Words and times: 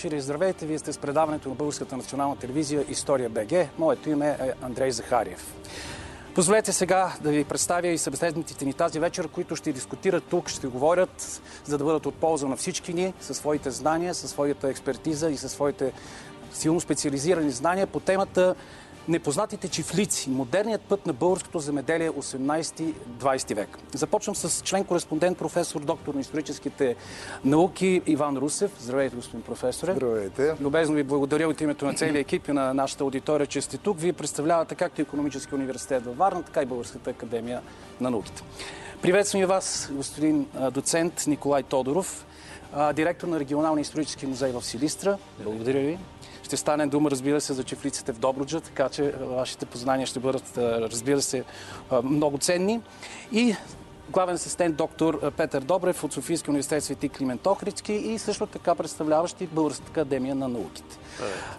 Добър 0.00 0.08
вечер 0.08 0.18
и 0.18 0.20
здравейте! 0.20 0.66
Вие 0.66 0.78
сте 0.78 0.92
с 0.92 0.98
предаването 0.98 1.48
на 1.48 1.54
Българската 1.54 1.96
национална 1.96 2.36
телевизия 2.36 2.84
История 2.88 3.28
БГ. 3.28 3.78
Моето 3.78 4.10
име 4.10 4.28
е 4.28 4.52
Андрей 4.62 4.90
Захариев. 4.90 5.54
Позволете 6.34 6.72
сега 6.72 7.12
да 7.20 7.30
ви 7.30 7.44
представя 7.44 7.88
и 7.88 7.98
събеседниците 7.98 8.64
ни 8.64 8.72
тази 8.74 9.00
вечер, 9.00 9.28
които 9.28 9.56
ще 9.56 9.72
дискутират 9.72 10.24
тук, 10.24 10.48
ще 10.48 10.66
говорят, 10.66 11.42
за 11.64 11.78
да 11.78 11.84
бъдат 11.84 12.06
от 12.06 12.14
полза 12.14 12.46
на 12.46 12.56
всички 12.56 12.94
ни, 12.94 13.14
със 13.20 13.36
своите 13.36 13.70
знания, 13.70 14.14
със 14.14 14.30
своята 14.30 14.68
експертиза 14.68 15.30
и 15.30 15.36
със 15.36 15.52
своите 15.52 15.92
силно 16.52 16.80
специализирани 16.80 17.50
знания 17.50 17.86
по 17.86 18.00
темата 18.00 18.54
Непознатите 19.08 19.68
чифлици. 19.68 20.30
Модерният 20.30 20.80
път 20.80 21.06
на 21.06 21.12
българското 21.12 21.58
земеделие 21.58 22.10
18-20 22.10 23.54
век. 23.54 23.78
Започвам 23.94 24.36
с 24.36 24.62
член-кореспондент, 24.62 25.38
професор, 25.38 25.80
доктор 25.80 26.14
на 26.14 26.20
историческите 26.20 26.96
науки 27.44 28.02
Иван 28.06 28.36
Русев. 28.36 28.70
Здравейте, 28.80 29.16
господин 29.16 29.42
професоре. 29.42 29.92
Здравейте. 29.92 30.54
Любезно 30.60 30.96
ви 30.96 31.02
благодаря 31.02 31.48
от 31.48 31.60
името 31.60 31.86
на 31.86 31.94
целия 31.94 32.20
екип 32.20 32.48
и 32.48 32.52
на 32.52 32.74
нашата 32.74 33.04
аудитория, 33.04 33.46
че 33.46 33.60
сте 33.60 33.78
тук. 33.78 34.00
Вие 34.00 34.12
представлявате 34.12 34.74
както 34.74 35.02
економически 35.02 35.54
университет 35.54 36.04
във 36.04 36.16
Варна, 36.16 36.42
така 36.42 36.62
и 36.62 36.66
Българската 36.66 37.10
академия 37.10 37.60
на 38.00 38.10
науките. 38.10 38.42
Приветствам 39.02 39.42
и 39.42 39.46
вас, 39.46 39.88
господин 39.92 40.46
доцент 40.72 41.24
Николай 41.26 41.62
Тодоров, 41.62 42.26
директор 42.94 43.28
на 43.28 43.40
регионалния 43.40 43.82
исторически 43.82 44.26
музей 44.26 44.52
в 44.52 44.62
Силистра. 44.62 45.18
Благодаря 45.44 45.80
ви. 45.80 45.98
Ще 46.50 46.56
стане 46.56 46.86
дума, 46.86 47.10
разбира 47.10 47.40
се, 47.40 47.52
за 47.52 47.64
чефлиците 47.64 48.12
в 48.12 48.18
Добруджа, 48.18 48.60
така 48.60 48.88
че 48.88 49.14
вашите 49.20 49.66
познания 49.66 50.06
ще 50.06 50.20
бъдат, 50.20 50.58
разбира 50.58 51.22
се, 51.22 51.44
много 52.04 52.38
ценни. 52.38 52.80
И 53.32 53.56
главен 54.08 54.34
асистент 54.34 54.76
доктор 54.76 55.30
Петър 55.30 55.60
Добрев 55.60 56.04
от 56.04 56.12
Софийския 56.12 56.50
университет 56.50 56.84
Свети 56.84 57.08
Климент 57.08 57.46
Охридски 57.46 57.92
и 57.92 58.18
също 58.18 58.46
така 58.46 58.74
представляващи 58.74 59.46
Българската 59.46 59.90
академия 59.90 60.34
на 60.34 60.48
науките. 60.48 60.98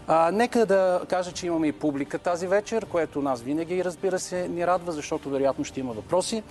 А, 0.07 0.31
нека 0.31 0.65
да 0.65 1.01
кажа, 1.09 1.31
че 1.31 1.47
имаме 1.47 1.67
и 1.67 1.71
публика 1.71 2.19
тази 2.19 2.47
вечер, 2.47 2.85
което 2.85 3.21
нас 3.21 3.41
винаги, 3.41 3.83
разбира 3.83 4.19
се, 4.19 4.47
ни 4.47 4.67
радва, 4.67 4.91
защото 4.91 5.29
вероятно 5.29 5.65
ще 5.65 5.79
има 5.79 5.93
въпроси. 5.93 6.43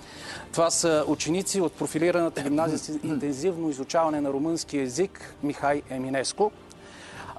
Това 0.51 0.69
са 0.69 1.03
ученици 1.07 1.61
от 1.61 1.73
профилираната 1.73 2.41
гимназия 2.41 2.79
с 2.79 2.89
интензивно 3.03 3.69
изучаване 3.69 4.21
на 4.21 4.33
румънски 4.33 4.77
язик 4.77 5.35
Михай 5.43 5.81
Еминеско. 5.89 6.51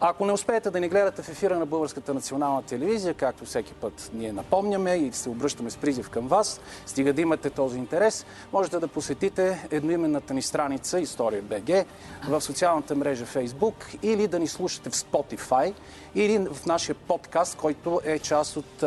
Ако 0.05 0.27
не 0.27 0.33
успеете 0.33 0.71
да 0.71 0.81
ни 0.81 0.89
гледате 0.89 1.23
в 1.23 1.29
ефира 1.29 1.59
на 1.59 1.67
Българската 1.67 2.15
национална 2.15 2.63
телевизия, 2.63 3.15
както 3.15 3.45
всеки 3.45 3.75
път 3.75 4.11
ние 4.15 4.33
напомняме 4.33 4.95
и 4.95 5.13
се 5.13 5.29
обръщаме 5.29 5.71
с 5.71 5.77
призив 5.77 6.11
към 6.11 6.29
вас, 6.29 6.61
стига 6.87 7.13
да 7.13 7.21
имате 7.21 7.51
този 7.51 7.79
интерес, 7.79 8.27
можете 8.53 8.79
да 8.79 8.89
посетите 8.89 9.69
едноименната 9.71 10.35
ни 10.35 10.43
страница 10.43 11.01
История 11.01 11.43
БГ 11.43 11.87
в 12.29 12.41
социалната 12.41 12.95
мрежа 12.95 13.27
Facebook 13.27 13.75
или 14.03 14.29
да 14.29 14.39
ни 14.39 14.49
слушате 14.49 14.91
в 14.91 14.95
Spotify 14.95 15.75
или 16.15 16.39
в 16.39 16.67
нашия 16.67 16.95
подкаст, 16.95 17.57
който 17.57 18.01
е 18.05 18.19
част 18.19 18.57
от 18.57 18.81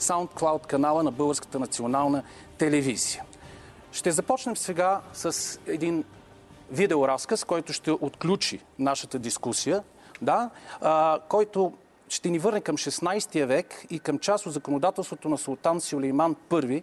SoundCloud 0.00 0.66
канала 0.66 1.02
на 1.02 1.10
Българската 1.10 1.58
национална 1.58 2.22
телевизия. 2.58 3.24
Ще 3.92 4.10
започнем 4.10 4.56
сега 4.56 5.00
с 5.12 5.58
един 5.66 6.04
видеоразказ, 6.70 7.44
който 7.44 7.72
ще 7.72 7.90
отключи 7.90 8.60
нашата 8.78 9.18
дискусия 9.18 9.82
да, 10.22 10.50
а, 10.80 11.20
който 11.28 11.72
ще 12.08 12.30
ни 12.30 12.38
върне 12.38 12.60
към 12.60 12.76
16 12.76 13.44
век 13.44 13.86
и 13.90 13.98
към 13.98 14.18
част 14.18 14.46
от 14.46 14.52
законодателството 14.52 15.28
на 15.28 15.38
султан 15.38 15.80
Сюлейман 15.80 16.36
I, 16.50 16.82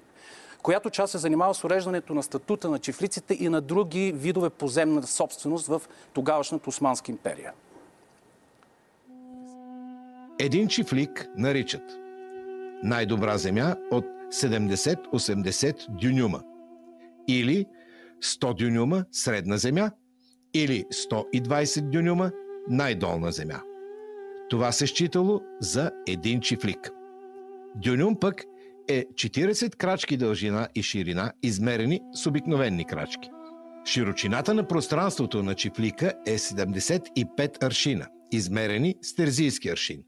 която 0.62 0.90
част 0.90 1.12
се 1.12 1.18
занимава 1.18 1.54
с 1.54 1.64
уреждането 1.64 2.14
на 2.14 2.24
статута 2.24 2.70
на 2.70 2.80
чифлиците 2.80 3.34
и 3.34 3.50
на 3.50 3.62
други 3.62 4.12
видове 4.16 4.50
поземна 4.50 5.04
собственост 5.04 5.68
в 5.68 5.82
тогавашната 6.14 6.70
Османска 6.70 7.12
империя. 7.12 7.54
Един 10.40 10.68
чифлик 10.68 11.30
наричат 11.38 11.98
най-добра 12.84 13.38
земя 13.38 13.76
от 13.92 14.06
70-80 14.32 15.90
дюнюма 15.90 16.42
или 17.28 17.66
100 18.24 18.54
дюнюма 18.54 19.06
средна 19.12 19.58
земя 19.58 19.92
или 20.54 20.84
120 20.84 21.82
дюнюма 21.82 22.32
най-долна 22.70 23.32
земя. 23.32 23.62
Това 24.50 24.72
се 24.72 24.88
считало 24.88 25.42
за 25.60 25.92
един 26.08 26.42
чифлик. 26.42 26.92
Дюнюм 27.76 28.20
пък 28.20 28.44
е 28.88 29.06
40 29.06 29.76
крачки 29.76 30.18
дължина 30.18 30.68
и 30.76 30.84
ширина, 30.84 31.32
измерени 31.44 32.02
с 32.14 32.26
обикновени 32.26 32.86
крачки. 32.86 33.30
Широчината 33.86 34.54
на 34.54 34.68
пространството 34.68 35.44
на 35.44 35.56
чифлика 35.56 36.14
е 36.26 36.38
75 36.38 37.64
аршина, 37.64 38.08
измерени 38.32 38.96
с 39.02 39.16
терзийски 39.16 39.70
аршин. 39.70 40.04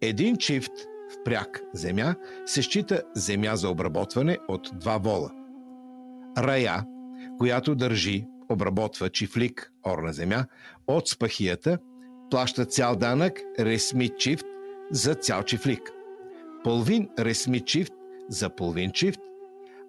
Един 0.00 0.36
чифт 0.36 0.72
в 1.10 1.24
пряк 1.24 1.62
земя 1.74 2.14
се 2.46 2.62
счита 2.62 3.02
земя 3.14 3.56
за 3.56 3.68
обработване 3.68 4.38
от 4.48 4.70
два 4.72 4.98
вола. 4.98 5.30
Рая, 6.38 6.84
която 7.38 7.74
държи 7.74 8.26
обработва 8.50 9.08
чифлик, 9.08 9.72
орна 9.86 10.12
земя, 10.12 10.44
от 10.86 11.08
спахията, 11.08 11.78
плаща 12.30 12.64
цял 12.64 12.96
данък 12.96 13.40
ресми 13.58 14.10
чифт 14.18 14.46
за 14.90 15.14
цял 15.14 15.42
чифлик. 15.42 15.92
Половин 16.64 17.08
ресми 17.18 17.60
чифт 17.60 17.92
за 18.28 18.50
половин 18.50 18.90
чифт, 18.92 19.20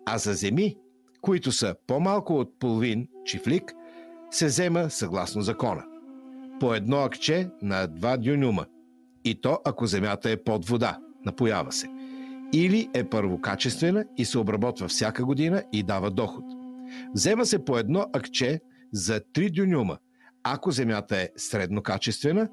а 0.06 0.18
за 0.18 0.34
земи, 0.34 0.76
които 1.22 1.52
са 1.52 1.76
по-малко 1.88 2.34
от 2.34 2.60
половин 2.60 3.08
чифлик, 3.26 3.74
се 4.32 4.46
взема 4.46 4.90
съгласно 4.90 5.42
закона. 5.42 5.84
По 6.60 6.74
едно 6.74 6.98
акче 6.98 7.50
на 7.62 7.88
два 7.88 8.18
дюнюма. 8.18 8.66
И 9.24 9.42
то, 9.42 9.60
ако 9.66 9.88
земята 9.88 10.32
е 10.32 10.44
под 10.44 10.66
вода, 10.66 10.98
напоява 11.26 11.72
се. 11.72 11.88
Или 12.54 12.90
е 12.94 13.04
първокачествена 13.04 14.06
и 14.18 14.26
се 14.26 14.38
обработва 14.38 14.88
всяка 14.88 15.26
година 15.26 15.64
и 15.74 15.84
дава 15.84 16.12
доход– 16.12 16.44
Взема 17.14 17.46
се 17.46 17.66
по 17.66 17.78
едно 17.78 18.06
акче 18.14 18.60
за 18.94 19.20
3 19.20 19.52
дюнюма, 19.52 19.98
ако 20.44 20.72
земята 20.72 21.18
е 21.18 21.30
среднокачествена, 21.36 22.50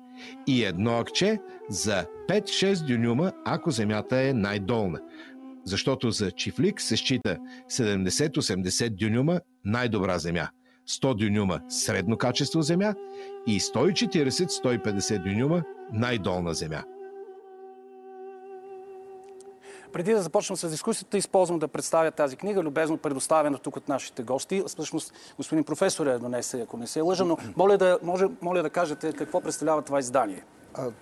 и 0.47 0.65
едно 0.65 0.99
акче 0.99 1.39
за 1.71 2.07
5-6 2.29 2.87
дюнюма, 2.87 3.33
ако 3.45 3.71
земята 3.71 4.21
е 4.21 4.33
най-долна. 4.33 5.01
Защото 5.65 6.11
за 6.11 6.31
чифлик 6.31 6.81
се 6.81 6.97
счита 6.97 7.39
70-80 7.71 8.89
дюнюма 8.89 9.41
най-добра 9.65 10.19
земя, 10.19 10.49
100 10.89 11.15
дюнюма 11.15 11.61
средно 11.69 12.17
качество 12.17 12.63
земя 12.63 12.95
и 13.47 13.61
140-150 13.61 15.25
дюнюма 15.25 15.63
най-долна 15.93 16.55
земя. 16.55 16.85
Преди 19.93 20.13
да 20.13 20.23
започнем 20.23 20.57
с 20.57 20.71
дискусията, 20.71 21.19
използвам 21.19 21.59
да 21.59 21.69
представя 21.69 22.11
тази 22.11 22.37
книга, 22.37 22.63
любезно 22.63 22.99
предоставена 22.99 23.59
тук 23.59 23.77
от 23.77 23.89
нашите 23.89 24.23
гости. 24.23 24.63
Всъщност, 24.67 25.13
господин 25.37 25.65
професор 25.65 26.07
е 26.07 26.19
донесе, 26.19 26.61
ако 26.61 26.77
не 26.77 26.87
се 26.87 27.01
лъжа, 27.01 27.25
но 27.25 27.37
моля 27.57 27.79
да, 27.79 27.99
може, 28.03 28.27
моля 28.43 28.63
да 28.63 28.71
кажете 28.71 29.13
какво 29.13 29.41
представлява 29.41 29.83
това 29.83 29.99
издание. 29.99 30.45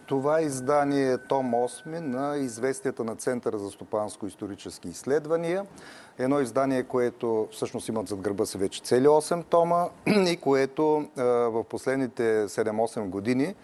Това 0.06 0.40
издание 0.40 1.12
е 1.12 1.18
том 1.18 1.52
8 1.52 2.00
на 2.00 2.36
известията 2.36 3.04
на 3.04 3.16
Центъра 3.16 3.58
за 3.58 3.70
стопанско-исторически 3.70 4.88
изследвания. 4.88 5.66
Едно 6.18 6.40
издание, 6.40 6.82
което 6.82 7.48
всъщност 7.52 7.88
имат 7.88 8.08
зад 8.08 8.20
гърба 8.20 8.46
си 8.46 8.58
вече 8.58 8.82
цели 8.82 9.06
8 9.06 9.44
тома 9.44 9.88
и 10.06 10.36
което 10.36 11.08
в 11.16 11.64
последните 11.64 12.22
7-8 12.22 13.08
години 13.08 13.54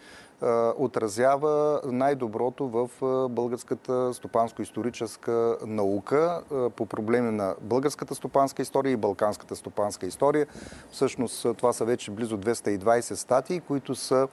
отразява 0.78 1.80
най-доброто 1.84 2.68
в 2.68 2.88
българската 3.28 4.14
стопанско-историческа 4.14 5.56
наука 5.66 6.42
по 6.76 6.86
проблеми 6.86 7.30
на 7.30 7.54
българската 7.60 8.14
стопанска 8.14 8.62
история 8.62 8.92
и 8.92 8.96
балканската 8.96 9.56
стопанска 9.56 10.06
история. 10.06 10.46
Всъщност 10.90 11.46
това 11.56 11.72
са 11.72 11.84
вече 11.84 12.10
близо 12.10 12.38
220 12.38 13.14
статии, 13.14 13.60
които 13.60 13.94
са 13.94 14.28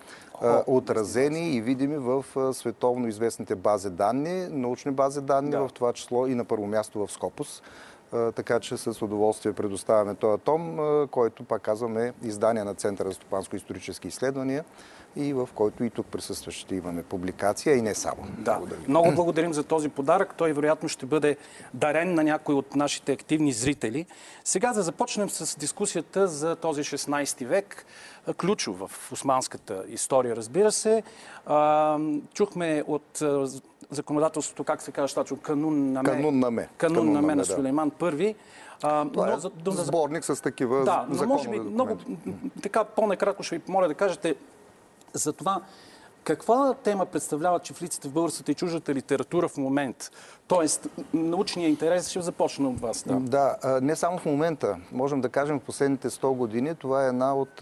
отразени 0.68 1.56
и 1.56 1.62
видими 1.62 1.98
в 1.98 2.26
световно 2.54 3.08
известните 3.08 3.56
бази 3.56 3.90
данни, 3.90 4.48
научни 4.52 4.92
бази 4.92 5.22
данни, 5.22 5.52
да. 5.52 5.68
в 5.68 5.74
това 5.74 5.94
число 5.94 6.28
и 6.28 6.36
на 6.36 6.46
първо 6.46 6.68
място 6.68 7.08
в 7.08 7.12
Скопус 7.12 7.62
така 8.36 8.60
че 8.60 8.78
с 8.78 9.02
удоволствие 9.02 9.54
предоставяме 9.54 10.16
този 10.16 10.42
том, 10.42 10.80
който, 11.12 11.44
пак 11.44 11.62
казвам, 11.62 11.98
е 11.98 12.14
издание 12.24 12.64
на 12.64 12.76
Центъра 12.76 13.10
за 13.10 13.14
стопанско-исторически 13.16 14.08
изследвания 14.08 14.66
и 15.16 15.34
в 15.34 15.50
който 15.56 15.84
и 15.84 15.90
тук 15.90 16.06
присъстващите 16.08 16.76
имаме 16.76 17.04
публикация 17.04 17.76
и 17.76 17.82
не 17.82 17.96
само. 17.96 18.24
Да. 18.38 18.58
Благодаря. 18.58 18.80
Много 18.88 19.12
благодарим 19.12 19.54
за 19.54 19.64
този 19.64 19.90
подарък. 19.90 20.36
Той 20.36 20.54
вероятно 20.54 20.90
ще 20.90 21.06
бъде 21.06 21.38
дарен 21.74 22.14
на 22.14 22.24
някой 22.24 22.56
от 22.56 22.76
нашите 22.76 23.12
активни 23.12 23.52
зрители. 23.52 24.06
Сега 24.44 24.74
да 24.74 24.84
започнем 24.84 25.30
с 25.30 25.60
дискусията 25.60 26.28
за 26.28 26.56
този 26.56 26.82
16 26.82 27.46
век, 27.46 27.86
ключов 28.38 28.78
в 28.80 29.12
османската 29.12 29.84
история, 29.90 30.36
разбира 30.36 30.72
се. 30.72 31.04
Чухме 32.34 32.84
от 32.88 33.22
законодателството, 33.92 34.64
как 34.64 34.82
се 34.82 34.92
казва, 34.92 35.16
точно, 35.16 35.38
канун 35.38 35.92
на 35.92 36.04
ме. 36.04 36.10
Канун 36.10 36.40
на 36.40 36.52
ме. 36.52 36.70
Канун, 36.78 36.98
Канун 36.98 37.14
на 37.14 37.22
ме 37.22 37.36
на. 37.36 37.46
Сулейман 37.46 37.90
първи. 37.90 38.36
А, 38.84 39.06
Това 39.10 39.28
е 39.28 39.36
но 39.66 39.72
за- 39.72 39.84
сборник 39.84 40.26
с 40.26 40.42
такива 40.42 40.84
да, 40.84 41.06
но 41.10 41.16
законови 41.16 41.28
може 41.28 41.50
би 41.50 41.58
документи. 41.58 41.74
много 41.74 41.98
така 42.64 42.84
по-накратко 42.84 43.44
ще 43.44 43.56
ви 43.56 43.60
помоля 43.60 43.88
да 43.88 43.94
кажете 43.94 44.36
за 45.14 45.34
това 45.34 45.62
каква 46.24 46.74
тема 46.74 47.06
представляват 47.06 47.64
чифлиците 47.64 48.08
в 48.08 48.12
българската 48.12 48.52
и 48.52 48.56
чуждата 48.56 48.94
литература 48.94 49.48
в 49.48 49.58
момент? 49.58 50.12
Тоест, 50.48 50.88
научният 51.14 51.70
интерес 51.70 52.10
ще 52.10 52.22
започне 52.22 52.68
от 52.68 52.80
вас. 52.80 53.04
Да. 53.08 53.20
Да, 53.20 53.80
не 53.82 53.96
само 53.96 54.18
в 54.18 54.26
момента. 54.26 54.78
Можем 54.92 55.22
да 55.22 55.30
кажем 55.30 55.60
в 55.60 55.64
последните 55.64 56.10
100 56.10 56.36
години. 56.36 56.76
Това 56.76 57.06
е 57.06 57.08
една 57.08 57.36
от 57.36 57.56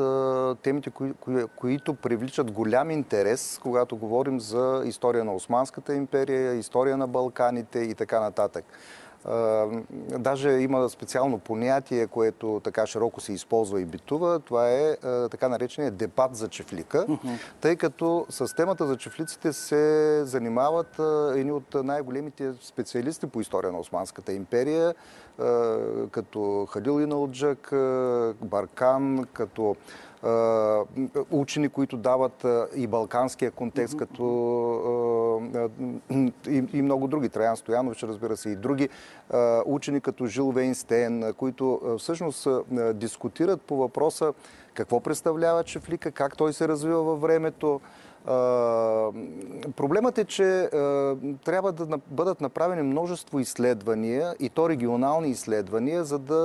темите, 0.61 0.89
кои, 0.89 1.13
кои, 1.13 1.47
които 1.55 1.93
привличат 1.93 2.51
голям 2.51 2.91
интерес, 2.91 3.59
когато 3.63 3.97
говорим 3.97 4.39
за 4.39 4.83
история 4.85 5.23
на 5.23 5.35
Османската 5.35 5.95
империя, 5.95 6.53
история 6.53 6.97
на 6.97 7.07
Балканите 7.07 7.79
и 7.79 7.93
така 7.93 8.19
нататък. 8.19 8.65
Даже 10.19 10.49
има 10.49 10.89
специално 10.89 11.39
понятие, 11.39 12.07
което 12.07 12.61
така 12.63 12.85
широко 12.85 13.21
се 13.21 13.33
използва 13.33 13.81
и 13.81 13.85
битува. 13.85 14.39
Това 14.39 14.69
е 14.69 14.97
така 15.31 15.49
наречения 15.49 15.91
дебат 15.91 16.35
за 16.35 16.47
чефлика, 16.47 17.07
тъй 17.61 17.75
като 17.75 18.25
с 18.29 18.55
темата 18.55 18.87
за 18.87 18.97
чефлиците 18.97 19.53
се 19.53 20.21
занимават 20.25 20.99
едни 21.35 21.51
от 21.51 21.73
най-големите 21.73 22.53
специалисти 22.61 23.27
по 23.27 23.41
история 23.41 23.71
на 23.71 23.79
Османската 23.79 24.33
империя, 24.33 24.95
като 26.11 26.67
Халил 26.69 27.01
Иналджак, 27.01 27.69
Баркан, 28.41 29.25
като 29.33 29.75
учени, 31.31 31.69
които 31.69 31.97
дават 31.97 32.45
и 32.75 32.87
балканския 32.87 33.51
контекст, 33.51 33.97
като 33.97 34.23
и, 36.49 36.63
и 36.73 36.81
много 36.81 37.07
други. 37.07 37.29
Траян 37.29 37.57
Стоянович, 37.57 38.03
разбира 38.03 38.37
се, 38.37 38.49
и 38.49 38.55
други 38.55 38.89
учени, 39.65 40.01
като 40.01 40.25
Жил 40.25 40.51
Вейнстейн, 40.51 41.23
а, 41.23 41.33
които 41.33 41.81
всъщност 41.99 42.47
дискутират 42.93 43.61
по 43.61 43.77
въпроса 43.77 44.33
какво 44.73 44.99
представлява 44.99 45.63
Чефлика, 45.63 46.11
как 46.11 46.37
той 46.37 46.53
се 46.53 46.67
развива 46.67 47.03
във 47.03 47.21
времето. 47.21 47.81
Проблемът 49.75 50.17
е, 50.17 50.25
че 50.25 50.69
трябва 51.45 51.71
да 51.71 51.97
бъдат 52.07 52.41
направени 52.41 52.81
множество 52.81 53.39
изследвания 53.39 54.35
и 54.39 54.49
то 54.49 54.69
регионални 54.69 55.29
изследвания, 55.29 56.03
за 56.03 56.19
да 56.19 56.37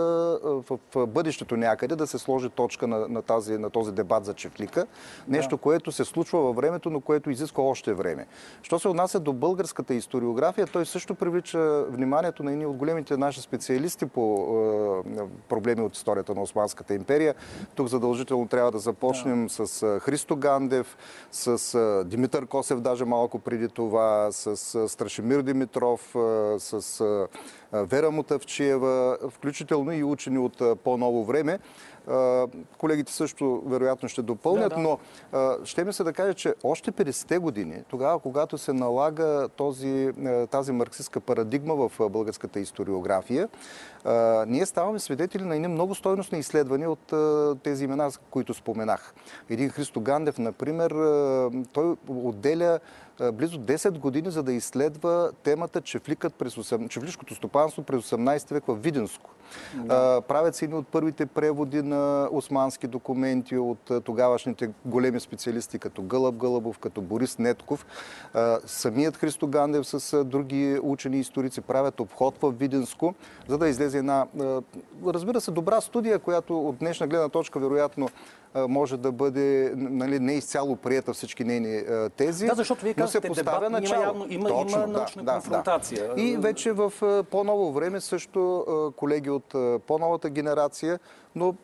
в, 0.42 0.78
бъдещето 1.06 1.56
някъде 1.56 1.96
да 1.96 2.06
се 2.06 2.18
сложи 2.18 2.48
точка 2.48 2.86
на, 2.86 3.08
на, 3.08 3.22
тази, 3.22 3.58
на 3.58 3.70
този 3.70 3.92
дебат 3.92 4.24
за 4.24 4.34
чефлика. 4.34 4.86
Нещо, 5.28 5.58
което 5.58 5.92
се 5.92 6.04
случва 6.04 6.40
във 6.40 6.56
времето, 6.56 6.90
но 6.90 7.00
което 7.00 7.30
изисква 7.30 7.62
още 7.62 7.94
време. 7.94 8.26
Що 8.62 8.78
се 8.78 8.88
отнася 8.88 9.20
до 9.20 9.32
българската 9.32 9.94
историография, 9.94 10.66
той 10.66 10.86
също 10.86 11.14
привлича 11.14 11.84
вниманието 11.84 12.42
на 12.42 12.52
едни 12.52 12.66
от 12.66 12.76
големите 12.76 13.16
наши 13.16 13.40
специалисти 13.40 14.06
по 14.06 15.04
проблеми 15.48 15.82
от 15.82 15.96
историята 15.96 16.34
на 16.34 16.42
Османската 16.42 16.94
империя. 16.94 17.34
Тук 17.74 17.88
задължително 17.88 18.48
трябва 18.48 18.70
да 18.70 18.78
започнем 18.78 19.50
с 19.50 19.82
а, 19.82 20.00
Христо 20.00 20.36
Гандев, 20.36 20.96
с 21.32 21.71
а, 21.74 22.04
Димитър 22.04 22.46
Косев, 22.46 22.80
даже 22.80 23.04
малко 23.04 23.38
преди 23.38 23.68
това, 23.68 24.28
с 24.32 24.88
Страшимир 24.88 25.42
Димитров, 25.42 26.16
с 26.58 27.00
Вера 27.72 28.10
Мутавчиева, 28.10 29.18
включително 29.30 29.92
и 29.92 30.04
учени 30.04 30.38
от 30.38 30.82
по-ново 30.84 31.24
време. 31.24 31.58
Колегите 32.78 33.12
също 33.12 33.62
вероятно 33.66 34.08
ще 34.08 34.22
допълнят, 34.22 34.70
Да, 34.70 34.76
да. 34.76 34.82
но 34.82 34.98
ще 35.64 35.84
ми 35.84 35.92
се 35.92 36.04
да 36.04 36.12
кажа, 36.12 36.34
че 36.34 36.54
още 36.64 36.92
50-те 36.92 37.38
години, 37.38 37.82
тогава, 37.88 38.18
когато 38.18 38.58
се 38.58 38.72
налага 38.72 39.48
този, 39.56 40.10
тази 40.50 40.72
марксистска 40.72 41.20
парадигма 41.20 41.74
в 41.74 42.10
българската 42.10 42.60
историография, 42.60 43.48
ние 44.46 44.66
ставаме 44.66 44.98
свидетели 44.98 45.44
на 45.44 45.54
едни 45.54 45.68
много 45.68 45.94
стойностни 45.94 46.38
изследвания 46.38 46.90
от 46.90 47.12
тези 47.62 47.84
имена, 47.84 48.10
които 48.30 48.54
споменах. 48.54 49.14
Един 49.50 49.68
Христо 49.68 50.00
Гандев, 50.00 50.38
например, 50.38 50.90
той 51.72 51.96
отделя 52.08 52.78
близо 53.32 53.58
10 53.58 53.98
години, 53.98 54.30
за 54.30 54.42
да 54.42 54.52
изследва 54.52 55.30
темата 55.42 55.80
чефликът 55.80 56.34
през 56.34 56.54
8... 56.54 56.88
чефлишкото 56.88 57.34
стопанство 57.34 57.82
през 57.82 58.10
18 58.10 58.52
век 58.52 58.64
в 58.66 58.74
Виденско. 58.74 59.30
А, 59.88 60.20
Правят 60.20 60.54
се 60.54 60.64
едни 60.64 60.76
от 60.76 60.86
първите 60.86 61.26
преводи 61.26 61.82
на 61.82 62.28
османски 62.32 62.86
документи 62.86 63.56
от 63.56 63.90
а, 63.90 64.00
тогавашните 64.00 64.70
големи 64.84 65.20
специалисти, 65.20 65.78
като 65.78 66.02
Гълъб 66.02 66.34
Гълъбов, 66.34 66.78
като 66.78 67.00
Борис 67.00 67.38
Нетков. 67.38 67.86
Самият 68.66 69.16
Христо 69.16 69.46
Гандев 69.46 69.86
с 69.86 70.24
други 70.24 70.78
учени 70.82 71.16
и 71.16 71.20
историци 71.20 71.60
правят 71.60 72.00
обход 72.00 72.38
в 72.42 72.52
Виденско, 72.52 73.14
за 73.48 73.58
да 73.58 73.68
излезе 73.68 73.98
една, 73.98 74.26
разбира 75.06 75.40
се, 75.40 75.50
добра 75.50 75.80
студия, 75.80 76.18
която 76.18 76.68
от 76.68 76.76
днешна 76.76 77.06
гледна 77.06 77.28
точка 77.28 77.60
вероятно 77.60 78.08
може 78.58 78.96
да 78.96 79.12
бъде 79.12 79.72
нали, 79.76 80.18
не 80.18 80.32
изцяло 80.32 80.76
приета 80.76 81.12
всички 81.12 81.44
нейни 81.44 81.82
тези. 82.16 82.46
Да, 82.46 82.54
защото 82.54 82.84
вие 82.84 82.94
казвате, 82.94 83.28
дебат, 83.28 83.54
има 83.60 83.70
начало. 83.70 84.02
явно- 84.02 84.26
има- 84.28 84.48
Точно, 84.48 84.78
има 84.78 84.86
да, 84.86 84.92
научна 84.92 85.22
да, 85.22 85.32
конфронтация. 85.32 86.14
Да. 86.14 86.22
И 86.22 86.36
вече 86.36 86.72
в 86.72 86.92
по-ново 87.30 87.72
време 87.72 88.00
също 88.00 88.64
колеги 88.96 89.30
от 89.30 89.54
по-новата 89.86 90.30
генерация, 90.30 90.98
но 91.34 91.54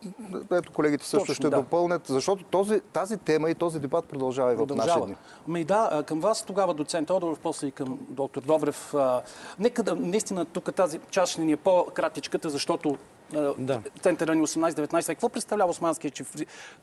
ето 0.52 0.72
колегите 0.72 1.04
също 1.04 1.18
Точно, 1.18 1.34
ще 1.34 1.50
да. 1.50 1.56
допълнят, 1.56 2.02
защото 2.06 2.44
този, 2.44 2.80
тази 2.80 3.16
тема 3.16 3.50
и 3.50 3.54
този 3.54 3.80
дебат 3.80 4.04
продължава 4.04 4.52
и 4.52 4.56
в 4.56 4.66
наши 4.76 5.00
дни. 5.00 5.14
Ами 5.48 5.64
да, 5.64 6.04
към 6.06 6.20
вас 6.20 6.42
тогава 6.42 6.74
доцент 6.74 7.08
Тодоров, 7.08 7.38
после 7.38 7.66
и 7.66 7.70
към 7.70 7.98
доктор 8.08 8.42
Добрев. 8.42 8.94
А, 8.94 9.22
нека 9.58 9.82
да, 9.82 9.94
наистина 9.94 10.44
тук 10.44 10.74
тази 10.74 11.00
ще 11.24 11.40
ни 11.40 11.52
е 11.52 11.56
по-кратичката, 11.56 12.50
защото 12.50 12.96
Да. 13.58 13.80
центъра 14.02 14.34
ни 14.34 14.46
18-19. 14.46 15.06
Какво 15.06 15.28
представлява 15.28 15.70
османския 15.70 16.10
чифт? 16.10 16.36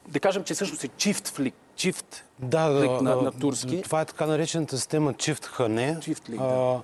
Да 0.08 0.20
кажем, 0.20 0.44
че 0.44 0.54
всъщност 0.54 0.84
е 0.84 0.88
чифт 0.88 1.28
флик. 1.28 1.56
Чифт 1.76 2.26
Да, 2.40 2.80
флик 2.80 2.92
да, 2.92 3.02
на, 3.02 3.16
на 3.16 3.31
турски. 3.31 3.81
Това 3.81 4.02
е 4.02 4.06
така 4.06 4.26
наречената 4.26 4.78
система 4.78 5.14
Чифт 5.14 5.45
Хане. 5.45 5.98
Чифт 6.02 6.30
лик, 6.30 6.40
да. 6.40 6.45
а, 6.45 6.81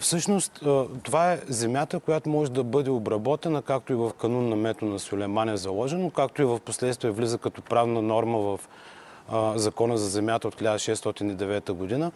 Всъщност, 0.00 0.64
това 1.02 1.32
е 1.32 1.40
земята, 1.48 2.00
която 2.00 2.28
може 2.28 2.50
да 2.50 2.64
бъде 2.64 2.90
обработена, 2.90 3.62
както 3.62 3.92
и 3.92 3.96
в 3.96 4.10
канун 4.20 4.48
на 4.48 4.56
мето 4.56 4.84
на 4.84 4.98
Сулейман 4.98 5.48
е 5.48 5.56
заложено, 5.56 6.10
както 6.10 6.42
и 6.42 6.44
в 6.44 6.60
последствие 6.60 7.10
влиза 7.10 7.38
като 7.38 7.62
правна 7.62 8.02
норма 8.02 8.38
в 8.38 8.60
закона 9.58 9.98
за 9.98 10.08
земята 10.08 10.48
от 10.48 10.54
1609 10.54 11.72
година, 11.72 12.12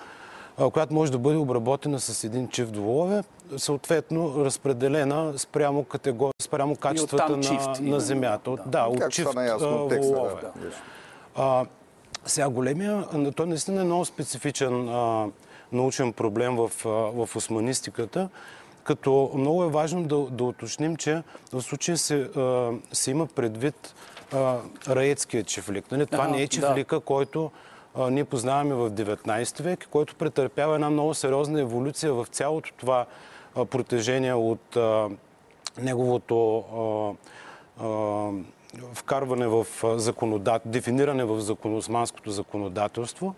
която 0.72 0.94
може 0.94 1.12
да 1.12 1.18
бъде 1.18 1.36
обработена 1.36 2.00
с 2.00 2.24
един 2.24 2.48
чифт 2.48 2.76
волове, 2.76 3.22
съответно 3.56 4.44
разпределена 4.44 5.38
спрямо, 5.38 5.84
категор... 5.84 6.30
спрямо 6.42 6.76
качествата 6.76 7.36
на, 7.36 7.42
чифт, 7.42 7.66
на 7.66 7.76
именно, 7.80 8.00
земята. 8.00 8.50
Да. 8.50 8.62
Да, 8.66 8.84
от 8.84 9.10
чифт 9.10 9.34
волове. 9.34 10.40
Да. 10.42 10.52
А, 11.36 11.66
сега 12.26 12.48
големия, 12.48 13.04
той 13.36 13.46
наистина 13.46 13.80
е 13.80 13.84
много 13.84 14.04
специфичен 14.04 14.88
а, 14.88 15.26
научен 15.72 16.12
проблем 16.12 16.56
в, 16.56 16.70
в 17.14 17.36
османистиката, 17.36 18.28
като 18.84 19.30
много 19.34 19.64
е 19.64 19.68
важно 19.68 20.02
да, 20.02 20.16
да 20.16 20.44
уточним, 20.44 20.96
че 20.96 21.22
в 21.52 21.62
случая 21.62 21.98
се, 21.98 22.30
се 22.92 23.10
има 23.10 23.26
предвид 23.26 23.94
раецкия 24.88 25.44
чифлик. 25.44 25.90
Нали? 25.90 26.06
Това 26.06 26.28
не 26.28 26.36
е 26.36 26.40
да. 26.40 26.48
чифлика, 26.48 27.00
който 27.00 27.50
а, 27.94 28.10
ние 28.10 28.24
познаваме 28.24 28.74
в 28.74 28.90
19 28.90 29.62
век, 29.62 29.88
който 29.90 30.14
претърпява 30.14 30.74
една 30.74 30.90
много 30.90 31.14
сериозна 31.14 31.60
еволюция 31.60 32.14
в 32.14 32.26
цялото 32.30 32.72
това 32.76 33.06
протежение 33.70 34.34
от 34.34 34.76
а, 34.76 35.08
неговото 35.82 36.58
а, 36.58 37.84
а, 37.84 38.30
вкарване 38.94 39.46
в 39.46 39.66
законодат... 39.96 40.62
дефиниране 40.64 41.24
в 41.24 41.40
законосманското 41.40 42.30
законодателство. 42.30 43.34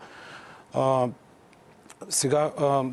Сега, 2.08 2.50
а, 2.58 2.84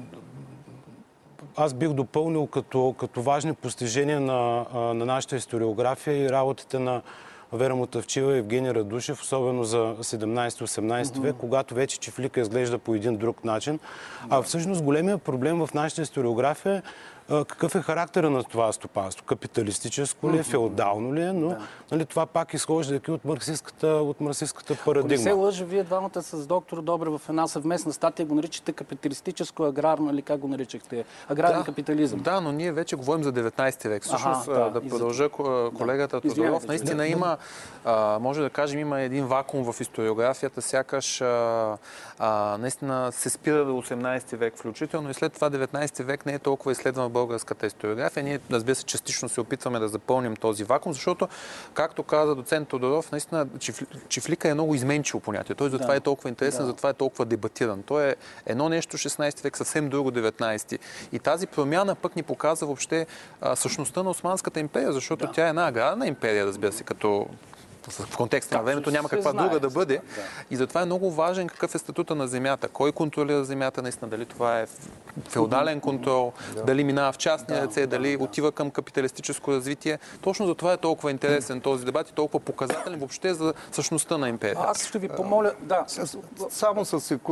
аз 1.55 1.73
бих 1.73 1.89
допълнил 1.89 2.47
като, 2.47 2.95
като 2.99 3.21
важни 3.21 3.53
постижения 3.53 4.19
на, 4.19 4.65
на 4.73 5.05
нашата 5.05 5.35
историография 5.35 6.17
и 6.17 6.29
работите 6.29 6.79
на 6.79 7.01
Вера 7.53 7.75
Мутавчива 7.75 8.35
и 8.35 8.39
Евгений 8.39 8.73
Радушев, 8.73 9.21
особено 9.21 9.63
за 9.63 9.95
17-18 9.99 11.21
век, 11.21 11.35
когато 11.39 11.75
вече 11.75 11.99
чифлика 11.99 12.41
изглежда 12.41 12.77
по 12.77 12.95
един 12.95 13.17
друг 13.17 13.45
начин. 13.45 13.79
А 14.29 14.41
всъщност 14.41 14.83
големия 14.83 15.17
проблем 15.17 15.65
в 15.65 15.69
нашата 15.73 16.01
историография 16.01 16.83
а, 16.83 16.83
какъв 17.29 17.75
е 17.75 17.81
характера 17.81 18.29
на 18.29 18.43
това 18.43 18.71
стопанство. 18.71 19.25
Капиталистическо 19.25 20.31
ли 20.31 20.37
е, 20.37 20.43
феодално 20.43 21.15
ли 21.15 21.21
е, 21.21 21.33
но 21.33 21.49
да. 21.49 21.57
нали, 21.91 22.05
това 22.05 22.25
пак 22.25 22.53
изхождайки 22.53 23.11
от 23.11 23.25
марксистската, 23.25 23.87
от 23.87 24.21
марксистската 24.21 24.77
парадигма. 24.85 25.13
Ако 25.13 25.23
не 25.23 25.23
се 25.23 25.31
лъжа, 25.31 25.65
вие 25.65 25.83
двамата 25.83 26.21
с 26.21 26.47
доктор 26.47 26.81
Добре 26.81 27.09
в 27.09 27.21
една 27.29 27.47
съвместна 27.47 27.93
статия 27.93 28.25
го 28.25 28.35
наричате 28.35 28.71
капиталистическо 28.71 29.63
аграрно 29.63 30.11
или 30.11 30.21
как 30.21 30.39
го 30.39 30.47
наричахте? 30.47 31.05
Аграрен 31.29 31.59
да, 31.59 31.63
капитализъм. 31.63 32.19
Да, 32.19 32.41
но 32.41 32.51
ние 32.51 32.71
вече 32.71 32.95
говорим 32.95 33.23
за 33.23 33.33
19 33.33 33.87
век. 33.89 34.03
Всъщност, 34.03 34.47
ага, 34.47 34.59
да, 34.59 34.69
да 34.69 34.89
продължа 34.89 35.29
колегата 35.77 36.21
да. 36.21 36.29
Тодоров. 36.29 36.67
Наистина 36.67 36.97
да, 36.97 37.07
има, 37.07 37.37
а, 37.85 38.19
може 38.21 38.41
да 38.41 38.49
кажем, 38.49 38.79
има 38.79 39.01
един 39.01 39.25
вакуум 39.25 39.73
в 39.73 39.81
историографията, 39.81 40.61
сякаш 40.61 41.21
а, 41.21 41.77
а, 42.19 42.57
наистина 42.59 43.11
се 43.11 43.29
спира 43.29 43.65
до 43.65 43.71
18 43.71 44.35
век 44.35 44.57
включително 44.57 45.09
и 45.09 45.13
след 45.13 45.33
това 45.33 45.49
19 45.49 46.03
век 46.03 46.25
не 46.25 46.33
е 46.33 46.39
толкова 46.39 46.71
изследван 46.71 47.07
в 47.07 47.11
българската 47.11 47.65
историография. 47.65 48.23
Ние, 48.23 48.39
разбира 48.51 48.75
се, 48.75 48.83
частично 48.83 49.29
се 49.29 49.41
опитваме 49.41 49.79
да 49.79 49.87
запълним 49.87 50.35
този 50.35 50.63
вакуум, 50.63 50.93
защото, 50.93 51.27
както 51.73 52.03
каза 52.03 52.35
доцент 52.35 52.67
Тодоров, 52.67 53.11
наистина 53.11 53.47
чифлика 54.09 54.49
е 54.49 54.53
много 54.53 54.75
изменчиво 54.75 55.19
понятие. 55.19 55.55
Той 55.55 55.69
затова 55.69 55.91
да. 55.91 55.95
е 55.95 55.99
толкова 55.99 56.29
интересен, 56.29 56.61
да. 56.61 56.67
затова 56.67 56.89
е 56.89 56.93
толкова 56.93 57.25
дебатиран. 57.25 57.83
Той 57.83 58.09
е 58.09 58.15
едно 58.45 58.69
нещо 58.69 58.97
16 58.97 59.43
век, 59.43 59.57
съвсем 59.57 59.89
друго 59.89 60.11
19. 60.11 60.79
И 61.11 61.19
тази 61.19 61.47
промяна 61.47 61.95
пък 61.95 62.15
ни 62.15 62.23
показва 62.23 62.67
въобще 62.67 63.07
а, 63.41 63.55
същността 63.55 64.03
на 64.03 64.09
Османската 64.09 64.59
империя, 64.59 64.93
защото 64.93 65.25
да. 65.25 65.31
тя 65.31 65.45
е 65.45 65.49
една 65.49 65.67
аграрна 65.67 66.07
империя, 66.07 66.45
разбира 66.45 66.71
се, 66.71 66.83
като 66.83 67.27
в 67.91 68.17
контекста 68.17 68.57
на 68.57 68.63
времето 68.63 68.91
няма 68.91 69.09
каква 69.09 69.31
знае, 69.31 69.45
друга 69.45 69.59
да 69.59 69.69
бъде. 69.69 69.95
Да. 70.15 70.21
И 70.51 70.55
затова 70.55 70.81
е 70.81 70.85
много 70.85 71.11
важен 71.11 71.47
какъв 71.47 71.75
е 71.75 71.77
статута 71.77 72.15
на 72.15 72.27
земята. 72.27 72.67
Кой 72.67 72.91
контролира 72.91 73.43
земята 73.43 73.81
наистина? 73.81 74.09
Дали 74.09 74.25
това 74.25 74.59
е 74.59 74.67
феодален 75.29 75.81
контрол, 75.81 76.33
да. 76.55 76.63
дали 76.63 76.83
минава 76.83 77.11
в 77.11 77.17
частни 77.17 77.55
да, 77.55 77.61
ръце, 77.61 77.87
дали 77.87 78.17
да, 78.17 78.23
отива 78.23 78.51
към 78.51 78.71
капиталистическо 78.71 79.51
развитие. 79.51 79.99
Точно 80.21 80.47
за 80.47 80.55
това 80.55 80.73
е 80.73 80.77
толкова 80.77 81.11
интересен 81.11 81.61
този 81.61 81.85
дебат 81.85 82.09
и 82.09 82.13
толкова 82.13 82.39
показателен 82.39 82.99
въобще 82.99 83.33
за 83.33 83.53
същността 83.71 84.17
на 84.17 84.29
империята. 84.29 84.65
Аз 84.67 84.87
ще 84.87 84.99
ви 84.99 85.09
помоля, 85.09 85.51
да. 85.59 85.85
Само 86.49 86.83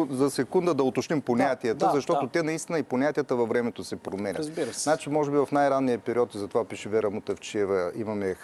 за 0.10 0.30
секунда 0.30 0.74
да 0.74 0.84
уточним 0.84 1.22
понятията, 1.22 1.86
да, 1.86 1.92
защото 1.94 2.26
да. 2.26 2.32
те 2.32 2.44
наистина 2.44 2.80
и 2.80 2.84
понятията 2.84 3.36
във 3.36 3.50
времето 3.50 3.84
се 3.84 3.96
променят. 3.96 4.40
Разбира 4.40 4.74
се. 4.74 4.80
Значи, 4.80 5.10
може 5.10 5.32
би 5.32 5.38
в 5.38 5.48
най-ранния 5.52 6.00
период, 6.00 6.36
и 6.36 6.38
затова 6.38 6.66
пише 6.66 6.90
Вера 6.90 7.10
Мутавчиева, 7.10 7.92
имаме 7.96 8.36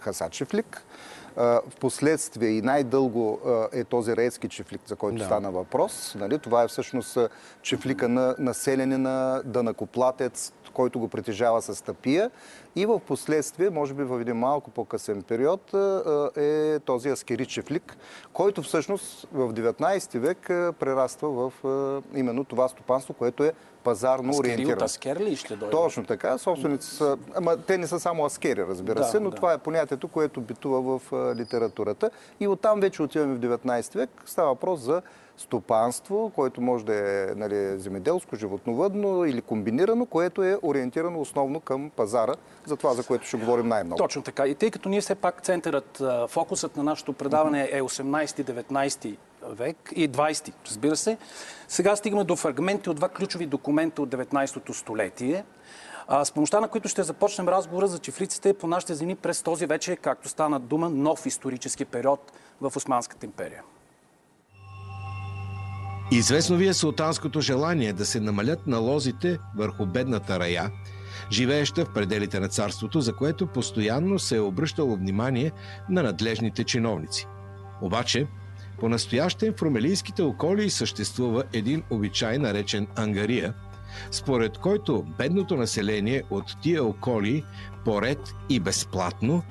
Хасачевлик, 0.00 0.82
в 1.36 1.76
последствие 1.80 2.48
и 2.48 2.62
най-дълго 2.62 3.40
е 3.72 3.84
този 3.84 4.16
рейски 4.16 4.48
чифлик, 4.48 4.80
за 4.86 4.96
който 4.96 5.18
да. 5.18 5.24
стана 5.24 5.50
въпрос. 5.50 6.16
Нали? 6.18 6.38
Това 6.38 6.62
е 6.62 6.68
всъщност 6.68 7.18
чифлика 7.62 8.08
на 8.08 8.34
население 8.38 8.98
на 8.98 9.42
дънакоплатец, 9.44 10.52
който 10.72 10.98
го 10.98 11.08
притежава 11.08 11.62
с 11.62 11.84
тапия. 11.84 12.30
И 12.76 12.86
в 12.86 13.00
последствие, 13.00 13.70
може 13.70 13.94
би 13.94 14.02
в 14.02 14.20
един 14.20 14.36
малко 14.36 14.70
по-късен 14.70 15.22
период, 15.22 15.74
е 16.36 16.78
този 16.78 17.08
аскери 17.08 17.46
чифлик, 17.46 17.96
който 18.32 18.62
всъщност 18.62 19.28
в 19.32 19.52
19 19.52 20.18
век 20.18 20.38
прераства 20.78 21.28
в 21.28 21.52
именно 22.14 22.44
това 22.44 22.68
стопанство, 22.68 23.14
което 23.14 23.44
е 23.44 23.52
пазарно 23.84 24.30
Аскери 24.30 24.52
ориентиран. 24.52 24.72
от 24.72 24.82
аскер 24.82 25.16
ли 25.16 25.36
ще 25.36 25.56
дойде? 25.56 25.70
Точно 25.70 26.04
така. 26.04 26.38
Собственици 26.38 26.90
са... 26.90 27.18
Ама 27.34 27.56
те 27.56 27.78
не 27.78 27.86
са 27.86 28.00
само 28.00 28.24
аскери, 28.24 28.66
разбира 28.66 28.94
да, 28.94 29.04
се, 29.04 29.20
но 29.20 29.30
да. 29.30 29.36
това 29.36 29.52
е 29.52 29.58
понятието, 29.58 30.08
което 30.08 30.40
битува 30.40 30.98
в 30.98 31.12
литературата. 31.36 32.10
И 32.40 32.48
оттам 32.48 32.80
вече 32.80 33.02
отиваме 33.02 33.34
в 33.34 33.38
19 33.38 33.94
век. 33.96 34.10
Става 34.26 34.48
въпрос 34.48 34.80
за 34.80 35.02
стопанство, 35.38 36.32
което 36.34 36.60
може 36.60 36.84
да 36.84 36.94
е 36.94 37.34
нали, 37.36 37.78
земеделско, 37.78 38.36
животновъдно 38.36 39.24
или 39.24 39.42
комбинирано, 39.42 40.06
което 40.06 40.42
е 40.42 40.58
ориентирано 40.62 41.20
основно 41.20 41.60
към 41.60 41.90
пазара, 41.96 42.34
за 42.66 42.76
това, 42.76 42.94
за 42.94 43.02
което 43.02 43.26
ще 43.26 43.36
говорим 43.36 43.68
най-много. 43.68 43.98
Точно 43.98 44.22
така. 44.22 44.46
И 44.46 44.54
тъй 44.54 44.70
като 44.70 44.88
ние 44.88 45.00
все 45.00 45.14
пак 45.14 45.42
центърът, 45.42 46.02
фокусът 46.28 46.76
на 46.76 46.82
нашето 46.82 47.12
предаване 47.12 47.68
е 47.72 47.82
18-19 47.82 49.16
век 49.42 49.92
и 49.96 50.10
20, 50.10 50.52
разбира 50.66 50.96
се. 50.96 51.18
Сега 51.68 51.96
стигаме 51.96 52.24
до 52.24 52.36
фрагменти 52.36 52.90
от 52.90 52.96
два 52.96 53.08
ключови 53.08 53.46
документа 53.46 54.02
от 54.02 54.08
19-то 54.08 54.74
столетие, 54.74 55.44
с 56.24 56.32
помощта 56.32 56.60
на 56.60 56.68
които 56.68 56.88
ще 56.88 57.02
започнем 57.02 57.48
разговора 57.48 57.86
за 57.86 57.98
чифлиците 57.98 58.54
по 58.54 58.66
нашите 58.66 58.94
земи 58.94 59.14
през 59.14 59.42
този 59.42 59.66
вече, 59.66 59.96
както 59.96 60.28
стана 60.28 60.60
дума, 60.60 60.90
нов 60.90 61.26
исторически 61.26 61.84
период 61.84 62.32
в 62.60 62.72
Османската 62.76 63.26
империя. 63.26 63.62
Известно 66.10 66.56
ви 66.56 66.66
е 66.68 66.74
султанското 66.74 67.40
желание 67.40 67.92
да 67.92 68.06
се 68.06 68.20
намалят 68.20 68.66
налозите 68.66 69.38
върху 69.56 69.86
бедната 69.86 70.40
рая, 70.40 70.70
живееща 71.32 71.84
в 71.84 71.92
пределите 71.92 72.40
на 72.40 72.48
царството, 72.48 73.00
за 73.00 73.12
което 73.12 73.46
постоянно 73.46 74.18
се 74.18 74.36
е 74.36 74.40
обръщало 74.40 74.96
внимание 74.96 75.52
на 75.90 76.02
надлежните 76.02 76.64
чиновници. 76.64 77.26
Обаче, 77.82 78.26
по-настоящем 78.80 79.54
в 79.56 79.62
румелийските 79.62 80.22
околии 80.22 80.70
съществува 80.70 81.44
един 81.52 81.82
обичай, 81.90 82.38
наречен 82.38 82.86
ангария, 82.96 83.54
според 84.10 84.58
който 84.58 85.04
бедното 85.18 85.56
население 85.56 86.22
от 86.30 86.56
тия 86.62 86.84
околии 86.84 87.44
поред 87.84 88.34
и 88.48 88.60
безплатно 88.60 89.42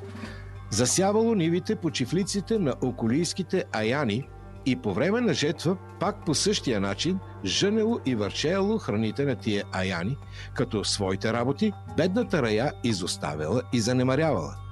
засявало 0.70 1.36
нивите 1.36 1.76
по 1.76 1.92
чифлиците 1.92 2.60
на 2.60 2.74
околийските 2.82 3.64
аяни 3.72 4.28
и 4.68 4.76
по 4.76 4.94
време 4.94 5.22
на 5.22 5.34
жетва 5.34 5.78
пак 6.00 6.26
по 6.26 6.36
същия 6.36 6.82
начин 6.82 7.20
жънело 7.46 8.00
и 8.06 8.16
върчеяло 8.16 8.78
храните 8.78 9.26
на 9.26 9.36
тия 9.36 9.64
аяни, 9.72 10.18
като 10.54 10.84
своите 10.84 11.34
работи 11.34 11.72
бедната 11.98 12.42
рая 12.42 12.72
изоставяла 12.84 13.62
и 13.74 13.80
занемарявала– 13.80 14.56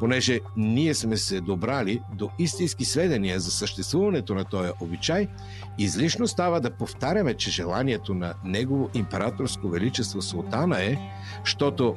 Понеже 0.00 0.40
ние 0.56 0.94
сме 0.94 1.16
се 1.16 1.40
добрали 1.40 2.02
до 2.14 2.30
истински 2.38 2.84
сведения 2.84 3.40
за 3.40 3.50
съществуването 3.50 4.34
на 4.34 4.44
този 4.44 4.70
обичай, 4.80 5.28
излишно 5.78 6.26
става 6.26 6.60
да 6.60 6.70
повтаряме, 6.70 7.34
че 7.34 7.50
желанието 7.50 8.14
на 8.14 8.34
Негово 8.44 8.90
императорско 8.94 9.68
величество 9.68 10.22
Султана 10.22 10.82
е, 10.82 10.98
защото 11.44 11.96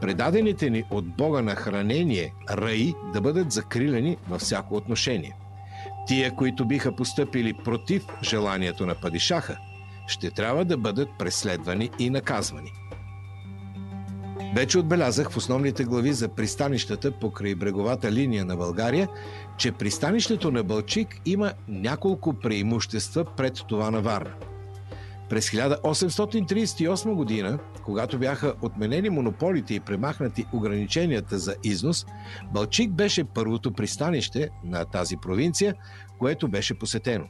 предадените 0.00 0.70
ни 0.70 0.84
от 0.90 1.16
Бога 1.16 1.42
на 1.42 1.54
хранение 1.54 2.34
раи 2.50 2.94
да 3.12 3.20
бъдат 3.20 3.52
закрилени 3.52 4.16
във 4.28 4.40
всяко 4.40 4.76
отношение. 4.76 5.36
Тия, 6.06 6.34
които 6.34 6.64
биха 6.64 6.96
постъпили 6.96 7.52
против 7.52 8.06
желанието 8.22 8.86
на 8.86 8.94
падишаха, 8.94 9.58
ще 10.06 10.30
трябва 10.30 10.64
да 10.64 10.76
бъдат 10.76 11.08
преследвани 11.18 11.90
и 11.98 12.10
наказвани– 12.10 12.72
вече 14.56 14.78
отбелязах 14.78 15.30
в 15.30 15.36
основните 15.36 15.84
глави 15.84 16.12
за 16.12 16.28
пристанищата 16.28 17.10
покрай 17.10 17.54
бреговата 17.54 18.12
линия 18.12 18.44
на 18.44 18.56
България, 18.56 19.08
че 19.56 19.72
пристанището 19.72 20.50
на 20.50 20.62
Бълчик 20.62 21.20
има 21.26 21.52
няколко 21.68 22.34
преимущества 22.34 23.24
пред 23.24 23.62
това 23.68 23.90
на 23.90 24.00
Варна. 24.00 24.34
През 25.28 25.50
1838 25.50 27.14
година, 27.14 27.58
когато 27.86 28.18
бяха 28.18 28.54
отменени 28.62 29.10
монополите 29.10 29.74
и 29.74 29.80
премахнати 29.80 30.46
ограниченията 30.52 31.38
за 31.38 31.54
износ, 31.64 32.06
Балчик 32.52 32.92
беше 32.92 33.24
първото 33.24 33.72
пристанище 33.72 34.48
на 34.64 34.84
тази 34.84 35.16
провинция, 35.16 35.74
което 36.18 36.48
беше 36.48 36.78
посетено. 36.78 37.24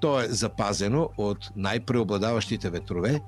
То 0.00 0.20
е 0.20 0.28
запазено 0.28 1.08
от 1.18 1.38
най-преобладаващите 1.56 2.70
ветрове 2.70 3.20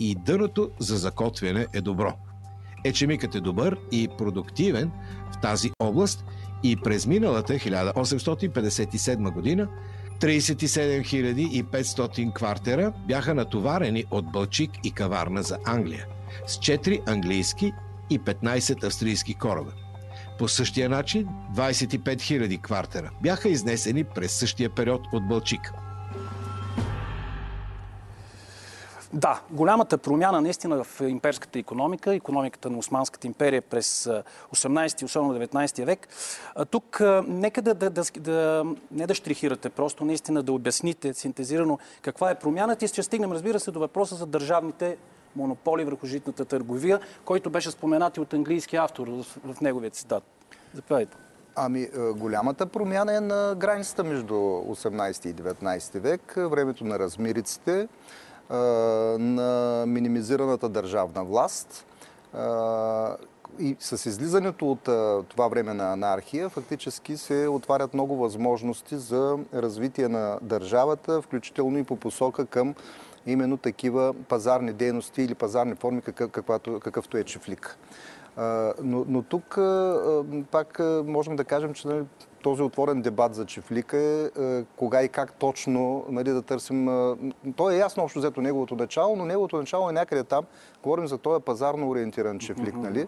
и 0.00 0.16
дъното 0.26 0.70
за 0.78 0.96
закотвяне 0.96 1.66
е 1.74 1.80
добро– 1.80 2.12
Ечемикът 2.84 3.34
е 3.34 3.40
добър 3.40 3.78
и 3.92 4.08
продуктивен 4.18 4.90
в 5.32 5.40
тази 5.40 5.70
област 5.80 6.24
и 6.62 6.76
през 6.76 7.06
миналата 7.06 7.52
1857 7.52 9.32
година 9.32 9.68
37 10.22 11.64
500 11.64 12.32
квартера 12.32 12.92
бяха 13.06 13.34
натоварени 13.34 14.04
от 14.10 14.32
Бълчик 14.32 14.70
и 14.84 14.90
Каварна 14.90 15.42
за 15.42 15.58
Англия 15.64 16.06
с 16.46 16.58
4 16.58 17.10
английски 17.10 17.72
и 18.10 18.20
15 18.20 18.84
австрийски 18.84 19.34
кораба. 19.34 19.72
По 20.38 20.48
същия 20.48 20.88
начин 20.88 21.28
25 21.56 22.00
000 22.02 22.60
квартера 22.60 23.10
бяха 23.22 23.48
изнесени 23.48 24.04
през 24.04 24.32
същия 24.32 24.70
период 24.70 25.02
от 25.12 25.28
Бълчик– 25.28 25.72
Да, 29.12 29.40
голямата 29.50 29.98
промяна 29.98 30.40
наистина 30.40 30.84
в 30.84 31.00
имперската 31.00 31.58
економика, 31.58 32.14
економиката 32.14 32.70
на 32.70 32.78
Османската 32.78 33.26
империя 33.26 33.62
през 33.62 34.08
18 34.54 35.02
и 35.02 35.04
особено 35.04 35.34
19 35.34 35.84
век. 35.84 36.08
Тук 36.70 37.00
нека 37.26 37.62
да, 37.62 37.74
да, 37.74 37.90
да, 37.90 38.02
да, 38.20 38.64
не 38.90 39.06
да 39.06 39.14
штрихирате, 39.14 39.70
просто 39.70 40.04
наистина 40.04 40.42
да 40.42 40.52
обясните 40.52 41.14
синтезирано 41.14 41.78
каква 42.02 42.30
е 42.30 42.38
промяната 42.38 42.84
и 42.84 42.88
ще 42.88 43.02
стигнем, 43.02 43.32
разбира 43.32 43.60
се, 43.60 43.70
до 43.70 43.80
въпроса 43.80 44.14
за 44.14 44.26
държавните 44.26 44.96
монополи 45.36 45.84
върху 45.84 46.06
житната 46.06 46.44
търговия, 46.44 47.00
който 47.24 47.50
беше 47.50 47.70
споменат 47.70 48.16
и 48.16 48.20
от 48.20 48.34
английски 48.34 48.76
автор 48.76 49.08
в, 49.08 49.24
в 49.54 49.60
неговия 49.60 49.90
цитат. 49.90 50.24
Заповядайте. 50.74 51.16
Ами, 51.56 51.88
голямата 52.16 52.66
промяна 52.66 53.16
е 53.16 53.20
на 53.20 53.54
границата 53.58 54.04
между 54.04 54.34
18 54.34 55.26
и 55.26 55.34
19 55.34 55.98
век, 55.98 56.34
времето 56.36 56.84
на 56.84 56.98
размириците, 56.98 57.88
на 58.50 59.84
минимизираната 59.86 60.68
държавна 60.68 61.24
власт. 61.24 61.86
И 63.58 63.76
с 63.80 64.06
излизането 64.06 64.70
от 64.70 64.82
това 65.28 65.48
време 65.48 65.74
на 65.74 65.92
анархия, 65.92 66.48
фактически 66.48 67.16
се 67.16 67.48
отварят 67.48 67.94
много 67.94 68.16
възможности 68.16 68.96
за 68.96 69.38
развитие 69.54 70.08
на 70.08 70.38
държавата, 70.42 71.22
включително 71.22 71.78
и 71.78 71.84
по 71.84 71.96
посока 71.96 72.46
към 72.46 72.74
именно 73.26 73.56
такива 73.56 74.14
пазарни 74.28 74.72
дейности 74.72 75.22
или 75.22 75.34
пазарни 75.34 75.74
форми, 75.74 76.02
какъвто, 76.02 76.80
какъвто 76.80 77.16
е 77.16 77.24
чифлик. 77.24 77.78
Но, 78.82 79.04
но 79.08 79.22
тук 79.22 79.58
пак 80.50 80.80
можем 81.04 81.36
да 81.36 81.44
кажем, 81.44 81.74
че 81.74 81.88
нали, 81.88 82.04
този 82.42 82.62
отворен 82.62 83.02
дебат 83.02 83.34
за 83.34 83.46
чифлика 83.46 83.96
е, 83.96 84.30
е 84.40 84.64
кога 84.76 85.02
и 85.02 85.08
как 85.08 85.32
точно 85.32 86.04
нали, 86.08 86.30
да 86.30 86.42
търсим. 86.42 86.86
То 87.56 87.70
е 87.70 87.76
ясно 87.76 88.02
общо 88.02 88.18
взето 88.18 88.40
неговото 88.40 88.76
начало, 88.76 89.16
но 89.16 89.24
неговото 89.24 89.56
начало 89.56 89.90
е 89.90 89.92
някъде 89.92 90.24
там. 90.24 90.44
Говорим 90.82 91.06
за 91.06 91.18
този 91.18 91.42
пазарно 91.42 91.88
ориентиран 91.88 92.38
чифлик. 92.38 92.74
Нали? 92.74 93.06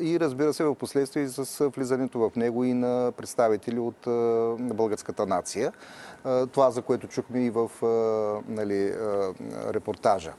И 0.00 0.20
разбира 0.20 0.52
се, 0.52 0.64
в 0.64 0.74
последствие 0.74 1.28
с 1.28 1.68
влизането 1.68 2.18
в 2.18 2.36
него 2.36 2.64
и 2.64 2.74
на 2.74 3.12
представители 3.16 3.78
от 3.78 3.96
българската 4.58 5.26
нация. 5.26 5.72
Това, 6.52 6.70
за 6.70 6.82
което 6.82 7.06
чухме 7.06 7.44
и 7.44 7.50
в 7.50 7.70
нали, 8.48 8.94
репортажа 9.72 10.32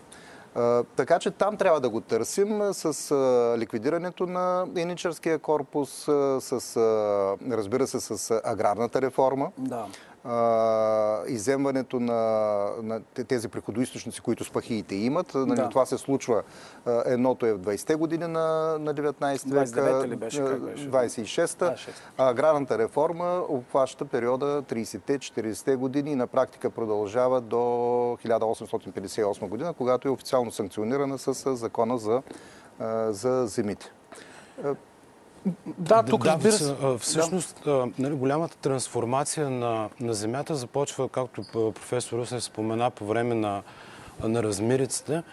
така 0.96 1.20
че 1.20 1.32
там 1.32 1.58
трябва 1.58 1.82
да 1.82 1.90
го 1.90 2.02
търсим 2.02 2.62
с 2.74 3.16
ликвидирането 3.58 4.26
на 4.26 4.66
еничарския 4.78 5.40
корпус, 5.40 5.90
с, 6.40 6.78
разбира 7.52 7.88
се, 7.88 8.00
с 8.00 8.42
аграрната 8.44 9.02
реформа. 9.02 9.52
Да 9.58 9.86
иземването 11.28 12.00
на, 12.00 12.14
на 12.84 13.02
тези 13.28 13.48
приходоисточници, 13.48 14.22
които 14.22 14.44
спахиите 14.44 14.96
имат. 14.96 15.34
Нали, 15.36 15.56
да. 15.56 15.70
Това 15.70 15.86
се 15.86 15.98
случва. 15.98 16.44
Едното 17.06 17.46
е 17.46 17.54
в 17.54 17.60
20-те 17.60 17.96
години 17.96 18.28
на, 18.28 18.78
на 18.80 18.96
19 18.96 19.54
век. 19.54 19.68
29 19.68 20.08
ли 20.08 20.16
беше? 20.16 20.42
26-та. 20.42 21.76
А 22.18 22.30
аграрната 22.30 22.78
реформа 22.78 23.44
обхваща 23.50 24.06
периода 24.06 24.62
30-те, 24.62 25.20
40-те 25.20 25.76
години 25.76 26.12
и 26.12 26.16
на 26.16 26.28
практика 26.28 26.70
продължава 26.70 27.42
до 27.42 27.56
1858 27.56 29.48
година, 29.48 29.74
когато 29.74 30.08
е 30.08 30.12
официално 30.12 30.52
санкционирана 30.52 31.18
с 31.18 31.56
закона 31.56 31.98
за, 31.98 32.22
за 33.10 33.48
земите. 33.48 33.92
Да, 35.78 36.04
тук 36.04 36.24
да, 36.24 36.30
разбира 36.30 36.52
се. 36.52 36.76
Всъщност, 37.00 37.62
да. 37.66 37.88
нали, 38.00 38.14
голямата 38.14 38.58
трансформация 38.58 39.50
на, 39.50 39.90
на 40.00 40.14
Земята 40.14 40.56
започва, 40.56 41.10
както 41.10 41.44
професор 41.54 42.18
Русев 42.18 42.44
спомена, 42.44 42.92
по 42.92 43.06
време 43.06 43.36
на, 43.36 43.62
на 44.24 44.44
размириците, 44.44 45.24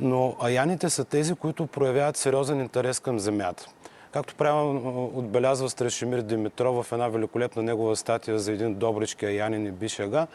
но 0.00 0.36
аяните 0.40 0.90
са 0.90 1.04
тези, 1.04 1.34
които 1.34 1.66
проявяват 1.66 2.16
сериозен 2.16 2.60
интерес 2.60 3.00
към 3.00 3.18
Земята. 3.18 3.66
Както 4.12 4.34
правилно 4.34 5.10
отбелязва 5.14 5.70
Страшимир 5.70 6.20
Димитров 6.20 6.86
в 6.86 6.92
една 6.92 7.08
великолепна 7.08 7.62
негова 7.62 7.96
статия 7.96 8.38
за 8.38 8.52
един 8.52 8.74
добрички 8.74 9.26
аянин 9.26 9.66
и 9.66 9.70
бишага, 9.70 10.26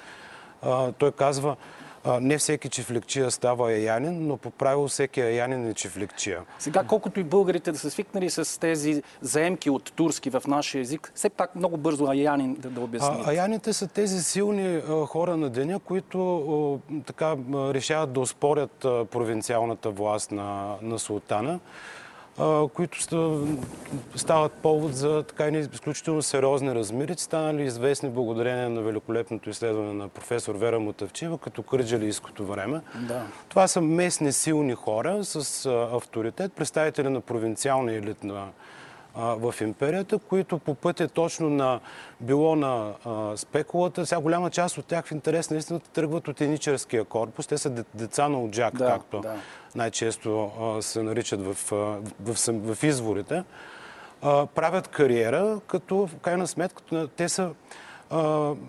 той 0.98 1.12
казва, 1.12 1.56
не 2.22 2.38
всеки 2.38 2.70
чифлекчия 2.70 3.32
става 3.32 3.72
яянин, 3.72 4.28
но 4.28 4.38
по 4.38 4.50
правило 4.50 4.88
всеки 4.88 5.20
яянин 5.20 5.68
е 5.68 5.74
чифлекчия. 5.74 6.42
Сега, 6.60 6.84
колкото 6.84 7.20
и 7.20 7.24
българите 7.24 7.72
да 7.72 7.78
са 7.78 7.92
свикнали 7.92 8.30
с 8.30 8.60
тези 8.60 9.04
заемки 9.22 9.70
от 9.70 9.94
турски 9.94 10.30
в 10.30 10.44
нашия 10.48 10.82
език, 10.82 11.12
все 11.16 11.30
пак 11.30 11.56
много 11.56 11.78
бързо 11.78 12.06
аянин 12.08 12.56
да, 12.60 12.70
да 12.70 12.82
обяснят. 12.82 13.28
аяните 13.28 13.74
са 13.74 13.88
тези 13.88 14.24
силни 14.24 14.82
хора 15.08 15.38
на 15.38 15.50
деня, 15.50 15.80
които 15.80 16.80
така 17.06 17.36
решават 17.54 18.14
да 18.14 18.20
успорят 18.20 18.78
провинциалната 19.12 19.90
власт 19.90 20.32
на, 20.32 20.76
на 20.82 21.00
султана 21.00 21.60
които 22.74 22.98
стават 24.16 24.52
повод 24.52 24.96
за 24.96 25.24
така 25.24 25.48
и 25.48 25.60
изключително 25.60 26.22
сериозни 26.22 26.76
размери, 26.76 27.16
станали 27.18 27.64
известни 27.64 28.10
благодарение 28.10 28.70
на 28.70 28.82
великолепното 28.82 29.50
изследване 29.50 29.94
на 29.94 30.08
професор 30.08 30.56
Вера 30.56 30.80
Мутавчева, 30.80 31.38
като 31.38 31.64
кърджалийското 31.64 32.46
време. 32.46 32.82
Да. 32.96 33.24
Това 33.50 33.68
са 33.68 33.82
местни 33.82 34.32
силни 34.32 34.74
хора 34.74 35.24
с 35.24 35.66
авторитет, 35.94 36.54
представители 36.54 37.10
на 37.10 37.22
провинциалния 37.22 37.98
елит 37.98 38.24
на 38.24 38.48
в 39.16 39.56
империята, 39.62 40.20
които 40.20 40.58
по 40.58 40.76
пътя 40.76 41.08
точно 41.08 41.50
на 41.50 41.80
било 42.20 42.56
на 42.56 42.94
а, 43.06 43.38
спекулата. 43.38 44.06
Сега 44.06 44.22
голяма 44.22 44.50
част 44.50 44.78
от 44.78 44.86
тях 44.86 45.06
в 45.06 45.12
интерес 45.12 45.50
на 45.50 45.58
истината 45.58 45.90
тръгват 45.90 46.28
от 46.28 46.42
еничерския 46.42 47.04
корпус. 47.04 47.48
Те 47.48 47.58
са 47.58 47.70
деца 47.94 48.30
на 48.30 48.44
Оджак, 48.44 48.76
да, 48.76 48.86
както 48.86 49.20
да. 49.20 49.36
Най-често 49.76 50.52
се 50.82 51.04
наричат 51.04 51.42
в, 51.42 51.54
в, 51.54 52.00
в, 52.20 52.76
в 52.76 52.84
изворите. 52.84 53.44
Правят 54.56 54.88
кариера, 54.88 55.60
като 55.68 56.08
в 56.08 56.16
крайна 56.22 56.48
сметка 56.48 57.08
те 57.16 57.30
са 57.30 57.52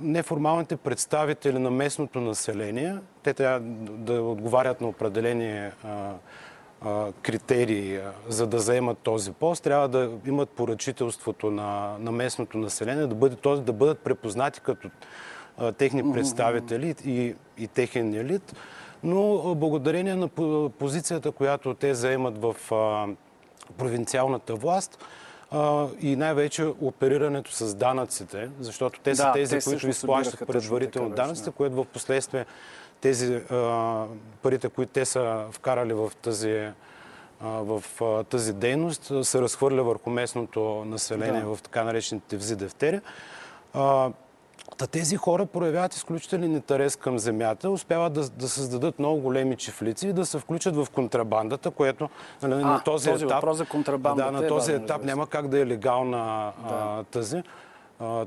неформалните 0.00 0.76
представители 0.76 1.58
на 1.58 1.70
местното 1.70 2.20
население. 2.20 2.96
Те 3.22 3.34
трябва 3.34 3.60
да 3.90 4.22
отговарят 4.22 4.80
на 4.80 4.88
определени 4.88 5.70
критерии, 7.22 7.98
за 8.28 8.46
да 8.46 8.58
заемат 8.58 8.98
този 8.98 9.32
пост, 9.32 9.64
трябва 9.64 9.88
да 9.88 10.10
имат 10.26 10.50
поръчителството 10.50 11.50
на, 11.50 11.96
на 11.98 12.12
местното 12.12 12.58
население, 12.58 13.06
да, 13.06 13.14
бъде, 13.14 13.36
т.е. 13.36 13.56
да 13.56 13.72
бъдат 13.72 13.98
препознати 13.98 14.60
като 14.60 14.90
техни 15.78 16.12
представители 16.12 16.94
и, 17.04 17.34
и 17.58 17.68
техен 17.68 18.14
елит. 18.14 18.54
Но 19.04 19.54
благодарение 19.54 20.14
на 20.14 20.28
позицията, 20.78 21.32
която 21.32 21.74
те 21.74 21.94
заемат 21.94 22.38
в 22.38 22.56
провинциалната 23.78 24.54
власт, 24.54 24.98
и 26.00 26.16
най-вече 26.16 26.64
оперирането 26.80 27.52
с 27.52 27.74
данъците, 27.74 28.50
защото 28.60 29.00
те 29.00 29.14
са 29.14 29.24
да, 29.24 29.32
тези, 29.32 29.58
те 29.58 29.64
които 29.64 29.88
изплащат 29.88 30.46
предварително 30.46 31.10
данъците, 31.10 31.50
да. 31.50 31.56
което 31.56 31.76
в 31.76 31.84
последствие 31.84 32.46
тези 33.00 33.34
а, 33.34 34.04
парите, 34.42 34.68
които 34.68 34.92
те 34.92 35.04
са 35.04 35.44
вкарали 35.50 35.92
в 35.92 36.12
тази, 36.22 36.68
а, 37.40 37.48
в 37.48 37.84
а, 38.00 38.24
тази 38.24 38.52
дейност, 38.52 39.12
се 39.22 39.40
разхвърля 39.40 39.82
върху 39.82 40.10
местното 40.10 40.84
население 40.86 41.40
да. 41.40 41.54
в 41.54 41.62
така 41.62 41.84
наречените 41.84 42.36
взи 42.36 42.56
дефтери. 42.56 43.00
Та 44.76 44.86
тези 44.86 45.16
хора 45.16 45.46
проявяват 45.46 45.94
изключителен 45.94 46.52
интерес 46.52 46.96
към 46.96 47.18
земята, 47.18 47.70
успяват 47.70 48.12
да, 48.12 48.28
да 48.28 48.48
създадат 48.48 48.98
много 48.98 49.20
големи 49.20 49.56
чифлици 49.56 50.08
и 50.08 50.12
да 50.12 50.26
се 50.26 50.38
включат 50.38 50.76
в 50.76 50.86
контрабандата, 50.94 51.70
което 51.70 52.08
нали, 52.42 52.52
а, 52.52 52.66
на 52.66 52.82
този, 52.84 53.10
този 53.10 53.24
етап, 53.24 53.44
за 53.52 53.64
да, 53.98 54.32
на 54.32 54.44
е 54.44 54.48
този 54.48 54.72
е 54.72 54.74
етап 54.74 55.04
няма 55.04 55.26
как 55.26 55.48
да 55.48 55.58
е 55.58 55.66
легална 55.66 56.52
да. 56.68 56.74
а, 56.74 57.04
тази 57.04 57.42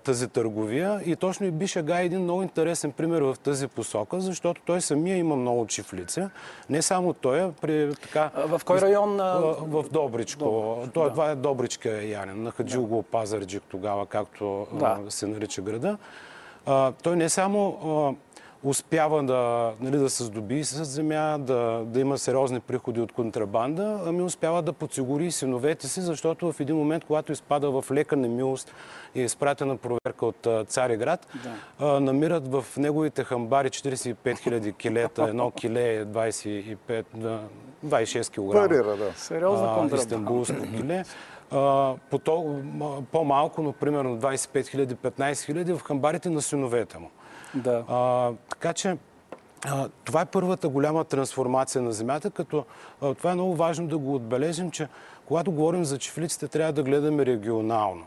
тази 0.03 0.27
търговия. 0.27 1.01
И 1.05 1.15
точно 1.15 1.45
и 1.45 1.51
Бишага 1.51 2.01
е 2.01 2.05
един 2.05 2.21
много 2.21 2.41
интересен 2.43 2.91
пример 2.91 3.21
в 3.21 3.35
тази 3.43 3.67
посока, 3.67 4.19
защото 4.21 4.61
той 4.65 4.81
самия 4.81 5.17
има 5.17 5.35
много 5.35 5.67
чифлица. 5.67 6.29
Не 6.69 6.81
само 6.81 7.13
той, 7.13 7.51
при 7.61 7.95
така... 8.01 8.31
В 8.35 8.61
кой 8.65 8.81
район? 8.81 9.17
В, 9.17 9.55
в 9.59 9.89
Добричко. 9.91 10.43
Добрич, 10.45 10.93
той, 10.93 11.03
да. 11.03 11.09
Това 11.09 11.29
е 11.29 11.35
Добричка 11.35 12.03
Янин, 12.03 12.43
на 12.43 12.51
Хаджилго 12.51 12.97
да. 12.97 13.03
Пазарджик 13.03 13.63
тогава, 13.69 14.05
както 14.05 14.67
да. 14.73 14.97
се 15.09 15.27
нарича 15.27 15.61
града. 15.61 15.97
А, 16.65 16.91
той 17.03 17.15
не 17.15 17.29
само 17.29 17.67
а, 17.69 18.25
успява 18.65 19.23
да, 19.23 19.71
нали, 19.81 19.97
да 19.97 20.09
се 20.09 20.23
здоби 20.23 20.63
с 20.63 20.85
земя, 20.85 21.37
да, 21.39 21.83
да 21.85 21.99
има 21.99 22.17
сериозни 22.17 22.59
приходи 22.59 23.01
от 23.01 23.11
контрабанда, 23.11 23.99
ами 24.05 24.21
успява 24.21 24.61
да 24.61 24.73
подсигури 24.73 25.31
синовете 25.31 25.87
си, 25.87 26.01
защото 26.01 26.51
в 26.51 26.59
един 26.59 26.75
момент, 26.75 27.05
когато 27.05 27.31
изпада 27.31 27.81
в 27.81 27.91
лека 27.91 28.15
немилост 28.15 28.73
и 29.15 29.21
е 29.21 29.25
изпратена 29.25 29.77
проверка 29.77 30.25
от 30.25 30.47
Цареград, 30.67 31.27
да. 31.79 31.99
намират 31.99 32.47
в 32.47 32.65
неговите 32.77 33.23
хамбари 33.23 33.69
45 33.69 34.15
000 34.23 34.77
килета, 34.77 35.23
едно 35.29 35.51
киле 35.51 35.93
е 35.93 36.05
25, 36.05 37.05
26 37.85 38.29
кг. 38.29 38.51
Парира, 38.51 38.97
да. 38.97 39.11
Сериозно 39.15 39.65
контрабанда. 39.67 39.95
Истанбулско 39.95 40.61
киле. 40.61 41.05
по 41.49 42.19
по-малко, 43.11 43.61
но 43.61 43.71
примерно 43.71 44.17
25 44.17 44.47
000, 44.47 44.95
15 44.95 45.31
000 45.31 45.77
в 45.77 45.81
хамбарите 45.81 46.29
на 46.29 46.41
синовете 46.41 46.97
му. 46.97 47.09
Да. 47.53 47.83
А, 47.89 48.31
така 48.49 48.73
че 48.73 48.97
а, 49.65 49.89
това 50.03 50.21
е 50.21 50.25
първата 50.25 50.69
голяма 50.69 51.03
трансформация 51.03 51.81
на 51.81 51.91
Земята, 51.91 52.31
като 52.31 52.65
а, 53.01 53.13
това 53.13 53.31
е 53.31 53.33
много 53.33 53.55
важно 53.55 53.87
да 53.87 53.97
го 53.97 54.15
отбележим, 54.15 54.71
че 54.71 54.87
когато 55.25 55.51
говорим 55.51 55.85
за 55.85 55.97
чифлиците, 55.97 56.47
трябва 56.47 56.73
да 56.73 56.83
гледаме 56.83 57.25
регионално. 57.25 58.05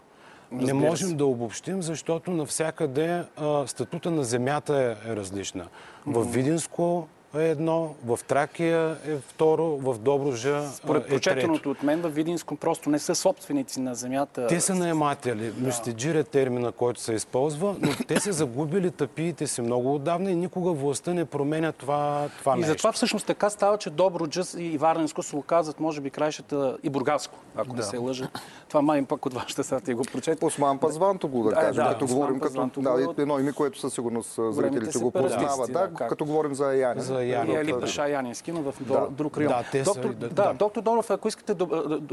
Не 0.53 0.72
можем 0.72 1.16
да 1.16 1.27
обобщим, 1.27 1.83
защото 1.83 2.31
навсякъде 2.31 3.24
а, 3.37 3.66
статута 3.66 4.11
на 4.11 4.24
земята 4.24 4.96
е, 5.07 5.11
е 5.11 5.16
различна. 5.16 5.66
В 6.07 6.24
Видинско 6.24 7.09
е 7.35 7.49
едно, 7.49 7.95
в 8.07 8.19
Тракия 8.27 8.97
е 9.07 9.17
второ, 9.17 9.64
в 9.64 9.99
Добружа 9.99 10.69
Според 10.75 11.05
е 11.05 11.09
прочетеното 11.09 11.71
от 11.71 11.83
мен, 11.83 12.01
в 12.01 12.09
Видинско 12.09 12.57
просто 12.57 12.91
не 12.91 12.99
са 12.99 13.14
собственици 13.14 13.81
на 13.81 13.95
земята. 13.95 14.47
Те 14.47 14.61
са 14.61 14.75
наематели. 14.75 15.51
Да. 15.51 15.67
Мюстиджир 15.67 16.14
е 16.14 16.25
термина, 16.25 16.73
който 16.73 17.01
се 17.01 17.12
използва, 17.12 17.77
но 17.81 17.88
те 18.07 18.21
са 18.21 18.33
загубили 18.33 18.91
тапиите 18.91 19.47
си 19.47 19.62
много 19.62 19.95
отдавна 19.95 20.31
и 20.31 20.35
никога 20.37 20.73
властта 20.73 21.14
не 21.14 21.25
променя 21.25 21.73
това, 21.73 22.29
това 22.38 22.53
И 22.53 22.57
нещо. 22.57 22.73
затова 22.73 22.93
всъщност 22.93 23.27
така 23.27 23.51
става, 23.51 23.79
че 23.79 23.91
Добруджа 23.91 24.43
и 24.59 24.79
Варненско 24.79 25.23
се 25.23 25.37
оказват, 25.37 25.81
може 25.81 26.01
би, 26.01 26.11
краищата 26.11 26.79
и 26.83 26.91
Бургаско, 26.91 27.38
ако 27.57 27.77
не 27.77 27.83
се 27.83 27.97
лъжа. 27.97 28.29
Това 28.69 28.83
май 28.83 29.05
пък 29.05 29.27
от 29.27 29.35
вашата 29.35 29.64
статия 29.64 29.97
го 29.97 30.03
прочете. 30.12 30.45
Осман 30.45 30.79
Пазвантоглу, 30.79 31.43
да 31.43 31.49
Да, 31.51 31.55
кажем, 31.57 31.85
да, 31.85 31.91
като 31.91 32.05
Осман 32.05 32.19
говорим 32.19 32.41
като 32.41 32.81
да, 32.81 33.14
едно 33.19 33.38
име, 33.38 33.53
което 33.53 33.79
със 33.79 33.95
сигурност 33.95 34.38
зрителите 34.51 34.99
го 34.99 35.11
познават. 35.11 35.73
да, 35.73 35.87
Да, 35.99 36.09
като 36.09 36.25
говорим 36.25 36.55
за 36.55 36.64
Аяни. 36.64 37.01
За 37.01 37.17
И. 37.20 37.35
Али 37.35 37.72
Да. 37.72 37.81
Паша 37.81 38.09
Янински, 38.09 38.52
но 38.52 38.62
в 38.62 38.74
Да. 38.81 39.07
друг 39.11 39.38
район. 39.38 39.52
Да, 39.52 39.64
те 39.72 39.85
са- 39.85 39.94
доктор, 39.94 40.12
да, 40.12 40.28
да, 40.28 40.35
да. 40.42 40.54
доктор 40.54 40.83
Донов, 40.83 41.11
ако 41.11 41.28
искате 41.28 41.54
да 41.54 41.66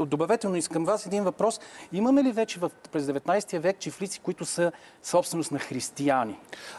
добавете, 0.06 0.48
но 0.48 0.56
искам 0.56 0.84
вас 0.84 1.06
един 1.06 1.24
въпрос. 1.24 1.60
Имаме 1.92 2.24
ли 2.24 2.32
вече 2.32 2.58
в, 2.58 2.70
през 2.92 3.04
19 3.04 3.58
век 3.58 3.78
чифлици, 3.78 4.20
които 4.20 4.44
са 4.44 4.72
собственост 5.02 5.52
на 5.52 5.58
християни? 5.58 6.38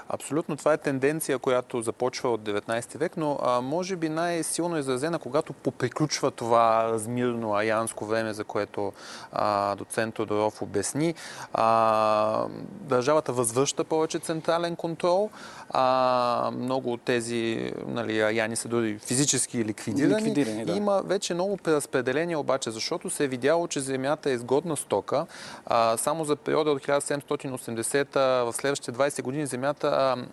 Абсолютно, 0.09 0.57
това 0.57 0.73
е 0.73 0.77
тенденция, 0.77 1.39
която 1.39 1.81
започва 1.81 2.29
от 2.29 2.41
19 2.41 2.97
век, 2.97 3.17
но 3.17 3.39
а, 3.43 3.61
може 3.61 3.95
би 3.95 4.09
най-силно 4.09 4.77
изразена, 4.77 5.19
когато 5.19 5.53
поприключва 5.53 6.31
това 6.31 6.83
размирно 6.83 7.55
аянско 7.55 8.05
време, 8.05 8.33
за 8.33 8.43
което 8.43 8.93
а, 9.31 9.75
доцент 9.75 10.15
Тодоров 10.15 10.61
обясни. 10.61 11.15
А, 11.53 12.45
държавата 12.71 13.33
възвръща 13.33 13.83
повече 13.83 14.19
централен 14.19 14.75
контрол. 14.75 15.29
А, 15.69 16.51
много 16.53 16.93
от 16.93 17.01
тези 17.01 17.71
нали, 17.87 18.16
аяни 18.21 18.56
са 18.56 18.67
дори 18.67 18.99
физически 18.99 19.65
ликвидирани. 19.65 20.15
Ликвидирани, 20.15 20.65
да. 20.65 20.73
Има 20.73 21.01
вече 21.06 21.34
много 21.34 21.58
преразпределение 21.58 22.38
обаче, 22.38 22.71
защото 22.71 23.10
се 23.10 23.23
е 23.23 23.27
видяло, 23.27 23.67
че 23.67 23.80
земята 23.80 24.30
е 24.30 24.34
изгодна 24.34 24.77
стока. 24.77 25.25
А, 25.65 25.97
само 25.97 26.25
за 26.25 26.36
периода 26.36 26.71
от 26.71 26.82
1780 26.82 28.15
в 28.43 28.53
следващите 28.53 28.91
20 28.91 29.21
години 29.21 29.45
земята, 29.45 29.88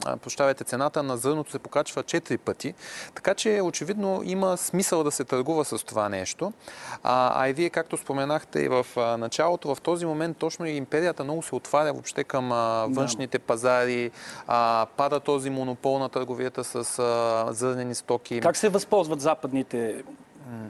а, 0.05 0.17
прощавайте, 0.17 0.65
цената 0.65 1.03
на 1.03 1.17
зърното 1.17 1.51
се 1.51 1.59
покачва 1.59 2.03
4 2.03 2.39
пъти. 2.39 2.75
Така 3.15 3.35
че 3.35 3.61
очевидно 3.63 4.23
има 4.25 4.57
смисъл 4.57 5.05
да 5.05 5.11
се 5.11 5.25
търгува 5.25 5.65
с 5.65 5.85
това 5.85 6.09
нещо. 6.09 6.53
А, 7.03 7.43
а 7.43 7.49
и 7.49 7.53
вие, 7.53 7.71
както 7.71 7.97
споменахте 7.97 8.61
и 8.61 8.69
в 8.69 8.87
началото, 9.19 9.75
в 9.75 9.81
този 9.81 10.07
момент 10.07 10.37
точно 10.37 10.67
и 10.67 10.71
империята 10.71 11.25
много 11.25 11.43
се 11.43 11.55
отваря 11.55 11.93
въобще 11.93 12.25
към 12.25 12.49
външните 12.89 13.39
пазари, 13.39 14.11
а, 14.47 14.87
пада 14.97 15.21
този 15.21 15.51
монопол 15.51 15.99
на 15.99 16.09
търговията 16.09 16.65
с 16.65 16.99
а, 16.99 17.53
зърнени 17.75 17.95
стоки. 17.95 18.41
Как 18.41 18.57
се 18.57 18.69
възползват 18.69 19.21
западните 19.21 20.03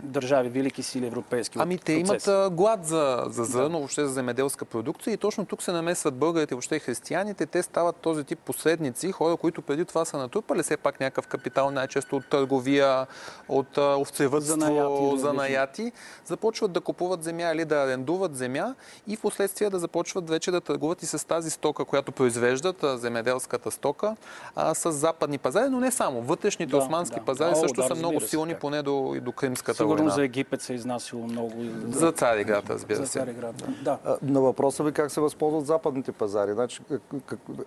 държави, 0.03 0.49
велики 0.49 0.83
сили 0.83 1.07
европейски? 1.07 1.59
Ами 1.61 1.79
те 1.79 1.93
имат 1.93 2.09
процеса? 2.09 2.45
а, 2.47 2.51
глад 2.51 2.85
за, 2.85 3.25
за 3.27 3.45
зърно, 3.45 3.79
въобще 3.79 4.07
за 4.07 4.13
земеделска 4.13 4.65
продукция 4.65 5.15
и 5.15 5.17
точно 5.17 5.47
тук 5.47 5.63
се 5.63 5.73
намесват 5.73 6.15
българите, 6.15 6.55
въобще 6.55 6.79
християните. 6.79 7.47
Те 7.47 7.63
стават 7.63 7.97
този 7.97 8.25
тип 8.25 8.39
посредници, 8.39 9.13
хора, 9.13 9.37
които 9.37 9.63
преди 9.63 9.85
това 9.85 10.05
са 10.05 10.19
натрупали 10.19 10.63
все 10.63 10.77
пак 10.77 11.01
някакъв 11.01 11.27
капитал, 11.27 11.71
най-често 11.71 12.17
от 12.17 12.29
търговия, 12.31 13.07
от 13.49 13.79
овцевътство, 13.79 15.17
Занаяти, 15.17 15.93
започват 16.25 16.73
да 16.73 16.81
купуват 16.81 17.23
земя 17.23 17.53
или 17.55 17.65
да 17.65 17.77
арендуват 17.77 18.37
земя 18.37 18.75
и 19.07 19.17
в 19.17 19.21
последствие 19.21 19.71
да 19.71 19.79
започват 19.79 20.31
вече 20.31 20.51
да 20.51 20.61
търгуват 20.61 21.03
и 21.03 21.07
с 21.07 21.27
тази 21.27 21.51
стока, 21.51 21.85
която 21.85 22.13
произвеждат, 22.13 22.77
земеделската 22.83 23.71
стока, 23.71 24.17
а, 24.57 24.75
с 24.75 24.93
западни 24.93 25.39
пазари, 25.39 25.71
но 25.71 25.81
не 25.81 25.91
само. 25.91 26.23
Вътрешните 26.23 26.71
Да, 26.71 26.77
османски 26.77 27.19
да. 27.19 27.25
пазари 27.25 27.53
О, 27.53 27.57
също 27.57 27.81
да, 27.81 27.87
са 27.87 27.95
много 27.95 28.21
силни, 28.21 28.53
как. 28.53 28.61
поне 28.61 28.83
до, 28.83 29.13
и 29.17 29.21
до 29.21 29.33
Кримската 29.65 29.77
Сигурно 29.77 29.97
война. 29.97 30.15
за 30.15 30.25
Египет 30.25 30.63
се 30.63 30.73
е 30.73 30.77
изнасило 30.77 31.27
много. 31.27 31.53
За 31.89 32.13
Цариград, 32.13 32.71
разбира 32.71 32.97
за 32.97 33.07
се. 33.07 33.19
Цареград. 33.19 33.57
да. 33.57 33.99
Да. 34.05 34.19
На 34.23 34.41
въпроса 34.41 34.85
ви 34.85 34.93
как 34.93 35.11
се 35.11 35.21
възползват 35.21 35.67
западните 35.67 36.13
пазари. 36.13 36.53
Значи, 36.53 36.81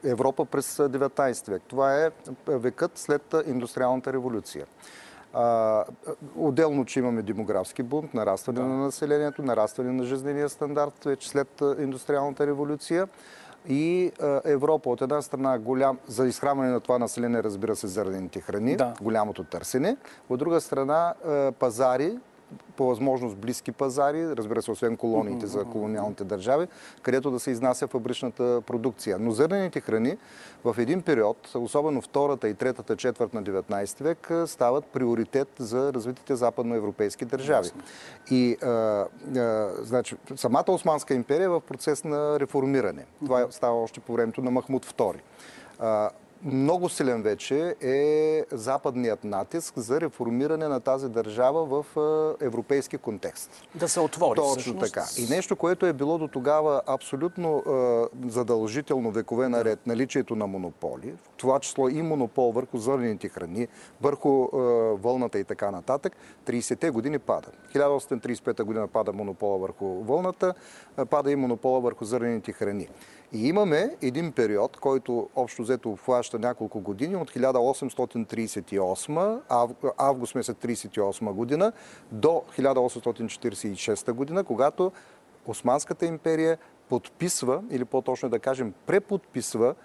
Европа 0.04 0.46
през 0.46 0.78
19 0.78 1.52
век. 1.52 1.62
Това 1.68 2.04
е 2.04 2.12
векът 2.48 2.98
след 2.98 3.36
индустриалната 3.48 4.14
революция. 4.14 4.66
А, 5.34 5.84
отделно, 6.36 6.86
че 6.86 7.00
имаме 7.00 7.22
демографски 7.22 7.84
бунт, 7.84 8.14
нарастване 8.14 8.60
на 8.60 8.78
населението, 8.78 9.42
нарастване 9.42 9.92
на 9.92 10.04
жизнения 10.04 10.50
стандарт 10.50 11.04
вече 11.06 11.30
след 11.30 11.62
индустриалната 11.80 12.48
революция. 12.48 13.08
И 13.70 14.12
а, 14.22 14.42
Европа 14.46 14.90
от 14.90 15.02
една 15.02 15.22
страна 15.22 15.60
голям, 15.60 15.98
за 16.08 16.28
изхранване 16.28 16.70
на 16.72 16.80
това 16.80 17.00
население, 17.00 17.44
разбира 17.44 17.76
се, 17.76 17.88
зърнените 17.88 18.40
храни, 18.42 18.76
Да. 18.76 18.94
голямото 19.02 19.44
търсене. 19.44 19.98
От 20.30 20.40
друга 20.40 20.62
страна 20.62 21.14
а, 21.28 21.52
пазари, 21.52 22.18
по 22.76 22.88
възможност 22.88 23.38
близки 23.38 23.72
пазари, 23.72 24.36
разбира 24.36 24.62
се, 24.62 24.72
освен 24.72 24.98
колониите 24.98 25.48
за 25.48 25.64
колониалните 25.64 26.24
държави, 26.24 26.68
където 27.02 27.32
да 27.32 27.40
се 27.40 27.52
изнася 27.52 27.88
фабричната 27.88 28.62
продукция. 28.66 29.18
Но 29.20 29.32
зърнените 29.32 29.82
храни 29.82 30.18
в 30.64 30.76
един 30.78 31.02
период, 31.02 31.52
особено 31.56 32.02
втората 32.02 32.50
и 32.50 32.54
третата 32.54 32.96
четвърт 32.96 33.34
на 33.34 33.44
19 33.44 34.04
век, 34.04 34.32
стават 34.46 34.86
приоритет 34.86 35.48
за 35.60 35.94
развитите 35.94 36.36
западноевропейски 36.36 37.26
държави. 37.26 37.70
И 38.32 38.58
а, 38.64 38.68
а, 38.68 39.08
значи, 39.82 40.16
самата 40.36 40.66
Османска 40.68 41.14
империя 41.14 41.46
е 41.46 41.50
в 41.50 41.62
процес 41.62 42.04
на 42.04 42.40
реформиране. 42.40 43.06
Това 43.26 43.48
става 43.50 43.82
още 43.84 44.00
по 44.00 44.14
времето 44.14 44.42
на 44.42 44.52
Махмуд 44.52 44.86
II. 44.86 45.20
Много 46.44 46.90
силен 46.90 47.22
вече 47.22 47.76
е 47.82 48.44
западният 48.52 49.24
натиск 49.24 49.80
за 49.80 50.02
реформиране 50.02 50.68
на 50.68 50.80
тази 50.80 51.10
държава 51.10 51.66
в 51.66 52.00
а, 52.00 52.46
европейски 52.46 52.98
контекст. 52.98 53.68
Да 53.76 53.90
се 53.90 54.00
отвори. 54.00 54.36
Точно 54.36 54.52
всъщност. 54.52 54.94
така. 54.94 55.06
И 55.18 55.26
нещо, 55.30 55.56
което 55.56 55.86
е 55.86 55.94
било 55.94 56.18
до 56.18 56.28
тогава 56.28 56.82
абсолютно 56.88 57.64
е, 57.68 58.30
задължително 58.30 59.12
векове 59.12 59.50
наред, 59.50 59.88
наличието 59.88 60.36
на 60.36 60.48
монополи, 60.48 61.12
в 61.12 61.38
това 61.38 61.60
число 61.60 61.90
и 61.90 62.02
монопол 62.02 62.52
върху 62.52 62.78
зърнените 62.78 63.30
храни, 63.30 63.68
върху 64.02 64.44
е, 64.44 64.48
вълната 64.96 65.40
и 65.40 65.44
така 65.44 65.72
нататък, 65.72 66.14
30-те 66.46 66.90
години 66.90 67.20
пада. 67.20 67.48
1835 67.76 68.64
година 68.64 68.88
пада 68.88 69.14
монопола 69.14 69.58
върху 69.58 69.86
вълната, 69.86 70.54
е, 70.98 71.06
пада 71.06 71.32
и 71.32 71.36
монопола 71.36 71.82
върху 71.82 72.06
зърнените 72.06 72.52
храни. 72.52 72.88
И 73.34 73.48
имаме 73.48 73.96
един 74.02 74.32
период, 74.32 74.78
който 74.78 75.30
общо 75.36 75.62
взето 75.62 75.90
обхваща 75.90 76.40
няколко 76.40 76.80
години, 76.80 77.16
от 77.16 77.32
1838, 77.32 79.40
ав, 79.50 79.72
август 79.98 80.36
месец 80.36 80.58
38 80.58 81.32
година, 81.32 81.72
до 82.12 82.44
1846 82.58 84.12
година, 84.12 84.44
когато 84.44 84.92
Османската 85.46 86.06
империя 86.06 86.58
подписва, 86.90 87.62
или 87.72 87.86
по-точно 87.86 88.30
да 88.30 88.40
кажем, 88.40 88.74
преподписва 88.86 89.76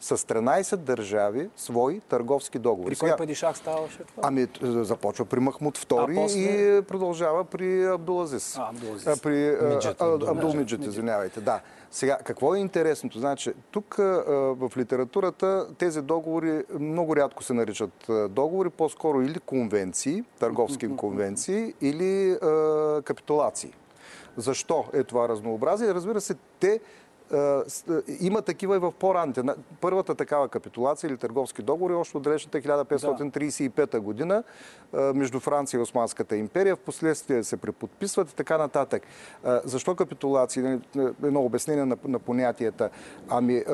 с 0.00 0.16
13 0.16 0.76
държави 0.76 1.50
свои 1.56 2.00
търговски 2.00 2.58
договори. 2.58 2.94
При 2.94 2.98
кой 2.98 3.16
падишах 3.16 3.56
ставаше 3.56 3.98
това? 3.98 4.22
Ами, 4.26 4.42
е, 4.42 4.48
започва 4.62 5.24
при 5.24 5.40
Махмуд 5.40 5.78
II 5.78 6.14
после? 6.14 6.38
и 6.38 6.82
продължава 6.82 7.44
при 7.44 7.86
Абдулазис. 7.86 8.56
А, 8.58 8.68
Абдулазис. 8.68 9.20
При 9.22 9.48
а, 9.48 9.62
Меджид, 9.62 10.00
а, 10.00 10.04
Абдул- 10.04 10.30
Абдулмеджид, 10.30 10.84
извинявайте. 10.86 11.40
Да. 11.40 11.60
Сега, 11.90 12.18
какво 12.24 12.54
е 12.54 12.58
интересното? 12.58 13.18
Значи, 13.18 13.52
тук 13.70 13.98
а, 13.98 14.02
в 14.58 14.70
литературата 14.76 15.66
тези 15.78 16.02
договори 16.02 16.64
много 16.80 17.16
рядко 17.16 17.42
се 17.42 17.52
наричат 17.52 18.06
договори, 18.30 18.70
по-скоро 18.70 19.22
или 19.22 19.38
конвенции, 19.38 20.24
търговски 20.40 20.88
конвенции, 20.96 21.74
или 21.80 22.30
а, 22.32 23.02
капитулации. 23.04 23.72
Защо 24.36 24.84
е 24.92 25.04
това 25.04 25.28
разнообразие? 25.28 25.94
Разбира 25.94 26.20
се, 26.20 26.34
те 26.60 26.80
има 28.20 28.42
такива 28.42 28.76
и 28.76 28.78
в 28.78 28.92
по-ранните. 28.92 29.42
На- 29.42 29.56
Първата 29.80 30.14
такава 30.14 30.48
капитулация 30.48 31.08
или 31.08 31.16
търговски 31.16 31.62
договор 31.62 31.90
е 31.90 31.94
още 31.94 32.16
от 32.16 32.22
далечната 32.22 32.60
1535 32.60 33.98
година 33.98 34.42
а, 34.92 35.12
между 35.12 35.40
Франция 35.40 35.78
и 35.78 35.82
Османската 35.82 36.36
империя. 36.36 36.76
Впоследствие 36.76 37.44
се 37.44 37.56
преподписват 37.56 38.30
и 38.30 38.34
така 38.34 38.58
нататък. 38.58 39.02
Защо 39.64 39.94
капитулации? 39.94 40.62
Нали, 40.62 40.80
Едно 41.24 41.40
обяснение 41.42 41.84
на, 41.84 41.96
на 42.04 42.18
понятията. 42.18 42.90
Ами, 43.28 43.64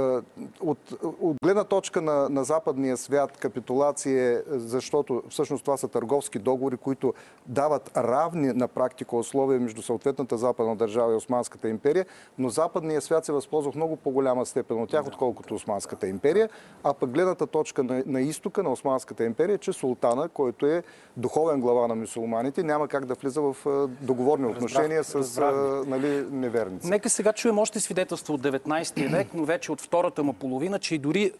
от, 0.60 0.78
от 1.20 1.36
гледна 1.44 1.64
точка 1.64 2.02
на, 2.02 2.28
на 2.28 2.44
западния 2.44 2.96
свят 2.96 3.36
капитулация 3.38 4.32
е, 4.32 4.42
защото 4.48 5.22
всъщност 5.28 5.64
това 5.64 5.76
са 5.76 5.88
търговски 5.88 6.38
договори, 6.38 6.76
които 6.76 7.14
дават 7.46 7.96
равни 7.96 8.52
на 8.52 8.68
практика 8.68 9.16
условия 9.16 9.60
между 9.60 9.82
съответната 9.82 10.38
западна 10.38 10.76
държава 10.76 11.12
и 11.12 11.16
Османската 11.16 11.68
империя, 11.68 12.06
но 12.38 12.48
западният 12.48 13.04
свят 13.04 13.24
се 13.24 13.32
възползва 13.42 13.72
в 13.72 13.74
много 13.74 13.96
по-голяма 13.96 14.46
степен 14.46 14.82
от 14.82 14.90
тях, 14.90 15.06
отколкото 15.06 15.54
Османската 15.54 16.08
империя. 16.08 16.48
А 16.84 16.94
пък 16.94 17.10
гледната 17.10 17.46
точка 17.46 17.82
на, 17.82 18.02
на 18.06 18.20
изтока 18.20 18.62
на 18.62 18.72
Османската 18.72 19.24
империя, 19.24 19.54
е, 19.54 19.58
че 19.58 19.72
султана, 19.72 20.28
който 20.28 20.66
е 20.66 20.82
духовен 21.16 21.60
глава 21.60 21.88
на 21.88 21.94
мусулманите, 21.94 22.62
няма 22.62 22.88
как 22.88 23.06
да 23.06 23.14
влиза 23.14 23.40
в 23.40 23.56
договорни 24.00 24.46
отношения 24.46 25.04
с 25.04 25.38
а, 25.38 25.52
нали, 25.86 26.26
неверници. 26.30 26.90
Нека 26.90 27.10
сега 27.10 27.32
чуем 27.32 27.58
още 27.58 27.80
свидетелство 27.80 28.34
от 28.34 28.40
19 28.40 29.10
век, 29.10 29.28
но 29.34 29.44
вече 29.44 29.72
от 29.72 29.80
втората 29.80 30.22
му 30.22 30.32
половина, 30.32 30.78
че 30.78 30.94
и 30.94 30.98
дори 30.98 31.32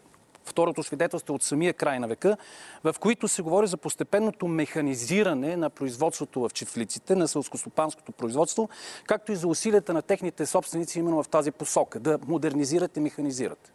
второто 0.44 0.82
свидетелство 0.82 1.34
от 1.34 1.42
самия 1.42 1.72
край 1.72 1.98
на 1.98 2.08
века, 2.08 2.36
в 2.84 2.94
които 3.00 3.28
се 3.28 3.42
говори 3.42 3.66
за 3.66 3.76
постепенното 3.76 4.48
механизиране 4.48 5.56
на 5.56 5.70
производството 5.70 6.40
в 6.40 6.50
чифлиците, 6.54 7.14
на 7.14 7.28
селскостопанското 7.28 8.12
производство, 8.12 8.68
както 9.06 9.32
и 9.32 9.36
за 9.36 9.48
усилията 9.48 9.92
на 9.92 10.02
техните 10.02 10.46
собственици 10.46 10.98
именно 10.98 11.22
в 11.22 11.28
тази 11.28 11.50
посока, 11.50 12.00
да 12.00 12.18
модернизират 12.26 12.96
и 12.96 13.00
механизират. 13.00 13.72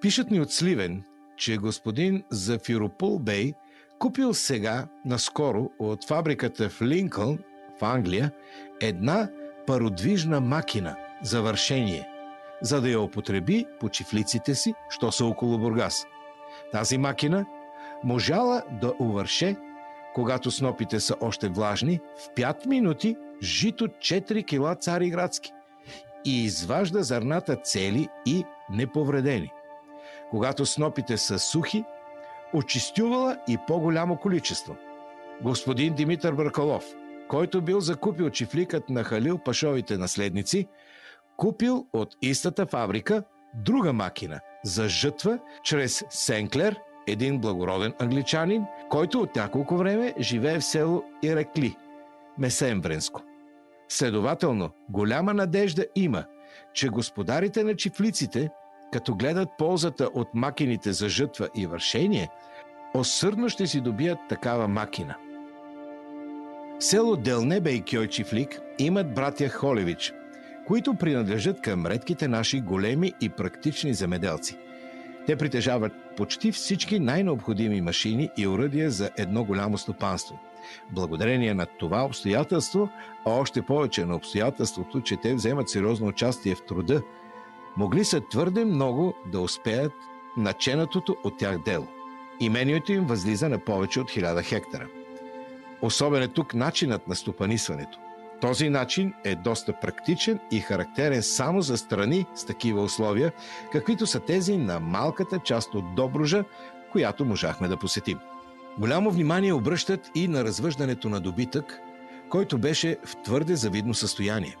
Пишат 0.00 0.30
ни 0.30 0.40
от 0.40 0.52
Сливен, 0.52 1.04
че 1.36 1.56
господин 1.56 2.24
Зафиропул 2.30 3.18
Бей 3.18 3.52
купил 3.98 4.34
сега, 4.34 4.86
наскоро, 5.04 5.70
от 5.78 6.08
фабриката 6.08 6.70
в 6.70 6.82
Линкълн, 6.82 7.38
в 7.80 7.84
Англия, 7.84 8.32
една 8.80 9.30
пародвижна 9.66 10.40
макина 10.40 10.96
за 11.22 11.42
вършение, 11.42 12.08
за 12.62 12.80
да 12.80 12.88
я 12.88 13.00
употреби 13.00 13.66
по 13.80 13.88
чифлиците 13.88 14.54
си, 14.54 14.74
що 14.90 15.12
са 15.12 15.24
около 15.24 15.58
Бургас. 15.58 16.06
Тази 16.72 16.98
макина 16.98 17.46
можала 18.04 18.62
да 18.80 18.92
увърше, 18.98 19.56
когато 20.14 20.50
снопите 20.50 21.00
са 21.00 21.14
още 21.20 21.48
влажни, 21.48 22.00
в 22.16 22.34
5 22.34 22.66
минути 22.66 23.16
жито 23.42 23.88
4 23.88 24.46
кила 24.46 24.74
цари 24.74 25.10
градски 25.10 25.52
и 26.24 26.44
изважда 26.44 27.02
зърната 27.02 27.56
цели 27.56 28.08
и 28.26 28.44
неповредени. 28.70 29.52
Когато 30.30 30.66
снопите 30.66 31.16
са 31.16 31.38
сухи, 31.38 31.84
очистювала 32.54 33.36
и 33.48 33.58
по-голямо 33.66 34.16
количество. 34.16 34.76
Господин 35.42 35.94
Димитър 35.94 36.34
Бъркалов, 36.34 36.84
който 37.28 37.62
бил 37.62 37.80
закупил 37.80 38.30
чифликът 38.30 38.88
на 38.88 39.04
Халил 39.04 39.38
Пашовите 39.38 39.96
наследници, 39.96 40.68
купил 41.38 41.86
от 41.92 42.16
истата 42.22 42.66
фабрика 42.66 43.22
друга 43.54 43.92
макина 43.92 44.40
за 44.64 44.88
жътва 44.88 45.38
чрез 45.62 46.04
Сенклер, 46.10 46.76
един 47.06 47.38
благороден 47.38 47.94
англичанин, 47.98 48.64
който 48.90 49.20
от 49.20 49.36
няколко 49.36 49.76
време 49.76 50.14
живее 50.20 50.58
в 50.58 50.64
село 50.64 51.02
Ирекли, 51.22 51.76
Месемвренско. 52.38 53.22
Следователно, 53.88 54.70
голяма 54.88 55.34
надежда 55.34 55.86
има, 55.96 56.24
че 56.74 56.88
господарите 56.88 57.64
на 57.64 57.76
чифлиците 57.76 58.50
като 58.92 59.14
гледат 59.14 59.48
ползата 59.58 60.10
от 60.14 60.28
макините 60.34 60.92
за 60.92 61.08
жътва 61.08 61.48
и 61.54 61.66
вършение, 61.66 62.28
осърдно 62.94 63.48
ще 63.48 63.66
си 63.66 63.80
добият 63.80 64.18
такава 64.28 64.68
макина. 64.68 65.16
село 66.78 67.16
Делнебе 67.16 67.70
и 67.70 67.82
Кьойчифлик 67.82 68.60
имат 68.78 69.14
братя 69.14 69.48
Холевич, 69.48 70.12
които 70.68 70.94
принадлежат 70.94 71.60
към 71.60 71.86
редките 71.86 72.28
наши 72.28 72.60
големи 72.60 73.12
и 73.20 73.28
практични 73.28 73.94
земеделци. 73.94 74.56
Те 75.26 75.36
притежават 75.36 75.92
почти 76.16 76.52
всички 76.52 77.00
най-необходими 77.00 77.80
машини 77.80 78.30
и 78.36 78.46
уръдия 78.46 78.90
за 78.90 79.10
едно 79.16 79.44
голямо 79.44 79.78
стопанство. 79.78 80.38
Благодарение 80.90 81.54
на 81.54 81.66
това 81.66 82.04
обстоятелство, 82.04 82.88
а 83.26 83.30
още 83.30 83.62
повече 83.62 84.04
на 84.04 84.16
обстоятелството, 84.16 85.00
че 85.00 85.16
те 85.16 85.34
вземат 85.34 85.68
сериозно 85.68 86.06
участие 86.06 86.54
в 86.54 86.64
труда– 86.66 87.02
могли 87.78 88.04
са 88.04 88.20
твърде 88.20 88.64
много 88.64 89.14
да 89.26 89.40
успеят 89.40 89.92
наченатото 90.36 91.16
от 91.24 91.38
тях 91.38 91.58
дело. 91.58 91.86
Имението 92.40 92.92
им 92.92 93.06
възлиза 93.06 93.48
на 93.48 93.58
повече 93.58 94.00
от 94.00 94.10
1000 94.10 94.44
хектара. 94.44 94.86
Особен 95.82 96.22
е 96.22 96.28
тук 96.28 96.54
начинът 96.54 97.08
на 97.08 97.14
стопанисването. 97.16 97.98
Този 98.40 98.68
начин 98.68 99.14
е 99.24 99.34
доста 99.34 99.72
практичен 99.72 100.38
и 100.50 100.60
характерен 100.60 101.22
само 101.22 101.62
за 101.62 101.76
страни 101.76 102.26
с 102.34 102.44
такива 102.44 102.82
условия, 102.82 103.32
каквито 103.72 104.06
са 104.06 104.20
тези 104.20 104.56
на 104.56 104.80
малката 104.80 105.38
част 105.38 105.74
от 105.74 105.94
Добружа, 105.94 106.44
която 106.92 107.24
можахме 107.24 107.68
да 107.68 107.76
посетим. 107.76 108.18
Голямо 108.78 109.10
внимание 109.10 109.52
обръщат 109.52 110.10
и 110.14 110.28
на 110.28 110.44
развъждането 110.44 111.08
на 111.08 111.20
добитък, 111.20 111.78
който 112.28 112.58
беше 112.58 112.98
в 113.04 113.22
твърде 113.24 113.56
завидно 113.56 113.94
състояние. 113.94 114.56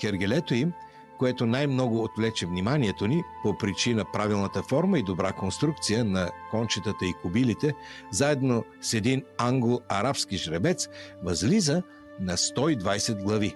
Хергелето 0.00 0.54
им– 0.54 0.72
което 1.18 1.46
най-много 1.46 2.02
отвлече 2.02 2.46
вниманието 2.46 3.06
ни 3.06 3.22
по 3.42 3.58
причина 3.58 4.04
правилната 4.12 4.62
форма 4.62 4.98
и 4.98 5.02
добра 5.02 5.32
конструкция 5.32 6.04
на 6.04 6.30
кончетата 6.50 7.06
и 7.06 7.14
кобилите, 7.22 7.74
заедно 8.10 8.64
с 8.80 8.94
един 8.94 9.24
англо-арабски 9.38 10.36
жребец, 10.36 10.88
възлиза 11.22 11.82
на 12.20 12.36
120 12.36 13.22
глави. 13.22 13.54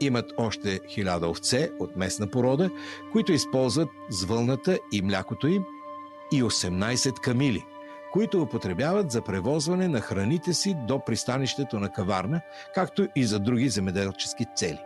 Имат 0.00 0.32
още 0.36 0.78
1000 0.78 1.30
овце 1.30 1.70
от 1.78 1.96
местна 1.96 2.30
порода, 2.30 2.70
които 3.12 3.32
използват 3.32 3.88
звълната 4.10 4.78
и 4.92 5.02
млякото 5.02 5.48
им, 5.48 5.64
и 6.32 6.42
18 6.42 7.20
камили, 7.20 7.64
които 8.12 8.42
употребяват 8.42 9.10
за 9.10 9.22
превозване 9.22 9.88
на 9.88 10.00
храните 10.00 10.54
си 10.54 10.76
до 10.88 11.04
пристанището 11.04 11.78
на 11.78 11.92
Каварна, 11.92 12.40
както 12.74 13.08
и 13.16 13.24
за 13.24 13.38
други 13.38 13.68
земеделчески 13.68 14.46
цели. 14.56 14.80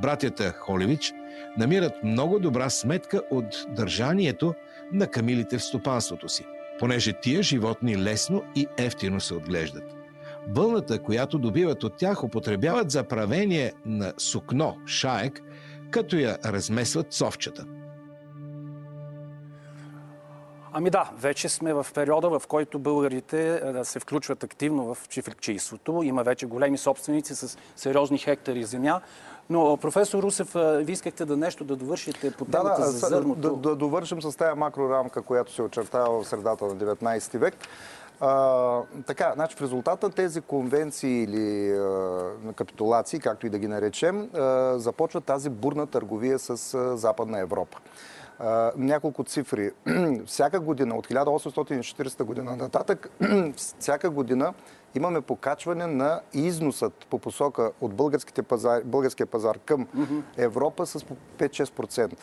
Братята 0.00 0.52
Холевич 0.52 1.12
намират 1.58 2.04
много 2.04 2.38
добра 2.38 2.70
сметка 2.70 3.22
от 3.30 3.66
държанието 3.68 4.54
на 4.92 5.06
камилите 5.06 5.58
в 5.58 5.64
стопанството 5.64 6.28
си, 6.28 6.44
понеже 6.78 7.12
тия 7.12 7.42
животни 7.42 8.02
лесно 8.02 8.42
и 8.54 8.66
ефтино 8.78 9.20
се 9.20 9.34
отглеждат. 9.34 9.99
Вълната, 10.48 11.02
която 11.02 11.38
добиват 11.38 11.84
от 11.84 11.96
тях, 11.96 12.24
употребяват 12.24 12.90
за 12.90 13.04
правение 13.04 13.72
на 13.86 14.12
сукно, 14.18 14.76
шаек, 14.86 15.42
като 15.90 16.16
я 16.16 16.38
размесват 16.44 17.12
совчета. 17.12 17.66
Ами 20.72 20.90
да, 20.90 21.10
вече 21.18 21.48
сме 21.48 21.74
в 21.74 21.86
периода, 21.94 22.38
в 22.38 22.46
който 22.48 22.78
българите 22.78 23.62
се 23.82 24.00
включват 24.00 24.44
активно 24.44 24.94
в 24.94 25.08
чифликчийството. 25.08 26.02
Има 26.02 26.22
вече 26.22 26.46
големи 26.46 26.78
собственици 26.78 27.34
с 27.34 27.58
сериозни 27.76 28.18
хектари 28.18 28.64
земя. 28.64 29.00
Но, 29.50 29.76
професор 29.76 30.22
Русев, 30.22 30.52
ви 30.54 30.92
искахте 30.92 31.24
да 31.24 31.36
нещо 31.36 31.64
да 31.64 31.76
довършите 31.76 32.30
по 32.30 32.44
темата 32.44 32.80
да, 32.80 32.86
да, 32.86 32.90
за 32.90 33.08
зърното. 33.08 33.40
Да, 33.40 33.56
да 33.56 33.76
довършим 33.76 34.22
с 34.22 34.36
тази 34.36 34.58
макрорамка, 34.58 35.22
която 35.22 35.52
се 35.52 35.62
очертава 35.62 36.22
в 36.22 36.28
средата 36.28 36.64
на 36.64 36.76
19 36.76 37.38
век. 37.38 37.54
А, 38.20 38.82
така, 39.06 39.32
значи 39.34 39.56
в 39.56 39.62
резултат 39.62 40.02
на 40.02 40.10
тези 40.10 40.40
конвенции 40.40 41.22
или 41.22 41.72
а, 41.72 42.52
капитулации, 42.56 43.20
както 43.20 43.46
и 43.46 43.50
да 43.50 43.58
ги 43.58 43.68
наречем, 43.68 44.30
а, 44.34 44.74
започва 44.78 45.20
тази 45.20 45.50
бурна 45.50 45.86
търговия 45.86 46.38
с 46.38 46.74
а, 46.74 46.96
Западна 46.96 47.40
Европа. 47.40 47.78
А, 48.38 48.72
няколко 48.76 49.24
цифри. 49.24 49.70
всяка 50.26 50.60
година, 50.60 50.94
от 50.94 51.06
1840 51.06 52.24
година 52.24 52.56
нататък, 52.56 53.10
всяка 53.78 54.10
година 54.10 54.54
имаме 54.94 55.20
покачване 55.20 55.86
на 55.86 56.20
износът 56.32 57.06
по 57.10 57.18
посока 57.18 57.72
от 57.80 57.92
пазар, 58.48 58.82
българския 58.84 59.26
пазар 59.26 59.58
към 59.58 59.86
Европа 60.36 60.86
с 60.86 61.00
5-6%. 61.38 62.14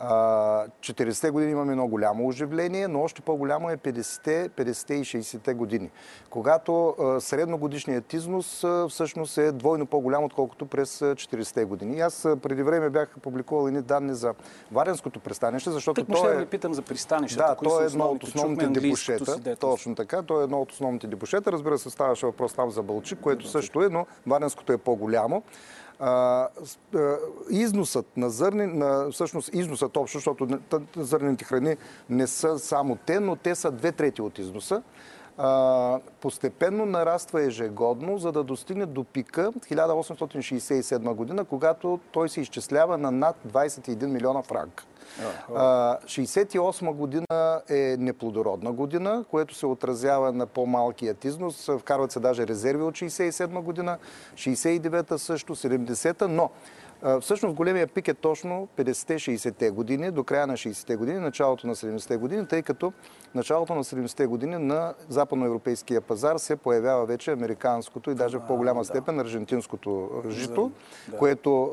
40-те 0.00 1.30
години 1.30 1.52
имаме 1.52 1.72
много 1.72 1.90
голямо 1.90 2.28
оживление, 2.28 2.88
но 2.88 3.02
още 3.02 3.22
по-голямо 3.22 3.70
е 3.70 3.76
50-те, 3.76 4.48
50 4.48 4.92
и 4.92 5.04
60-те 5.04 5.54
години, 5.54 5.90
когато 6.30 6.94
средногодишният 7.20 8.12
износ 8.12 8.64
всъщност 8.88 9.38
е 9.38 9.52
двойно 9.52 9.86
по-голям, 9.86 10.24
отколкото 10.24 10.66
през 10.66 11.00
40-те 11.00 11.64
години. 11.64 11.96
И 11.96 12.00
аз 12.00 12.28
преди 12.42 12.62
време 12.62 12.90
бях 12.90 13.08
публикувал 13.22 13.68
едни 13.68 13.82
данни 13.82 14.14
за 14.14 14.34
Варенското 14.72 15.20
пристанище, 15.20 15.70
защото 15.70 16.04
Тък 16.04 16.16
то 16.16 16.30
е... 16.30 16.36
ви 16.36 16.46
питам 16.46 16.74
за 16.74 16.82
пристанището. 16.82 17.44
Да, 17.46 17.54
то 17.54 17.82
е 17.82 17.84
едно 17.84 18.04
от 18.04 18.22
основните 18.22 18.66
депошета. 18.66 19.56
Точно 19.56 19.94
така, 19.94 20.22
то 20.22 20.40
е 20.40 20.44
едно 20.44 20.60
от 20.60 20.72
основните 20.72 21.06
депошета. 21.06 21.52
Разбира 21.52 21.78
се, 21.78 21.90
ставаше 21.90 22.26
въпрос 22.26 22.52
там 22.52 22.70
за 22.70 22.82
Бълчик, 22.82 23.20
което 23.20 23.48
също 23.48 23.82
е, 23.82 23.88
но 23.88 24.06
Варенското 24.26 24.72
е 24.72 24.78
по-голямо 24.78 25.42
износът 27.50 28.16
на 28.16 28.30
зърни, 28.30 28.66
на, 28.66 29.10
всъщност 29.10 29.54
износът 29.54 29.96
общо, 29.96 30.18
защото 30.18 30.48
зърнените 30.96 31.44
храни 31.44 31.76
не 32.10 32.26
са 32.26 32.58
само 32.58 32.96
те, 33.06 33.20
но 33.20 33.36
те 33.36 33.54
са 33.54 33.70
две 33.70 33.92
трети 33.92 34.22
от 34.22 34.38
износа. 34.38 34.82
Постепенно 36.20 36.86
нараства 36.86 37.42
ежегодно, 37.42 38.18
за 38.18 38.32
да 38.32 38.44
достигне 38.44 38.86
до 38.86 39.04
пика 39.04 39.52
1867 39.52 41.14
година, 41.14 41.44
когато 41.44 42.00
той 42.12 42.28
се 42.28 42.40
изчислява 42.40 42.98
на 42.98 43.10
над 43.10 43.36
21 43.48 44.06
милиона 44.06 44.42
франка. 44.42 44.84
68 45.50 46.92
година 46.92 47.60
е 47.68 47.96
неплодородна 47.98 48.72
година, 48.72 49.24
което 49.30 49.54
се 49.54 49.66
отразява 49.66 50.32
на 50.32 50.46
по-малкият 50.46 51.24
износ. 51.24 51.70
Вкарват 51.78 52.12
се 52.12 52.20
даже 52.20 52.46
резерви 52.46 52.82
от 52.82 52.94
67 52.94 53.60
година, 53.60 53.98
69-та 54.34 55.18
също, 55.18 55.56
70-та, 55.56 56.28
но 56.28 56.50
Всъщност 57.20 57.54
големия 57.54 57.86
пик 57.86 58.08
е 58.08 58.14
точно 58.14 58.68
50-60-те 58.78 59.70
години, 59.70 60.10
до 60.10 60.24
края 60.24 60.46
на 60.46 60.54
60-те 60.54 60.96
години, 60.96 61.18
началото 61.18 61.66
на 61.66 61.74
70-те 61.74 62.16
години, 62.16 62.46
тъй 62.46 62.62
като 62.62 62.92
началото 63.34 63.74
на 63.74 63.84
70-те 63.84 64.26
години 64.26 64.56
на 64.56 64.94
западноевропейския 65.08 66.00
пазар 66.00 66.36
се 66.36 66.56
появява 66.56 67.06
вече 67.06 67.32
американското 67.32 68.10
и 68.10 68.14
даже 68.14 68.38
в 68.38 68.46
по-голяма 68.46 68.84
степен 68.84 69.20
аржентинското 69.20 70.10
жито, 70.28 70.72
което 71.18 71.72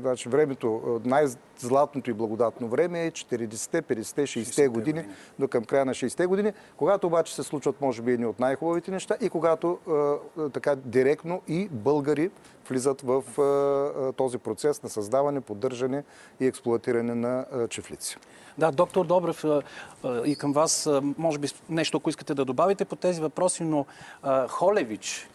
значи, 0.00 0.28
времето, 0.28 1.00
най-златното 1.04 2.11
и 2.11 2.12
благодатно 2.12 2.68
време 2.68 3.06
е 3.06 3.11
40-те, 3.11 3.83
50-те, 3.83 4.22
60-те 4.22 4.68
години, 4.68 5.04
до 5.38 5.48
към 5.48 5.64
края 5.64 5.85
на 5.85 5.94
60-те 5.94 6.26
години, 6.26 6.52
когато 6.76 7.06
обаче 7.06 7.35
се 7.35 7.42
случват, 7.42 7.80
може 7.80 8.02
би, 8.02 8.12
едни 8.12 8.26
от 8.26 8.40
най-хубавите 8.40 8.90
неща 8.90 9.16
и 9.20 9.30
когато 9.30 9.78
така 10.52 10.76
директно 10.76 11.42
и 11.48 11.68
българи 11.68 12.30
влизат 12.68 13.02
в 13.04 13.24
този 14.16 14.38
процес 14.38 14.83
на 14.83 14.88
създаване, 14.88 15.40
поддържане 15.40 16.04
и 16.40 16.46
експлуатиране 16.46 17.14
на 17.14 17.46
чефлици. 17.68 18.16
Да, 18.59 18.70
доктор 18.70 19.06
Добрев, 19.06 19.44
и 20.24 20.37
към 20.37 20.52
вас, 20.52 20.88
може 21.18 21.38
би 21.38 21.48
нещо, 21.68 21.96
ако 21.96 22.11
искате 22.11 22.35
да 22.35 22.44
добавите 22.44 22.85
по 22.85 22.96
тези 22.96 23.20
въпроси, 23.20 23.64
но 23.64 23.87
Холевич, 24.48 25.28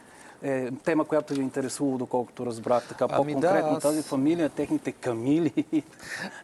е 0.43 0.71
тема, 0.71 1.05
която 1.05 1.33
ви 1.33 1.41
интересува, 1.41 1.97
доколкото 1.97 2.45
разбрах 2.45 2.87
така 2.87 3.05
ами 3.09 3.33
по-конкретно. 3.33 3.69
Да, 3.69 3.75
аз... 3.77 3.83
Тази 3.83 4.03
фамилия, 4.03 4.49
техните 4.49 4.91
камили, 4.91 5.65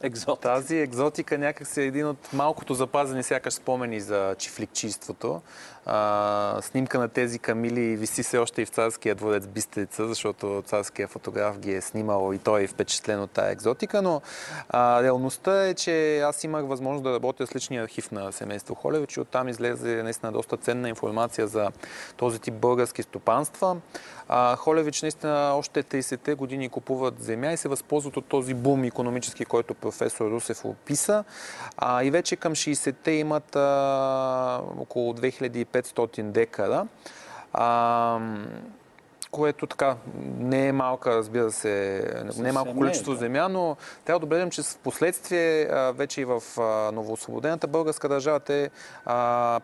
екзотика. 0.02 0.42
Тази 0.42 0.78
екзотика 0.78 1.38
някак 1.38 1.68
си 1.68 1.82
е 1.82 1.86
един 1.86 2.08
от 2.08 2.34
малкото 2.34 2.74
запазени 2.74 3.24
сякаш 3.24 3.54
спомени 3.54 4.00
за 4.00 4.36
чифликчиството. 4.38 5.42
А, 5.86 6.58
снимка 6.62 7.00
на 7.00 7.10
тези 7.10 7.40
камили 7.40 7.96
виси 7.96 8.24
се 8.24 8.38
още 8.38 8.62
и 8.62 8.66
в 8.66 8.70
царския 8.70 9.16
дворец 9.16 9.48
Бистрица, 9.48 10.08
защото 10.08 10.64
царския 10.66 11.08
фотограф 11.08 11.60
ги 11.60 11.74
е 11.74 11.82
снимал 11.82 12.34
и 12.34 12.38
той 12.38 12.64
е 12.64 12.68
впечатлен 12.68 13.22
от 13.22 13.32
тая 13.32 13.52
екзотика, 13.52 14.02
но 14.02 14.22
а, 14.70 15.04
реалността 15.04 15.68
е, 15.68 15.74
че 15.74 16.20
аз 16.20 16.44
имах 16.44 16.66
възможност 16.66 17.04
да 17.04 17.14
работя 17.14 17.48
с 17.48 17.56
личния 17.56 17.84
архив 17.84 18.12
на 18.12 18.32
семейство 18.32 18.76
Холевич 18.76 19.18
и 19.18 19.20
оттам 19.20 19.48
излезе 19.48 20.04
наистина 20.04 20.32
доста 20.32 20.58
ценна 20.58 20.90
информация 20.90 21.48
за 21.48 21.72
този 22.18 22.40
тип 22.40 22.54
български 22.54 23.04
стопанства. 23.04 23.78
А, 24.28 24.56
Холевич 24.56 25.02
наистина 25.02 25.54
още 25.56 25.84
30-те 25.84 26.34
години 26.34 26.70
купуват 26.70 27.24
земя 27.24 27.52
и 27.52 27.58
се 27.58 27.68
възползват 27.68 28.18
от 28.18 28.26
този 28.26 28.54
бум 28.54 28.84
економически, 28.84 29.46
който 29.46 29.74
професор 29.74 30.32
Русев 30.32 30.66
описа. 30.66 31.24
А, 31.78 32.04
и 32.04 32.12
вече 32.12 32.36
към 32.36 32.56
60-те 32.56 33.12
имат 33.12 33.56
а, 33.56 34.62
около 34.80 35.14
2500 35.74 36.24
декара. 36.24 36.88
А, 37.54 38.20
което 39.32 39.68
така 39.68 39.96
не 40.38 40.68
е 40.68 40.72
малка, 40.72 41.16
разбира 41.16 41.52
се, 41.52 42.04
не 42.38 42.50
е 42.50 42.52
малко 42.52 42.76
количество 42.76 43.14
земя, 43.14 43.50
но 43.50 43.78
трябва 44.06 44.20
да 44.20 44.26
отбележим, 44.26 44.50
че 44.50 44.62
в 44.64 44.78
последствие 44.78 45.70
вече 45.94 46.22
и 46.22 46.26
в 46.26 46.42
новоосвободената 46.94 47.68
българска 47.68 48.10
държава 48.10 48.40
те 48.40 48.70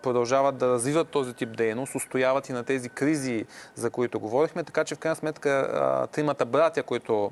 продължават 0.04 0.58
да 0.58 0.68
развиват 0.68 1.08
този 1.08 1.34
тип 1.34 1.58
дейност, 1.58 1.96
устояват 1.96 2.50
и 2.50 2.54
на 2.54 2.64
тези 2.64 2.90
кризи, 2.90 3.46
за 3.76 3.90
които 3.90 4.20
говорихме, 4.20 4.64
така 4.64 4.84
че 4.84 4.96
в 4.96 5.00
крайна 5.00 5.16
сметка 5.16 6.08
тримата 6.12 6.46
братя, 6.46 6.84
които 6.84 7.32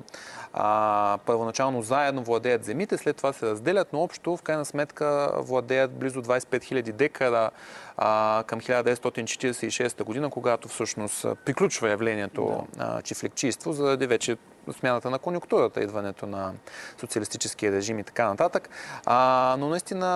първоначално 1.26 1.82
заедно 1.82 2.22
владеят 2.22 2.64
земите, 2.64 2.96
след 2.98 3.16
това 3.16 3.32
се 3.32 3.46
разделят, 3.46 3.92
но 3.92 4.02
общо 4.02 4.36
в 4.36 4.42
крайна 4.42 4.64
сметка 4.64 5.32
владеят 5.36 5.92
близо 5.92 6.22
25 6.22 6.58
000 6.58 6.92
декара 6.92 7.50
а, 7.96 8.44
към 8.46 8.60
1946 8.60 10.04
година, 10.04 10.30
когато 10.30 10.68
всъщност 10.68 11.26
приключва 11.44 11.90
явлението 11.90 12.66
да. 12.76 13.02
чифлекчийство, 13.02 13.72
заради 13.72 14.06
вече 14.06 14.36
смяната 14.72 15.10
на 15.10 15.18
конюнктурата, 15.18 15.82
идването 15.82 16.26
на 16.26 16.52
социалистическия 17.00 17.72
режим 17.72 17.98
и 17.98 18.04
така 18.04 18.28
нататък. 18.28 18.68
А, 19.06 19.56
но 19.58 19.68
наистина 19.68 20.06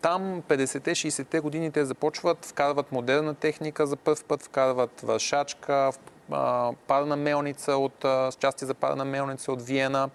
там 0.00 0.42
50-те, 0.42 0.90
60-те 0.90 1.40
години 1.40 1.72
те 1.72 1.84
започват, 1.84 2.46
вкарват 2.46 2.92
модерна 2.92 3.34
техника 3.34 3.86
за 3.86 3.96
първ 3.96 4.24
път, 4.28 4.42
вкарват 4.42 5.00
вършачка, 5.00 5.92
парна 6.86 7.16
мелница 7.16 7.76
от, 7.76 7.94
с 8.02 8.32
части 8.38 8.64
за 8.64 8.74
парна 8.74 9.04
мелница 9.04 9.52
от 9.52 9.62
Виена 9.62 10.10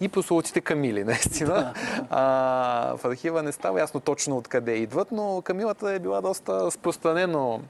и 0.00 0.08
прословутите 0.08 0.60
камили, 0.60 1.04
наистина. 1.04 1.74
А, 2.10 2.94
в 2.96 3.04
архива 3.04 3.42
не 3.42 3.52
става 3.52 3.80
ясно 3.80 4.00
точно 4.00 4.36
откъде 4.36 4.72
идват, 4.72 5.12
но 5.12 5.42
камилата 5.42 5.92
е 5.92 5.98
била 5.98 6.20
доста 6.20 6.52
разпространено 6.66 7.60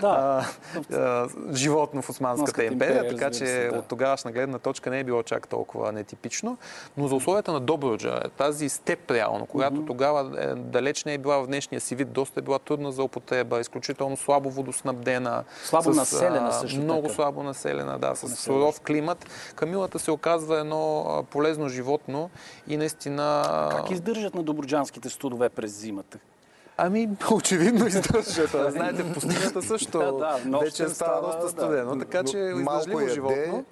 да. 0.00 0.44
а, 0.90 0.96
а, 0.96 1.28
животно 1.52 2.02
в 2.02 2.10
Османската 2.10 2.64
империя, 2.64 2.96
империя, 2.96 3.16
така 3.16 3.30
че 3.30 3.68
да. 3.72 3.78
от 3.78 3.86
тогавашна 3.86 4.32
гледна 4.32 4.58
точка 4.58 4.90
не 4.90 5.00
е 5.00 5.04
било 5.04 5.22
чак 5.22 5.48
толкова 5.48 5.92
нетипично. 5.92 6.58
Но 6.96 7.08
за 7.08 7.14
условията 7.14 7.52
на 7.52 7.60
Добруджа, 7.60 8.20
тази 8.36 8.68
степ 8.68 9.10
реално, 9.10 9.46
когато 9.46 9.76
mm-hmm. 9.76 9.86
тогава 9.86 10.42
е, 10.42 10.54
далеч 10.54 11.04
не 11.04 11.14
е 11.14 11.18
била 11.18 11.38
в 11.38 11.46
днешния 11.46 11.80
си 11.80 11.94
вид, 11.94 12.12
доста 12.12 12.40
е 12.40 12.42
била 12.42 12.58
трудна 12.58 12.92
за 12.92 13.02
употреба, 13.02 13.60
изключително 13.60 14.16
слабо 14.16 14.50
водоснабдена. 14.50 15.44
Слабо 15.64 15.92
с, 15.92 15.96
населена 15.96 16.52
също 16.52 16.80
Много 16.80 17.02
така. 17.02 17.14
слабо 17.14 17.42
населена, 17.46 17.98
да, 17.98 18.14
с 18.14 18.36
суров 18.36 18.80
климат. 18.80 19.26
Камилата 19.54 19.98
се 19.98 20.10
оказва 20.10 20.60
едно 20.60 21.24
полезно 21.30 21.68
животно 21.68 22.30
и 22.68 22.76
наистина... 22.76 23.68
Как 23.76 23.90
издържат 23.90 24.34
на 24.34 24.42
доброджанските 24.42 25.10
студове 25.10 25.48
през 25.48 25.80
зимата? 25.80 26.18
Ами, 26.78 27.08
очевидно 27.32 27.86
издържат. 27.86 28.50
Знаете, 28.72 29.12
пустинята 29.12 29.62
също 29.62 29.98
да, 29.98 30.38
да, 30.44 30.58
вече 30.58 30.88
става 30.88 31.20
доста 31.26 31.48
студено, 31.48 31.96
да, 31.96 31.98
така 31.98 32.24
че 32.24 32.38
издържливо 32.38 33.00
яде, 33.00 33.14
животно. 33.14 33.64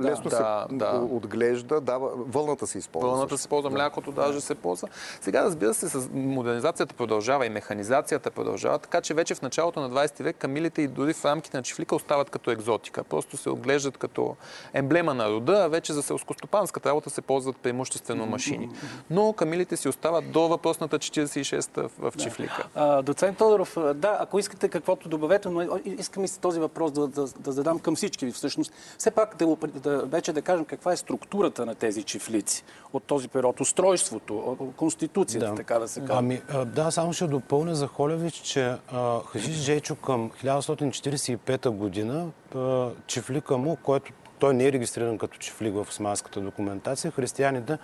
лесно 0.00 0.30
да, 0.30 0.66
се 0.70 0.76
да. 0.76 1.06
отглежда, 1.10 1.80
дава, 1.80 2.10
вълната 2.16 2.66
се 2.66 2.78
използва. 2.78 3.10
Вълната 3.10 3.38
се 3.38 3.42
използва, 3.42 3.70
млякото 3.70 4.12
даже 4.12 4.40
се 4.40 4.54
ползва. 4.54 4.88
Сега, 5.20 5.44
разбира 5.44 5.74
се, 5.74 5.88
с 5.88 6.08
модернизацията 6.12 6.94
продължава 6.94 7.46
и 7.46 7.48
механизацията 7.48 8.30
продължава, 8.30 8.78
така 8.78 9.00
че 9.00 9.14
вече 9.14 9.34
в 9.34 9.42
началото 9.42 9.80
на 9.80 9.90
20 9.90 10.22
век 10.22 10.36
камилите 10.36 10.82
и 10.82 10.88
дори 10.88 11.12
в 11.12 11.24
рамките 11.24 11.56
на 11.56 11.62
чифлика 11.62 11.96
остават 11.96 12.30
като 12.30 12.50
екзотика. 12.50 13.04
Просто 13.04 13.36
се 13.36 13.50
отглеждат 13.50 13.98
като 13.98 14.36
емблема 14.72 15.14
на 15.14 15.30
рода, 15.30 15.62
а 15.64 15.68
вече 15.68 15.92
за 15.92 16.02
селскостопанската 16.02 16.88
работа 16.88 17.10
се 17.10 17.20
ползват 17.20 17.56
преимуществено 17.56 18.26
машини. 18.26 18.68
Но 19.10 19.32
камилите 19.32 19.76
си 19.76 19.88
остават 19.88 20.32
до 20.32 20.48
въпросната 20.48 20.98
46-та 20.98 21.82
в 21.98 22.17
чифлика. 22.18 22.68
А, 22.74 23.02
доцент 23.02 23.38
Тодоров, 23.38 23.76
да, 23.94 24.16
ако 24.20 24.38
искате 24.38 24.68
каквото 24.68 25.08
добавете, 25.08 25.48
но 25.48 25.78
искам 25.84 26.24
и 26.24 26.28
този 26.40 26.60
въпрос 26.60 26.92
да, 26.92 27.06
да, 27.06 27.26
да 27.38 27.52
задам 27.52 27.78
към 27.78 27.96
всички 27.96 28.26
ви 28.26 28.32
всъщност. 28.32 28.72
Все 28.98 29.10
пак 29.10 29.36
да, 29.36 29.56
да, 29.56 29.98
вече 30.06 30.32
да 30.32 30.42
кажем 30.42 30.64
каква 30.64 30.92
е 30.92 30.96
структурата 30.96 31.66
на 31.66 31.74
тези 31.74 32.02
чифлици 32.02 32.64
от 32.92 33.02
този 33.02 33.28
период, 33.28 33.60
устройството, 33.60 34.56
конституцията, 34.76 35.50
да. 35.50 35.54
така 35.54 35.78
да 35.78 35.88
се 35.88 36.00
каже. 36.00 36.12
Ами, 36.12 36.42
да, 36.66 36.90
само 36.90 37.12
ще 37.12 37.26
допълня 37.26 37.74
за 37.74 37.86
Холевич, 37.86 38.34
че 38.34 38.74
а, 38.92 39.20
Хажиш 39.26 39.56
Жечо 39.56 39.96
към 39.96 40.30
1945 40.30 41.68
година 41.70 42.26
а, 42.54 42.88
чифлика 43.06 43.58
му, 43.58 43.76
който 43.76 44.12
той 44.38 44.54
не 44.54 44.66
е 44.66 44.72
регистриран 44.72 45.18
като 45.18 45.38
чифлик 45.38 45.74
в 45.74 45.86
османската 45.88 46.40
документация, 46.40 47.10
християните 47.10 47.78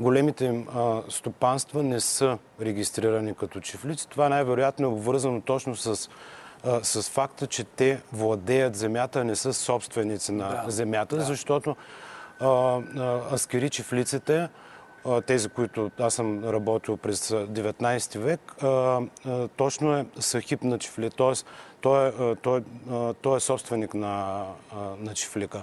големите 0.00 0.44
им 0.44 0.66
стопанства 1.08 1.82
не 1.82 2.00
са 2.00 2.38
регистрирани 2.60 3.34
като 3.34 3.60
чифлици. 3.60 4.08
Това 4.08 4.28
най-вероятно 4.28 4.86
е 4.86 4.90
обвързано 4.90 5.40
точно 5.40 5.76
с, 5.76 6.10
а, 6.64 6.84
с 6.84 7.10
факта, 7.10 7.46
че 7.46 7.64
те 7.64 8.00
владеят 8.12 8.76
земята, 8.76 9.24
не 9.24 9.36
са 9.36 9.54
собственици 9.54 10.32
на 10.32 10.62
да, 10.64 10.70
земята, 10.70 11.16
да. 11.16 11.22
защото 11.22 11.76
а, 12.40 12.80
аскери 13.32 13.70
чифлиците, 13.70 14.48
тези, 15.26 15.48
които 15.48 15.90
аз 15.98 16.14
съм 16.14 16.44
работил 16.44 16.96
през 16.96 17.28
19 17.28 18.18
век, 18.18 18.54
точно 19.56 19.96
е 19.96 20.06
сахип 20.20 20.62
на 20.62 20.78
чифли, 20.78 21.10
т.е. 21.10 21.32
Той, 21.80 22.12
той, 22.42 22.62
той 23.22 23.36
е 23.36 23.40
собственик 23.40 23.94
на, 23.94 24.44
на 24.98 25.14
чифлика. 25.14 25.62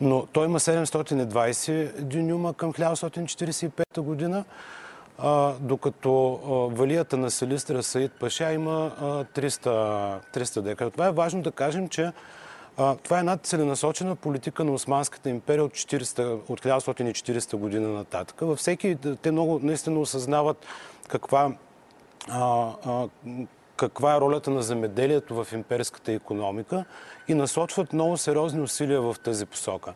Но 0.00 0.26
той 0.26 0.44
има 0.44 0.60
720 0.60 2.00
дюнюма 2.00 2.54
към 2.54 2.72
1945 2.72 4.00
година, 4.00 4.44
а, 5.18 5.52
докато 5.60 6.32
а, 6.32 6.74
валията 6.76 7.16
на 7.16 7.30
Селистра 7.30 7.82
Саид 7.82 8.12
Паша 8.20 8.52
има 8.52 8.92
а, 9.00 9.04
300, 9.04 10.18
300 10.34 10.60
декара. 10.60 10.90
Това 10.90 11.06
е 11.06 11.12
важно 11.12 11.42
да 11.42 11.50
кажем, 11.50 11.88
че 11.88 12.12
това 12.76 13.16
е 13.16 13.20
една 13.20 13.36
целенасочена 13.36 14.16
политика 14.16 14.64
на 14.64 14.72
Османската 14.72 15.30
империя 15.30 15.64
от, 15.64 15.72
40, 15.72 16.40
от 16.48 16.60
1940 16.60 17.56
година 17.56 17.88
нататък. 17.88 18.40
Във 18.40 18.58
всеки, 18.58 18.96
те 19.22 19.30
много 19.30 19.60
наистина 19.62 20.00
осъзнават 20.00 20.66
каква 21.08 21.52
а, 22.28 22.70
а, 22.84 23.08
каква 23.76 24.16
е 24.16 24.20
ролята 24.20 24.50
на 24.50 24.62
земеделието 24.62 25.44
в 25.44 25.52
имперската 25.52 26.12
економика 26.12 26.84
и 27.28 27.34
насочват 27.34 27.92
много 27.92 28.16
сериозни 28.16 28.60
усилия 28.60 29.00
в 29.00 29.16
тази 29.22 29.46
посока. 29.46 29.92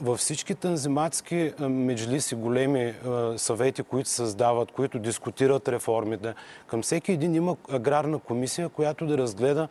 във 0.00 0.18
всички 0.18 0.54
танзиматски 0.54 1.52
меджлиси, 1.60 2.34
големи 2.34 2.94
съвети, 3.36 3.82
които 3.82 4.08
създават, 4.08 4.72
които 4.72 4.98
дискутират 4.98 5.68
реформите, 5.68 6.34
към 6.66 6.82
всеки 6.82 7.12
един 7.12 7.34
има 7.34 7.56
аграрна 7.70 8.18
комисия, 8.18 8.68
която 8.68 9.06
да 9.06 9.18
разгледа 9.18 9.68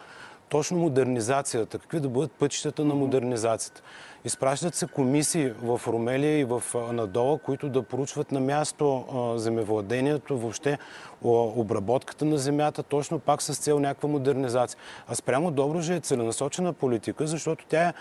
точно 0.50 0.78
модернизацията, 0.78 1.80
какви 1.80 2.00
да 2.00 2.10
бъдат 2.10 2.32
пътищата 2.32 2.86
на 2.86 2.96
модернизацията. 2.96 3.82
Изпращат 4.26 4.76
се 4.76 4.88
комисии 4.88 5.50
в 5.62 5.82
Румелия 5.88 6.40
и 6.40 6.44
в 6.44 6.64
Надола, 6.92 7.38
които 7.38 7.70
да 7.70 7.84
поручват 7.84 8.32
на 8.32 8.40
място 8.40 9.06
земевладението, 9.38 10.38
въобще 10.38 10.78
обработката 11.22 12.26
на 12.26 12.38
земята, 12.38 12.84
точно 12.84 13.20
пак 13.20 13.42
с 13.42 13.56
цел 13.58 13.80
някаква 13.80 14.10
модернизация. 14.10 14.80
А 15.08 15.16
спрямо 15.16 15.52
Доброжа 15.52 15.94
е 15.94 16.00
целенасочена 16.00 16.74
политика, 16.74 17.28
защото 17.28 17.66
тя 17.70 17.88
е 17.88 17.94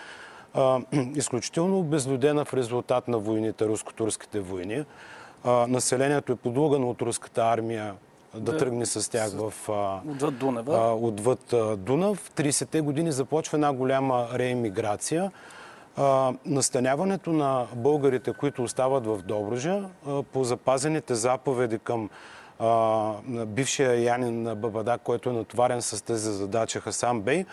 изключително 1.15 1.79
обезлюдена 1.79 2.45
в 2.45 2.53
резултат 2.53 3.07
на 3.07 3.17
войните, 3.17 3.65
руско-турските 3.65 4.39
войни. 4.39 4.85
населението 5.45 6.31
е 6.31 6.35
подлугано 6.35 6.89
от 6.89 7.01
руската 7.01 7.41
армия 7.41 7.93
да, 8.39 8.51
да 8.51 8.57
тръгне 8.57 8.85
с 8.85 9.11
тях 9.11 9.31
в, 9.33 9.53
отвъд 10.09 10.37
Дунав. 10.37 10.67
А, 10.69 10.93
отвъд 10.93 11.53
Дунав. 11.77 12.31
30-те 12.31 12.81
години 12.81 13.11
започва 13.11 13.57
една 13.57 13.73
голяма 13.73 14.27
реемиграция. 14.33 15.31
А, 15.97 16.33
настаняването 16.45 17.29
на 17.29 17.65
българите, 17.75 18.33
които 18.33 18.63
остават 18.63 19.05
в 19.05 19.17
Добружа, 19.17 19.83
по 20.33 20.43
запазените 20.43 21.15
заповеди 21.15 21.79
към 21.79 22.09
а, 22.59 23.13
бившия 23.45 24.03
Янин 24.03 24.43
Бабада, 24.43 24.97
който 24.97 25.29
е 25.29 25.33
натоварен 25.33 25.81
с 25.81 26.01
тази 26.01 26.31
задача 26.31 26.79
Хасан 26.79 27.21
Бей, 27.21 27.45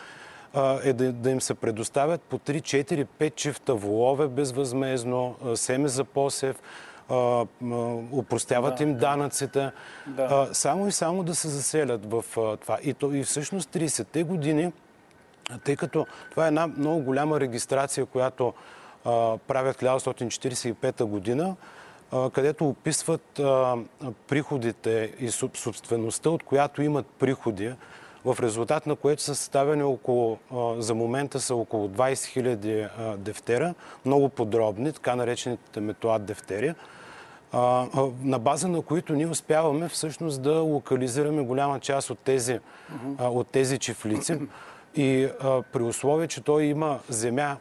е 0.84 0.92
да, 0.92 1.12
да 1.12 1.30
им 1.30 1.40
се 1.40 1.54
предоставят 1.54 2.22
по 2.22 2.38
3, 2.38 2.60
4, 2.60 3.06
5 3.20 3.34
чифта 3.34 3.74
волове 3.74 4.28
безвъзмезно, 4.28 5.36
семе 5.54 5.88
за 5.88 6.04
посев, 6.04 6.56
упростяват 8.12 8.76
да. 8.76 8.82
им 8.82 8.96
данъците, 8.96 9.70
да. 10.06 10.48
само 10.52 10.88
и 10.88 10.92
само 10.92 11.22
да 11.22 11.34
се 11.34 11.48
заселят 11.48 12.12
в 12.12 12.24
това. 12.60 12.78
И, 12.82 12.94
то, 12.94 13.14
и 13.14 13.22
всъщност 13.22 13.70
30-те 13.70 14.22
години, 14.22 14.72
тъй 15.64 15.76
като 15.76 16.06
това 16.30 16.44
е 16.44 16.48
една 16.48 16.66
много 16.66 17.00
голяма 17.00 17.40
регистрация, 17.40 18.06
която 18.06 18.52
правят 19.46 19.76
1945 19.82 21.04
година, 21.04 21.56
където 22.32 22.68
описват 22.68 23.40
приходите 24.28 25.12
и 25.20 25.30
собствеността, 25.30 26.30
от 26.30 26.42
която 26.42 26.82
имат 26.82 27.06
приходи, 27.06 27.74
в 28.24 28.36
резултат 28.42 28.86
на 28.86 28.96
което 28.96 29.22
са 29.22 29.34
съставени 29.34 29.82
около, 29.82 30.38
за 30.78 30.94
момента 30.94 31.40
са 31.40 31.54
около 31.54 31.88
20 31.88 32.56
000 32.56 33.16
дефтера, 33.16 33.74
много 34.04 34.28
подробни, 34.28 34.92
така 34.92 35.16
наречените 35.16 35.80
метоад 35.80 36.24
дефтери, 36.24 36.74
на 38.22 38.38
база 38.38 38.68
на 38.68 38.82
които 38.82 39.12
ние 39.12 39.26
успяваме 39.26 39.88
всъщност 39.88 40.42
да 40.42 40.52
локализираме 40.52 41.42
голяма 41.42 41.80
част 41.80 42.10
от 42.10 42.18
тези, 42.18 42.58
от 43.18 43.48
тези 43.48 43.78
чифлици. 43.78 44.38
И 44.96 45.28
при 45.72 45.82
условие, 45.82 46.28
че 46.28 46.40
той 46.40 46.64
има 46.64 46.98
земя, 47.08 47.56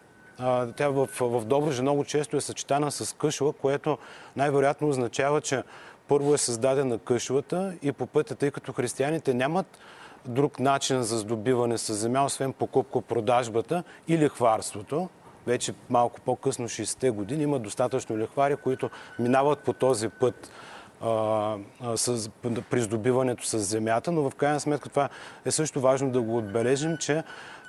тя 0.75 0.89
в, 0.89 1.09
в 1.21 1.45
Добръжа 1.45 1.81
много 1.81 2.03
често 2.03 2.37
е 2.37 2.41
съчетана 2.41 2.91
с 2.91 3.15
къшла, 3.15 3.53
което 3.53 3.97
най-вероятно 4.35 4.89
означава, 4.89 5.41
че 5.41 5.63
първо 6.07 6.33
е 6.33 6.37
създадена 6.37 6.97
къшлата 6.97 7.73
и 7.81 7.91
по 7.91 8.05
пътя, 8.05 8.35
тъй 8.35 8.51
като 8.51 8.73
християните 8.73 9.33
нямат 9.33 9.77
друг 10.25 10.59
начин 10.59 11.03
за 11.03 11.17
здобиване 11.17 11.77
с 11.77 11.93
земя, 11.93 12.25
освен 12.25 12.53
покупко-продажбата 12.53 13.83
и 14.07 14.17
лихварството. 14.17 15.09
Вече 15.47 15.73
малко 15.89 16.21
по-късно, 16.21 16.69
60-те 16.69 17.09
години, 17.09 17.43
има 17.43 17.59
достатъчно 17.59 18.17
лихвари, 18.17 18.55
които 18.55 18.89
минават 19.19 19.59
по 19.59 19.73
този 19.73 20.09
път 20.09 20.51
с, 21.95 22.29
при 22.69 22.81
здобиването 22.81 23.45
с 23.45 23.59
земята, 23.59 24.11
но 24.11 24.29
в 24.29 24.35
крайна 24.35 24.59
сметка 24.59 24.89
това 24.89 25.09
е 25.45 25.51
също 25.51 25.81
важно 25.81 26.11
да 26.11 26.21
го 26.21 26.37
отбележим, 26.37 26.97
че 26.97 27.23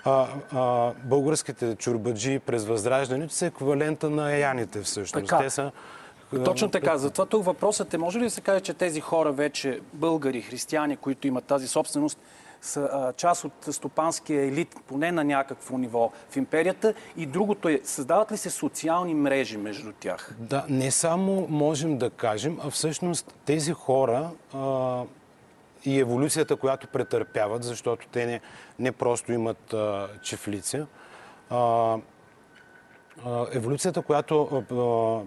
а, 0.04 0.26
а, 0.52 0.92
българските 1.04 1.74
чурбаджи 1.74 2.38
през 2.38 2.64
възраждането 2.64 3.34
са 3.34 3.46
еквивалента 3.46 4.10
на 4.10 4.36
яните 4.36 4.82
всъщност. 4.82 5.26
Така. 5.26 5.38
Те 5.38 5.50
са 5.50 5.72
точно 6.44 6.70
така. 6.70 6.98
Затова 6.98 7.26
тук 7.26 7.44
въпросът 7.44 7.94
е, 7.94 7.98
може 7.98 8.18
ли 8.18 8.22
да 8.22 8.30
се 8.30 8.40
каже, 8.40 8.60
че 8.60 8.74
тези 8.74 9.00
хора 9.00 9.32
вече, 9.32 9.80
българи, 9.92 10.42
християни, 10.42 10.96
които 10.96 11.26
имат 11.26 11.44
тази 11.44 11.68
собственост, 11.68 12.18
са 12.64 12.90
а, 12.92 13.12
част 13.12 13.44
от 13.44 13.52
стопанския 13.70 14.42
елит, 14.42 14.76
поне 14.86 15.12
на 15.12 15.24
някакво 15.24 15.78
ниво 15.78 16.12
в 16.30 16.36
империята. 16.36 16.94
И 17.16 17.26
другото 17.26 17.68
е, 17.68 17.80
създават 17.84 18.32
ли 18.32 18.36
се 18.36 18.50
социални 18.50 19.14
мрежи 19.14 19.56
между 19.56 19.92
тях? 19.92 20.34
Да, 20.38 20.64
не 20.68 20.90
само 20.90 21.46
можем 21.50 21.98
да 21.98 22.10
кажем, 22.10 22.58
а 22.64 22.70
всъщност 22.70 23.34
тези 23.44 23.72
хора 23.72 24.30
а, 24.54 25.02
и 25.84 26.00
еволюцията, 26.00 26.56
която 26.56 26.86
претърпяват, 26.86 27.64
защото 27.64 28.06
те 28.12 28.26
не, 28.26 28.40
не 28.78 28.92
просто 28.92 29.32
имат 29.32 29.72
а, 29.72 30.08
чифлици, 30.22 30.82
а, 31.50 31.96
еволюцията, 33.52 34.02
която 34.02 34.64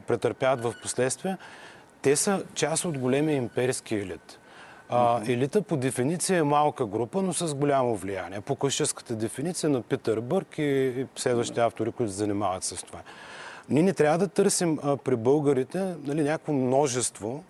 претърпяват 0.07 0.63
в 0.63 0.73
последствие, 0.81 1.37
те 2.01 2.15
са 2.15 2.43
част 2.53 2.85
от 2.85 2.97
големия 2.97 3.35
имперски 3.35 3.95
елит. 3.95 4.39
А, 4.89 5.21
елита 5.27 5.61
по 5.61 5.77
дефиниция 5.77 6.39
е 6.39 6.43
малка 6.43 6.85
група, 6.85 7.21
но 7.21 7.33
с 7.33 7.55
голямо 7.55 7.95
влияние. 7.95 8.41
По 8.41 8.55
класическата 8.55 9.15
дефиниция 9.15 9.69
на 9.69 9.81
Питър 9.81 10.19
Бърк 10.19 10.57
и, 10.57 10.61
и 10.61 11.05
следващите 11.15 11.61
автори, 11.61 11.91
които 11.91 12.11
се 12.11 12.17
занимават 12.17 12.63
с 12.63 12.83
това. 12.83 12.99
Ние 13.69 13.83
не 13.83 13.93
трябва 13.93 14.17
да 14.17 14.27
търсим 14.27 14.79
а, 14.83 14.97
при 14.97 15.15
българите 15.15 15.95
нали, 16.03 16.23
някакво 16.23 16.53
множество, 16.53 17.43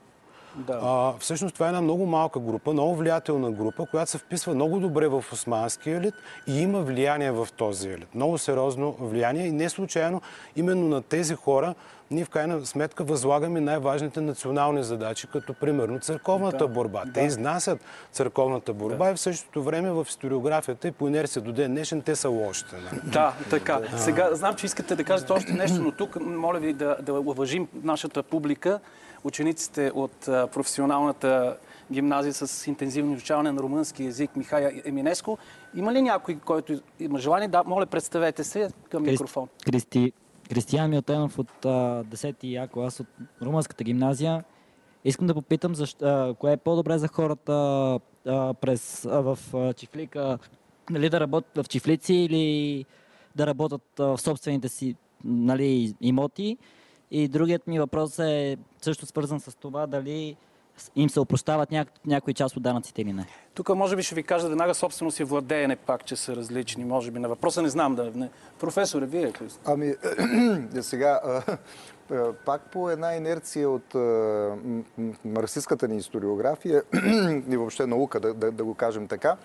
да. 0.57 0.79
А, 0.83 1.13
всъщност 1.19 1.53
това 1.53 1.65
е 1.65 1.69
една 1.69 1.81
много 1.81 2.05
малка 2.05 2.39
група, 2.39 2.73
много 2.73 2.95
влиятелна 2.95 3.51
група, 3.51 3.85
която 3.91 4.11
се 4.11 4.17
вписва 4.17 4.55
много 4.55 4.79
добре 4.79 5.07
в 5.07 5.25
османския 5.31 5.97
елит 5.97 6.13
и 6.47 6.61
има 6.61 6.81
влияние 6.81 7.31
в 7.31 7.47
този 7.57 7.89
елит. 7.89 8.15
Много 8.15 8.37
сериозно 8.37 8.95
влияние 8.99 9.45
и 9.45 9.51
не 9.51 9.69
случайно 9.69 10.21
именно 10.55 10.87
на 10.87 11.01
тези 11.01 11.35
хора 11.35 11.75
ние 12.11 12.25
в 12.25 12.29
крайна 12.29 12.65
сметка 12.65 13.03
възлагаме 13.03 13.61
най-важните 13.61 14.21
национални 14.21 14.83
задачи, 14.83 15.27
като 15.27 15.53
примерно 15.53 15.99
църковната 15.99 16.57
да, 16.57 16.67
борба. 16.67 17.05
Да. 17.05 17.13
Те 17.13 17.21
изнасят 17.21 17.79
църковната 18.11 18.73
борба 18.73 19.05
да. 19.05 19.11
и 19.11 19.15
в 19.15 19.19
същото 19.19 19.63
време 19.63 19.91
в 19.91 20.05
историографията 20.09 20.87
и 20.87 20.91
по 20.91 21.07
инерция 21.07 21.41
до 21.41 21.51
ден 21.51 21.71
днешен 21.71 22.01
те 22.01 22.15
са 22.15 22.29
лошите. 22.29 22.75
Нали? 22.75 23.01
Да, 23.11 23.33
така. 23.49 23.79
Да. 23.91 23.97
Сега 23.97 24.35
знам, 24.35 24.55
че 24.55 24.65
искате 24.65 24.95
да 24.95 25.03
кажете 25.03 25.33
още 25.33 25.53
нещо, 25.53 25.81
но 25.81 25.91
тук 25.91 26.19
моля 26.19 26.59
ви 26.59 26.73
да, 26.73 26.97
да 27.01 27.13
уважим 27.13 27.67
нашата 27.83 28.23
публика 28.23 28.79
учениците 29.23 29.91
от 29.95 30.19
професионалната 30.25 31.57
гимназия 31.91 32.33
с 32.33 32.67
интензивно 32.67 33.13
изучаване 33.13 33.51
на 33.51 33.61
румънски 33.61 34.03
язик 34.03 34.35
Михая 34.35 34.81
Еминеско. 34.85 35.37
Има 35.75 35.93
ли 35.93 36.01
някой, 36.01 36.37
който 36.45 36.79
има 36.99 37.19
желание? 37.19 37.47
Да, 37.47 37.63
моля, 37.65 37.85
представете 37.85 38.43
се 38.43 38.69
към 38.89 39.03
микрофон. 39.03 39.47
Кристи, 39.65 40.13
Кристиян 40.49 40.89
Милтенов 40.89 41.39
от 41.39 41.51
10-ти 41.63 42.53
Я 42.53 42.67
клас 42.67 42.99
от 42.99 43.07
румънската 43.41 43.83
гимназия. 43.83 44.43
Искам 45.05 45.27
да 45.27 45.33
попитам, 45.33 45.75
защо, 45.75 46.35
кое 46.39 46.51
е 46.51 46.57
по-добре 46.57 46.97
за 46.97 47.07
хората 47.07 47.53
а, 48.27 48.53
през, 48.53 49.05
а, 49.05 49.21
в 49.21 49.39
а, 49.53 49.73
Чифлика, 49.73 50.39
нали, 50.89 51.09
да 51.09 51.19
работят 51.19 51.65
в 51.65 51.69
Чифлици 51.69 52.13
или 52.13 52.85
да 53.35 53.47
работят 53.47 53.99
а, 53.99 54.03
в 54.03 54.21
собствените 54.21 54.69
си 54.69 54.95
нали, 55.23 55.93
имоти. 56.01 56.57
И 57.11 57.27
другият 57.27 57.67
ми 57.67 57.79
въпрос 57.79 58.19
е 58.19 58.57
също 58.81 59.05
свързан 59.05 59.39
с 59.39 59.55
това 59.55 59.87
дали 59.87 60.35
им 60.95 61.09
се 61.09 61.19
опрощават 61.19 61.71
ня... 61.71 61.85
някои 62.05 62.33
част 62.33 62.57
от 62.57 62.63
данъците 62.63 63.01
или 63.01 63.13
не. 63.13 63.27
Тук 63.53 63.69
може 63.69 63.95
би 63.95 64.03
ще 64.03 64.15
ви 64.15 64.23
кажа 64.23 64.49
веднага 64.49 64.73
собственост 64.73 65.19
и 65.19 65.23
владеене 65.23 65.75
пак, 65.75 66.05
че 66.05 66.15
са 66.15 66.35
различни. 66.35 66.85
Може 66.85 67.11
би 67.11 67.19
на 67.19 67.29
въпроса 67.29 67.61
не 67.61 67.69
знам 67.69 67.95
да... 67.95 68.11
Не. 68.15 68.29
Професоре, 68.59 69.05
вие? 69.05 69.33
Ами, 69.65 69.93
сега, 70.81 71.19
пак 72.45 72.61
по 72.71 72.89
една 72.89 73.15
инерция 73.15 73.69
от 73.69 73.95
марксистската 75.25 75.87
ни 75.87 75.97
историография 75.97 76.83
и 77.49 77.57
въобще 77.57 77.87
наука, 77.87 78.19
да, 78.19 78.33
да, 78.33 78.51
да 78.51 78.63
го 78.63 78.73
кажем 78.73 79.07
така, 79.07 79.37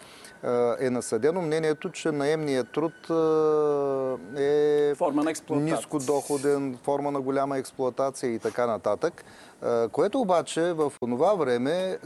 е 0.80 0.90
насъдено 0.90 1.42
мнението, 1.42 1.90
че 1.90 2.12
наемният 2.12 2.72
труд 2.72 2.92
е 4.36 4.94
форма 4.94 5.24
на 5.24 5.60
ниско 5.60 5.98
доходен, 5.98 6.78
форма 6.82 7.10
на 7.10 7.20
голяма 7.20 7.58
експлоатация 7.58 8.34
и 8.34 8.38
така 8.38 8.66
нататък. 8.66 9.24
Което 9.92 10.20
обаче 10.20 10.72
в 10.72 10.92
това 11.00 11.34
време 11.34 11.98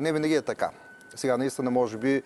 не 0.00 0.12
винаги 0.12 0.34
е 0.34 0.42
така. 0.42 0.70
Сега 1.16 1.36
наистина 1.36 1.70
може 1.70 1.98
би 1.98 2.22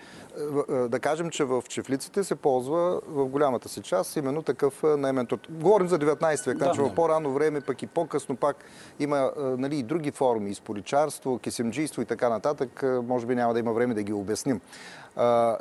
да 0.88 1.00
кажем, 1.00 1.30
че 1.30 1.44
в 1.44 1.62
чефлиците 1.68 2.24
се 2.24 2.34
ползва 2.34 3.00
в 3.06 3.26
голямата 3.26 3.68
си 3.68 3.82
част 3.82 4.16
именно 4.16 4.42
такъв 4.42 4.82
наемен 4.82 5.26
труд. 5.26 5.46
Говорим 5.50 5.88
за 5.88 5.98
19 5.98 6.46
век, 6.46 6.58
значи 6.58 6.80
в 6.80 6.94
по-рано 6.94 7.32
време, 7.32 7.60
пък 7.60 7.82
и 7.82 7.86
по-късно 7.86 8.36
пак 8.36 8.56
има 9.00 9.32
нали, 9.36 9.76
и 9.76 9.82
други 9.82 10.10
форми, 10.10 10.50
изполичарство, 10.50 11.38
кисемджийство 11.38 12.02
и 12.02 12.04
така 12.04 12.28
нататък. 12.28 12.84
Може 13.02 13.26
би 13.26 13.34
няма 13.34 13.52
да 13.52 13.60
има 13.60 13.72
време 13.72 13.94
да 13.94 14.02
ги 14.02 14.12
обясним. 14.12 14.60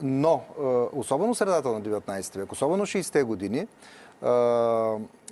Но, 0.01 0.41
особено 0.93 1.35
средата 1.35 1.69
на 1.69 1.81
19 1.81 2.37
век, 2.37 2.51
особено 2.51 2.85
60-те 2.85 3.23
години, 3.23 3.67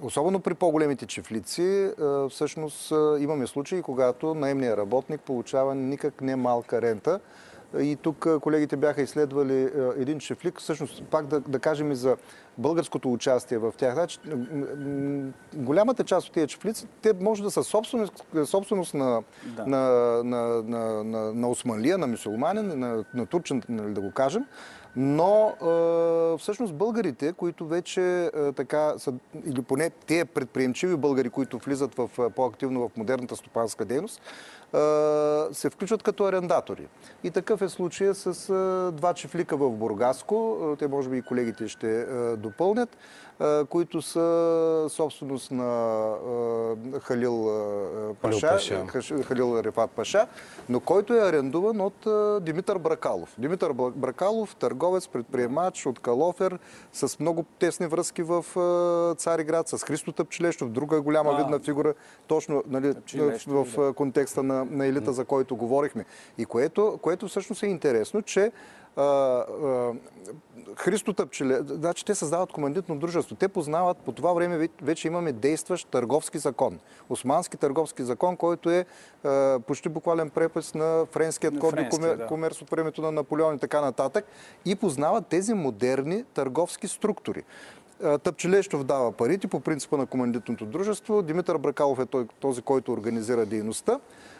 Особено 0.02 0.40
при 0.40 0.54
по-големите 0.54 1.06
чифлици, 1.06 1.92
всъщност 2.30 2.92
имаме 3.20 3.48
случаи, 3.48 3.82
когато 3.82 4.34
наемният 4.34 4.78
работник 4.78 5.22
получава 5.22 5.76
никак 5.76 6.22
не 6.22 6.36
малка 6.36 6.82
рента. 6.82 7.20
И 7.80 7.96
тук 7.96 8.28
колегите 8.42 8.78
бяха 8.78 9.02
изследвали 9.02 9.72
един 9.98 10.20
чифлик. 10.20 10.60
Всъщност, 10.60 11.04
пак 11.04 11.28
да, 11.28 11.40
да 11.40 11.60
кажем 11.60 11.92
и 11.92 11.96
за 11.96 12.18
българското 12.58 13.14
участие 13.14 13.58
в 13.58 13.74
тях. 13.78 13.94
Значи, 13.94 14.20
голямата 15.54 16.04
част 16.04 16.28
от 16.28 16.34
тези 16.34 16.48
чифлици, 16.48 16.88
те 17.02 17.14
може 17.22 17.44
да 17.44 17.52
са 17.52 17.64
собственост, 17.64 18.24
собственост 18.46 18.94
на, 18.94 19.24
да. 19.46 19.66
на, 19.66 19.80
на, 20.24 20.64
на, 20.64 21.04
на, 21.04 21.34
на 21.34 21.50
османлия, 21.50 21.98
на 21.98 22.08
мусулманин, 22.08 22.80
на, 22.80 23.06
на 23.14 23.26
турчин, 23.26 23.62
нали, 23.70 23.94
да 23.94 24.02
го 24.02 24.12
кажем. 24.12 24.46
Но 24.96 25.54
всъщност 26.40 26.74
българите, 26.74 27.34
които 27.34 27.68
вече 27.68 28.32
така 28.56 28.94
са, 28.98 29.14
или 29.46 29.62
поне 29.62 29.90
те 29.90 30.26
предприемчиви 30.26 30.96
българи, 30.96 31.30
които 31.30 31.58
влизат 31.58 31.96
в, 31.96 32.10
по-активно 32.36 32.90
в 32.90 32.98
модерната 32.98 33.36
стопанска 33.36 33.86
дейност, 33.86 34.22
се 35.52 35.70
включват 35.70 36.04
като 36.04 36.26
арендатори. 36.26 36.88
И 37.24 37.32
такъв 37.32 37.62
е 37.62 37.70
случая 37.70 38.16
с 38.16 38.48
два 38.92 39.14
чифлика 39.14 39.58
в 39.58 39.70
Бургаско. 39.70 40.76
Те 40.80 40.88
може 40.88 41.10
би 41.10 41.18
и 41.18 41.22
колегите 41.22 41.68
ще 41.68 42.06
допълнят 42.36 42.98
които 43.70 44.02
са 44.02 44.86
собственост 44.90 45.52
на 45.52 46.14
Халил 47.02 47.52
Паша, 48.22 48.58
Халил 49.24 49.62
Рефат 49.64 49.92
Паша, 49.92 50.28
но 50.70 50.80
който 50.80 51.14
е 51.14 51.30
арендуван 51.30 51.82
от 51.82 52.08
Димитър 52.44 52.78
Бракалов. 52.78 53.36
Димитър 53.38 53.74
Бракалов, 53.74 54.56
търговец, 54.56 55.08
предприемач 55.08 55.86
от 55.86 56.00
Калофер, 56.00 56.60
с 56.94 57.20
много 57.20 57.46
тесни 57.60 57.88
връзки 57.88 58.24
в 58.24 58.46
Цариград, 59.18 59.68
с 59.68 59.84
Христо 59.84 60.12
Тъпчелещов, 60.12 60.70
друга 60.70 61.02
голяма 61.02 61.32
а, 61.32 61.38
видна 61.38 61.60
фигура, 61.60 61.94
точно 62.28 62.64
нали, 62.68 62.94
в, 63.48 63.66
в 63.78 63.94
контекста 63.94 64.44
на, 64.44 64.66
на 64.66 64.86
елита, 64.86 65.14
за 65.14 65.26
който 65.26 65.56
говорихме. 65.56 66.06
И 66.38 66.46
което, 66.46 67.00
което 67.02 67.28
всъщност 67.28 67.64
е 67.64 67.68
интересно, 67.68 68.22
че 68.22 68.52
Христо 70.76 71.14
Тъпчеле, 71.14 71.60
значи 71.64 72.06
те 72.06 72.16
създават 72.16 72.52
командитно 72.52 73.00
дружество. 73.00 73.36
Те 73.36 73.48
познават, 73.48 73.98
по 73.98 74.12
това 74.12 74.34
време 74.34 74.70
вече 74.82 75.08
имаме 75.08 75.32
действащ 75.32 75.88
търговски 75.88 76.38
закон. 76.38 76.80
Османски 77.10 77.58
търговски 77.58 78.04
закон, 78.04 78.38
който 78.38 78.70
е 78.70 78.86
почти 79.68 79.90
буквален 79.90 80.30
препис 80.30 80.74
на 80.74 81.06
френският 81.12 81.60
код 81.60 81.74
и 81.80 81.90
комер, 81.90 82.16
да. 82.16 82.28
комерс 82.28 82.62
от 82.62 82.70
времето 82.70 83.02
на 83.02 83.12
Наполеон 83.12 83.56
и 83.56 83.60
така 83.60 83.82
нататък. 83.82 84.26
И 84.66 84.76
познават 84.76 85.28
тези 85.28 85.54
модерни 85.54 86.24
търговски 86.24 86.88
структури. 86.88 87.44
Тъпчелещов 88.24 88.84
дава 88.84 89.12
парите 89.12 89.48
по 89.48 89.60
принципа 89.60 89.98
на 89.98 90.06
командитното 90.06 90.66
дружество. 90.66 91.22
Димитър 91.22 91.58
Бракалов 91.58 92.00
е 92.00 92.06
този, 92.40 92.62
който 92.62 92.94
организира 92.94 93.46
дейността. 93.46 94.00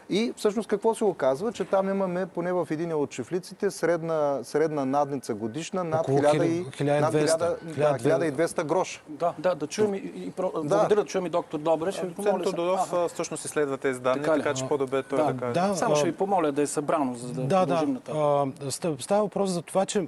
И 0.10 0.34
всъщност 0.36 0.70
какво 0.70 0.96
се 0.96 1.04
оказва, 1.04 1.52
че 1.52 1.66
там 1.66 1.90
имаме 1.90 2.26
поне 2.26 2.54
в 2.54 2.68
един 2.72 2.94
от 2.94 3.10
чифлиците 3.10 3.72
средна, 3.72 4.40
средна 4.44 4.86
надница 4.86 5.34
годишна 5.34 5.84
над 5.84 6.08
1200, 6.08 7.56
1200 7.64 8.64
гроша. 8.64 9.02
Да, 9.08 9.34
да, 9.40 9.56
да 9.56 9.68
чуем 9.68 9.94
и, 9.94 9.98
и 9.98 10.34
да. 10.38 10.50
благодаря 10.52 10.96
да 10.96 11.06
чуем 11.06 11.26
и 11.26 11.30
доктор 11.30 11.58
Добре. 11.58 11.92
Ще 11.92 12.14
помоля 12.14 12.44
Тодоров 12.44 12.94
всъщност 13.12 13.46
изследва 13.46 13.78
тези 13.78 14.00
данни, 14.00 14.24
така, 14.24 14.36
така 14.36 14.54
че 14.54 14.68
по-добре 14.68 15.04
той 15.04 15.20
да, 15.20 15.34
да 15.34 15.40
каже. 15.40 15.54
Да, 15.54 15.76
Само 15.76 15.96
ще 15.96 16.06
ви 16.06 16.12
помоля 16.12 16.52
да 16.52 16.62
е 16.62 16.68
събрано, 16.68 17.14
за 17.14 17.34
да, 17.34 17.42
да 17.42 17.60
продължим 17.60 17.94
нататък. 17.94 19.02
Става 19.02 19.24
въпрос 19.24 19.50
за 19.50 19.62
това, 19.62 19.86
че 19.86 20.08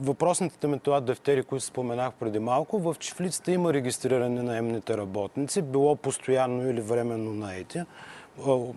въпросните 0.00 0.66
метода 0.66 1.00
дефтери, 1.00 1.42
които 1.42 1.64
споменах 1.64 2.12
преди 2.12 2.38
малко, 2.38 2.78
в 2.78 2.96
чифлицата 2.98 3.52
има 3.52 3.72
регистриране 3.72 4.42
на 4.42 4.56
емните 4.56 4.96
работници, 4.96 5.62
било 5.62 5.96
постоянно 5.96 6.70
или 6.70 6.80
временно 6.80 7.32
наети 7.32 7.82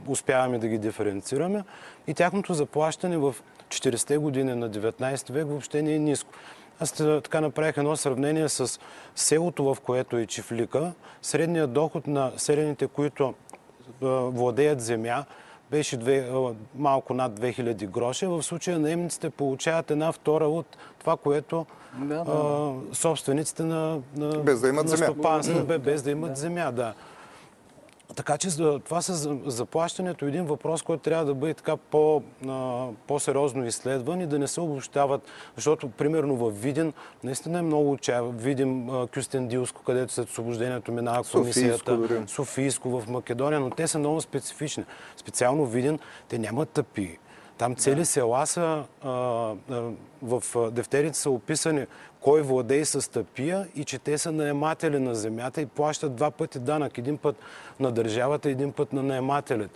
успяваме 0.07 0.59
да 0.59 0.67
ги 0.67 0.77
диференцираме 0.77 1.63
и 2.07 2.13
тяхното 2.13 2.53
заплащане 2.53 3.17
в 3.17 3.35
40-те 3.67 4.17
години 4.17 4.55
на 4.55 4.69
19 4.69 5.31
век 5.31 5.47
въобще 5.47 5.81
не 5.81 5.93
е 5.93 5.99
ниско. 5.99 6.29
Аз 6.79 6.91
така 6.91 7.41
направих 7.41 7.77
едно 7.77 7.95
сравнение 7.95 8.49
с 8.49 8.79
селото, 9.15 9.63
в 9.63 9.77
което 9.81 10.17
е 10.17 10.25
Чифлика. 10.25 10.93
Средният 11.21 11.73
доход 11.73 12.07
на 12.07 12.31
селените, 12.37 12.87
които 12.87 13.33
владеят 14.01 14.81
земя, 14.81 15.25
беше 15.71 15.97
две, 15.97 16.31
малко 16.75 17.13
над 17.13 17.39
2000 17.39 17.87
гроша. 17.87 18.29
В 18.29 18.43
случая 18.43 18.79
наемниците 18.79 19.29
получават 19.29 19.91
една 19.91 20.11
втора 20.11 20.47
от 20.47 20.77
това, 20.99 21.17
което 21.17 21.65
да, 21.93 22.23
да. 22.23 22.31
А, 22.31 22.95
собствениците 22.95 23.63
на, 23.63 23.99
на, 24.15 24.39
без 24.39 24.61
да 24.61 24.69
имат 24.69 24.85
на 24.85 24.97
земя. 25.43 25.77
без 25.79 26.01
да 26.01 26.11
имат 26.11 26.29
да. 26.29 26.35
земя. 26.35 26.71
Да. 26.71 26.93
Така 28.15 28.37
че 28.37 28.49
това 28.57 29.01
с 29.01 29.37
заплащането 29.45 30.25
е 30.25 30.27
един 30.27 30.45
въпрос, 30.45 30.81
който 30.81 31.03
трябва 31.03 31.25
да 31.25 31.33
бъде 31.33 31.53
така 31.53 31.77
по, 31.77 32.23
по-сериозно 33.07 33.65
изследван 33.65 34.21
и 34.21 34.27
да 34.27 34.39
не 34.39 34.47
се 34.47 34.61
обобщават, 34.61 35.21
защото 35.55 35.89
примерно 35.89 36.35
в 36.35 36.51
Видин 36.51 36.93
наистина 37.23 37.59
е 37.59 37.61
много 37.61 37.91
отчаява. 37.91 38.31
Видим 38.31 38.89
Кюстендилско, 39.13 39.83
където 39.83 40.13
след 40.13 40.29
освобождението 40.29 40.91
минава 40.91 41.23
комисията. 41.31 41.95
Софийско, 41.95 42.27
Софийско 42.27 42.89
в 42.89 43.09
Македония, 43.09 43.59
но 43.59 43.69
те 43.69 43.87
са 43.87 43.99
много 43.99 44.21
специфични. 44.21 44.85
Специално 45.17 45.65
Видин, 45.65 45.99
те 46.27 46.37
нямат 46.39 46.69
тъпи. 46.69 47.17
Там 47.57 47.75
цели 47.75 47.99
да. 47.99 48.05
села 48.05 48.47
са, 48.47 48.83
а, 49.03 49.09
а, 49.09 49.81
в 50.21 50.43
дефтерите 50.71 51.17
са 51.17 51.29
описани 51.29 51.85
кой 52.21 52.41
владее 52.41 52.85
с 52.85 53.11
тъпия 53.11 53.67
и 53.75 53.83
че 53.85 53.99
те 53.99 54.17
са 54.17 54.31
наематели 54.31 54.99
на 54.99 55.15
земята 55.15 55.61
и 55.61 55.65
плащат 55.65 56.15
два 56.15 56.31
пъти 56.31 56.59
данък. 56.59 56.97
Един 56.97 57.17
път 57.17 57.35
на 57.79 57.91
държавата, 57.91 58.49
един 58.49 58.71
път 58.71 58.93
на 58.93 59.03
наемателят. 59.03 59.71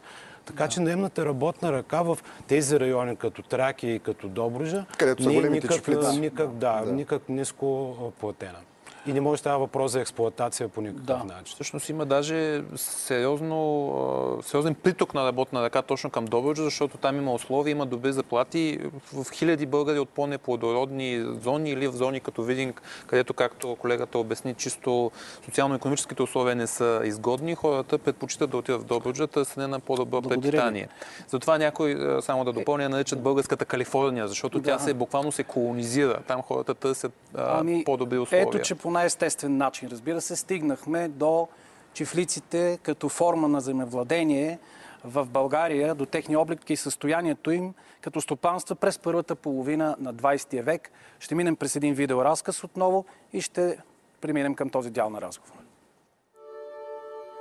Така 0.46 0.64
да. 0.64 0.70
че 0.70 0.80
наемната 0.80 1.26
работна 1.26 1.72
ръка 1.72 2.02
в 2.02 2.18
тези 2.48 2.80
райони, 2.80 3.16
като 3.16 3.42
Тракия 3.42 3.96
и 3.96 4.00
като 4.00 4.28
Добружа, 4.28 4.86
Където 4.98 5.30
не 5.30 5.38
е 5.38 5.50
никак, 5.50 5.88
никак, 6.20 6.52
да, 6.54 6.82
да. 6.86 6.92
никак 6.92 7.30
ниско 7.30 7.96
платена. 8.20 8.60
И 9.08 9.14
не 9.14 9.22
може 9.22 9.34
да 9.34 9.38
става 9.38 9.60
въпрос 9.60 9.92
за 9.92 10.02
експлуатация 10.02 10.70
по 10.70 10.82
никакъв 10.82 11.04
да. 11.04 11.18
начин. 11.18 11.54
Всъщност 11.54 11.90
има 11.90 12.06
даже 12.06 12.64
сериозно, 12.76 14.40
сериозен 14.44 14.76
приток 14.76 15.14
на 15.14 15.26
работна 15.26 15.64
ръка 15.64 15.82
точно 15.82 16.10
към 16.10 16.26
Добруджа, 16.26 16.64
защото 16.64 16.98
там 16.98 17.18
има 17.18 17.34
условия, 17.34 17.72
има 17.72 17.86
добри 17.86 18.14
заплати. 18.14 18.80
В 19.14 19.32
хиляди 19.32 19.66
българи 19.66 20.00
от 20.00 20.10
по-неплодородни 20.10 21.26
зони 21.42 21.70
или 21.70 21.88
в 21.88 21.92
зони 21.92 22.20
като 22.20 22.44
Видинг, 22.44 22.82
където, 23.08 23.34
както 23.34 23.76
колегата 23.76 24.20
обясни, 24.20 24.54
чисто 24.54 25.12
социално-економическите 25.46 26.24
условия 26.24 26.56
не 26.56 26.68
са 26.68 27.02
изгодни, 27.04 27.56
хората 27.56 27.98
предпочитат 27.98 28.50
да 28.50 28.58
отидат 28.58 28.82
в 28.82 28.86
Добруджа, 28.86 29.28
търсене 29.28 29.68
на 29.68 29.80
по-добро 29.80 30.22
препитание. 30.22 30.88
Затова 31.28 31.58
някой, 31.58 32.18
само 32.22 32.46
да 32.46 32.54
допълня, 32.54 32.90
наричат 32.90 33.22
българската 33.22 33.66
Калифорния, 33.66 34.28
защото 34.28 34.60
да. 34.60 34.72
тя 34.72 34.80
се 34.80 34.94
буквално 34.94 35.32
се 35.32 35.44
колонизира. 35.44 36.20
Там 36.28 36.42
хората 36.42 36.74
търсят 36.74 37.14
ами, 37.38 37.84
по-добри 37.84 38.18
условия. 38.18 38.48
Ето, 38.48 38.60
че 38.60 38.76
по 38.76 38.93
най-естествен 38.94 39.58
начин, 39.58 39.90
разбира 39.92 40.22
се, 40.22 40.36
стигнахме 40.36 41.08
до 41.08 41.48
чифлиците 41.94 42.80
като 42.84 43.10
форма 43.10 43.48
на 43.48 43.62
земевладение 43.62 44.60
в 45.04 45.26
България, 45.26 45.96
до 45.96 46.06
техния 46.06 46.40
облик 46.40 46.70
и 46.70 46.76
състоянието 46.76 47.52
им 47.52 47.74
като 48.02 48.22
стопанства 48.22 48.76
през 48.76 49.00
първата 49.00 49.36
половина 49.36 49.96
на 50.00 50.14
20 50.14 50.64
век. 50.64 50.92
Ще 51.20 51.36
минем 51.36 51.56
през 51.56 51.76
един 51.76 51.94
видеоразказ 51.94 52.64
отново 52.64 53.06
и 53.34 53.42
ще 53.42 53.78
преминем 54.22 54.56
към 54.56 54.70
този 54.70 54.90
дял 54.90 55.10
на 55.10 55.22
разговор. 55.22 55.54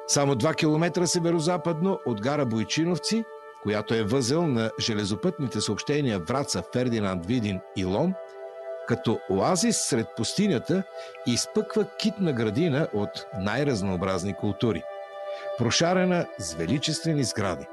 Само 0.06 0.34
2 0.34 0.56
км 0.56 1.06
северо-западно 1.06 1.98
от 2.06 2.20
гара 2.20 2.46
Бойчиновци, 2.46 3.24
която 3.62 3.94
е 3.94 4.02
възел 4.02 4.46
на 4.46 4.70
железопътните 4.80 5.60
съобщения 5.60 6.18
Враца, 6.18 6.62
Фердинанд, 6.72 7.26
Видин 7.26 7.60
и 7.76 7.84
Лом– 7.84 8.14
като 8.92 9.20
оазис 9.30 9.76
сред 9.76 10.06
пустинята 10.16 10.82
изпъква 11.26 11.84
китна 11.98 12.32
градина 12.32 12.88
от 12.94 13.26
най-разнообразни 13.38 14.34
култури, 14.34 14.82
прошарена 15.58 16.26
с 16.38 16.54
величествени 16.54 17.24
сгради. 17.24 17.66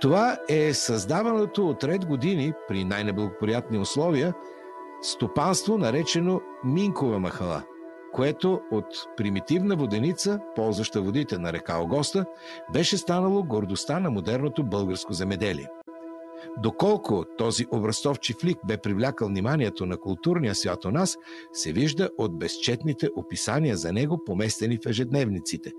Това 0.00 0.38
е 0.48 0.74
създаваното 0.74 1.68
от 1.68 1.84
ред 1.84 2.06
години 2.06 2.52
при 2.68 2.84
най-неблагоприятни 2.84 3.78
условия 3.78 4.34
стопанство, 5.02 5.78
наречено 5.78 6.40
Минкова 6.64 7.18
махала, 7.18 7.62
което 8.12 8.60
от 8.70 8.86
примитивна 9.16 9.76
воденица, 9.76 10.40
ползваща 10.54 11.00
водите 11.02 11.38
на 11.38 11.52
река 11.52 11.78
Огоста, 11.78 12.24
беше 12.72 12.96
станало 12.96 13.44
гордостта 13.44 14.00
на 14.00 14.10
модерното 14.10 14.64
българско 14.64 15.12
земеделие. 15.12 15.68
Доколко 16.58 17.24
този 17.38 17.66
образцов 17.72 18.20
чифлик 18.20 18.58
бе 18.66 18.76
привлякал 18.76 19.28
вниманието 19.28 19.86
на 19.86 19.96
културния 19.96 20.54
свят 20.54 20.84
у 20.84 20.90
нас, 20.90 21.18
се 21.52 21.72
вижда 21.72 22.10
от 22.18 22.38
безчетните 22.38 23.08
описания 23.16 23.76
за 23.76 23.92
него, 23.92 24.24
поместени 24.24 24.76
в 24.76 24.86
ежедневниците, 24.86 25.72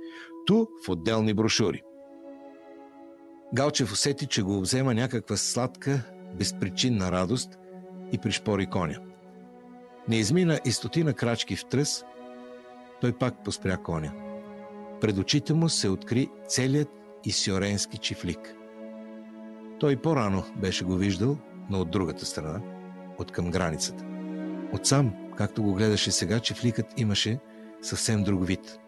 ту 0.46 0.68
в 0.86 0.90
отделни 0.90 1.34
брошури. 1.34 1.82
Галчев 3.54 3.92
усети, 3.92 4.28
че 4.28 4.44
го 4.44 4.62
взема 4.62 4.94
някаква 4.94 5.38
сладка, 5.38 6.00
безпричинна 6.38 7.12
радост 7.12 7.60
и 8.12 8.18
пришпори 8.18 8.66
коня. 8.66 8.98
Не 10.08 10.16
измина 10.16 10.60
и 10.66 10.72
стотина 10.72 11.14
крачки 11.14 11.56
в 11.56 11.66
тръс, 11.66 12.06
той 13.02 13.14
пак 13.14 13.44
поспря 13.44 13.78
коня. 13.78 14.14
Пред 15.02 15.18
очите 15.18 15.54
му 15.54 15.70
се 15.70 15.90
откри 15.90 16.30
целият 16.48 16.90
исиоренски 17.26 17.98
чифлик. 17.98 18.56
Той 19.84 19.96
по-рано 19.96 20.44
беше 20.56 20.86
го 20.86 20.96
виждал, 20.96 21.38
но 21.70 21.80
от 21.80 21.92
другата 21.92 22.26
страна, 22.26 22.62
от 23.18 23.32
към 23.32 23.52
границата. 23.52 24.06
Отсам, 24.74 25.14
както 25.38 25.64
го 25.64 25.74
гледаше 25.74 26.12
сега, 26.12 26.40
чифликът 26.40 26.86
имаше 26.98 27.40
съвсем 27.82 28.24
друг 28.24 28.48
вид. 28.48 28.80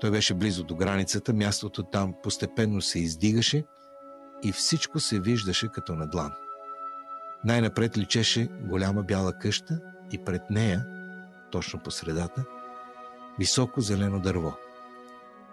Той 0.00 0.10
беше 0.10 0.34
близо 0.34 0.64
до 0.64 0.74
границата, 0.74 1.34
мястото 1.34 1.82
там 1.82 2.14
постепенно 2.22 2.80
се 2.80 2.98
издигаше 2.98 3.64
и 4.42 4.52
всичко 4.52 5.00
се 5.00 5.20
виждаше 5.20 5.68
като 5.68 5.94
на 5.94 6.06
длан. 6.06 6.32
Най-напред 7.44 7.98
личеше 7.98 8.48
голяма 8.68 9.02
бяла 9.02 9.32
къща 9.32 9.80
и 10.12 10.18
пред 10.18 10.42
нея, 10.50 10.86
точно 11.52 11.80
по 11.80 11.90
средата, 11.90 12.44
високо 13.38 13.80
зелено 13.80 14.20
дърво. 14.20 14.52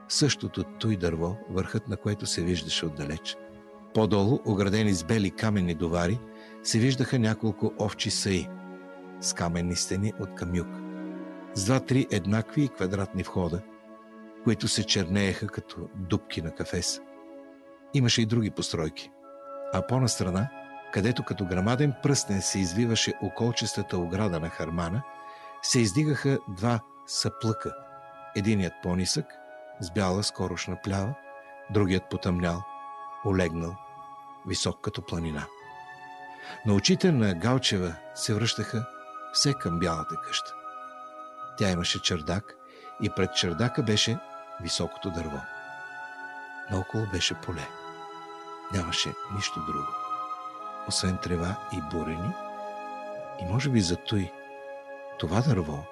Същото 0.09 0.63
той 0.63 0.97
дърво, 0.97 1.37
върхът 1.49 1.87
на 1.87 1.97
което 1.97 2.25
се 2.25 2.41
виждаше 2.41 2.85
отдалеч. 2.85 3.37
По-долу, 3.93 4.39
оградени 4.45 4.93
с 4.93 5.03
бели 5.03 5.31
каменни 5.31 5.73
довари, 5.73 6.19
се 6.63 6.79
виждаха 6.79 7.19
няколко 7.19 7.73
овчи 7.79 8.11
саи 8.11 8.47
с 9.21 9.33
каменни 9.33 9.75
стени 9.75 10.13
от 10.19 10.35
камюк, 10.35 10.67
с 11.53 11.65
два-три 11.65 12.07
еднакви 12.11 12.63
и 12.63 12.69
квадратни 12.69 13.23
входа, 13.23 13.61
които 14.43 14.67
се 14.67 14.83
чернееха 14.83 15.47
като 15.47 15.89
дубки 15.95 16.41
на 16.41 16.51
кафес. 16.51 17.01
Имаше 17.93 18.21
и 18.21 18.25
други 18.25 18.51
постройки. 18.51 19.11
А 19.73 19.87
по-настрана, 19.87 20.49
където 20.93 21.23
като 21.23 21.45
грамаден 21.45 21.93
пръстен 22.03 22.41
се 22.41 22.59
извиваше 22.59 23.13
околчестата 23.21 23.97
ограда 23.97 24.39
на 24.39 24.49
Хармана, 24.49 25.03
се 25.61 25.79
издигаха 25.79 26.39
два 26.49 26.79
съплъка. 27.07 27.73
Единият 28.35 28.73
по-нисък, 28.83 29.25
с 29.79 29.91
бяла 29.91 30.23
скорошна 30.23 30.77
плява, 30.83 31.13
другият 31.69 32.09
потъмнял, 32.09 32.63
олегнал, 33.25 33.75
висок 34.47 34.81
като 34.81 35.01
планина. 35.01 35.45
На 36.65 36.73
очите 36.73 37.11
на 37.11 37.33
Галчева 37.33 37.95
се 38.15 38.33
връщаха 38.33 38.85
все 39.33 39.53
към 39.53 39.79
бялата 39.79 40.15
къща. 40.27 40.53
Тя 41.57 41.69
имаше 41.69 42.01
чердак 42.01 42.55
и 43.01 43.09
пред 43.09 43.35
чердака 43.35 43.83
беше 43.83 44.19
високото 44.61 45.09
дърво. 45.09 45.41
Наоколо 46.71 47.05
беше 47.11 47.33
поле. 47.33 47.67
Нямаше 48.73 49.13
нищо 49.35 49.59
друго, 49.59 49.93
освен 50.87 51.17
трева 51.17 51.55
и 51.73 51.81
бурени, 51.91 52.33
и 53.41 53.45
може 53.45 53.69
би 53.69 53.81
за 53.81 53.95
той 53.95 54.31
това 55.19 55.41
дърво 55.41 55.83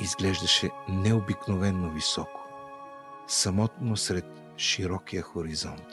изглеждаше 0.00 0.70
необикновенно 0.88 1.90
високо, 1.90 2.40
самотно 3.26 3.96
сред 3.96 4.24
широкия 4.56 5.22
хоризонт, 5.22 5.86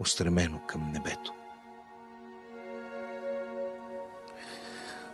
устремено 0.00 0.60
към 0.66 0.92
небето. 0.92 1.32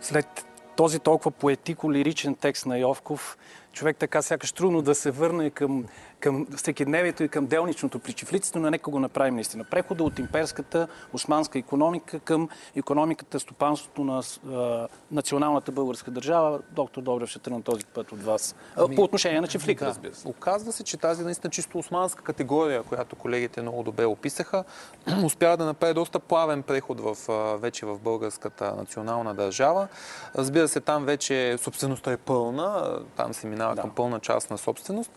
След 0.01 0.45
този 0.77 0.99
толкова 0.99 1.31
поетико-лиричен 1.31 2.39
текст 2.39 2.65
на 2.65 2.77
Йовков, 2.77 3.37
човек 3.73 3.97
така 3.97 4.21
сякаш 4.21 4.51
трудно 4.51 4.81
да 4.81 4.95
се 4.95 5.11
върне 5.11 5.49
към 5.49 5.85
към 6.19 6.47
всекидневието 6.57 7.23
и 7.23 7.27
към 7.27 7.45
делничното 7.45 7.99
при 7.99 8.13
чифлиците, 8.13 8.59
но 8.59 8.69
нека 8.69 8.91
го 8.91 8.99
направим 8.99 9.35
наистина. 9.35 9.63
Прехода 9.63 10.03
от 10.03 10.19
имперската 10.19 10.87
османска 11.13 11.59
економика 11.59 12.19
към 12.19 12.49
економиката, 12.75 13.39
стопанството 13.39 14.03
на 14.03 14.23
а, 14.53 14.87
националната 15.11 15.71
българска 15.71 16.11
държава. 16.11 16.59
Доктор 16.71 17.01
Добрев 17.01 17.29
ще 17.29 17.39
тръгна 17.39 17.61
този 17.61 17.85
път 17.85 18.11
от 18.11 18.23
вас. 18.23 18.55
Ами, 18.75 18.95
по 18.95 19.01
отношение 19.01 19.41
на 19.41 19.47
чифлика, 19.47 19.85
да. 19.85 19.89
разбира 19.89 20.13
се. 20.13 20.27
Оказва 20.27 20.71
се, 20.71 20.83
че 20.83 20.97
тази 20.97 21.23
наистина 21.23 21.51
чисто 21.51 21.77
османска 21.77 22.23
категория, 22.23 22.83
която 22.83 23.15
колегите 23.15 23.61
много 23.61 23.83
добре 23.83 24.05
описаха, 24.05 24.63
успява 25.23 25.57
да 25.57 25.65
направи 25.65 25.93
доста 25.93 26.19
плавен 26.19 26.63
преход 26.63 26.99
в, 27.01 27.17
вече 27.57 27.85
в 27.85 27.99
българската 27.99 28.75
национална 28.75 29.33
държава. 29.33 29.87
Разбира 30.35 30.67
се, 30.67 30.79
там 30.79 31.05
вече 31.05 31.57
собствеността 31.57 32.11
е 32.11 32.17
пълна, 32.17 32.99
там 33.15 33.33
се 33.33 33.47
минава 33.59 33.75
да. 33.75 33.81
към 33.81 33.89
пълна 33.89 34.19
част 34.19 34.51
на 34.51 34.57
собственост. 34.57 35.11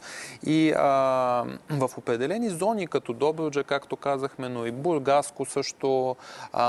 И 0.47 0.73
а, 0.77 0.85
в 1.71 1.91
определени 1.99 2.51
зони, 2.51 2.87
като 2.87 3.13
Добруджа, 3.13 3.65
както 3.65 3.97
казахме, 3.97 4.49
но 4.49 4.67
и 4.67 4.71
Бургаско 4.71 5.45
също, 5.45 6.17
а, 6.53 6.65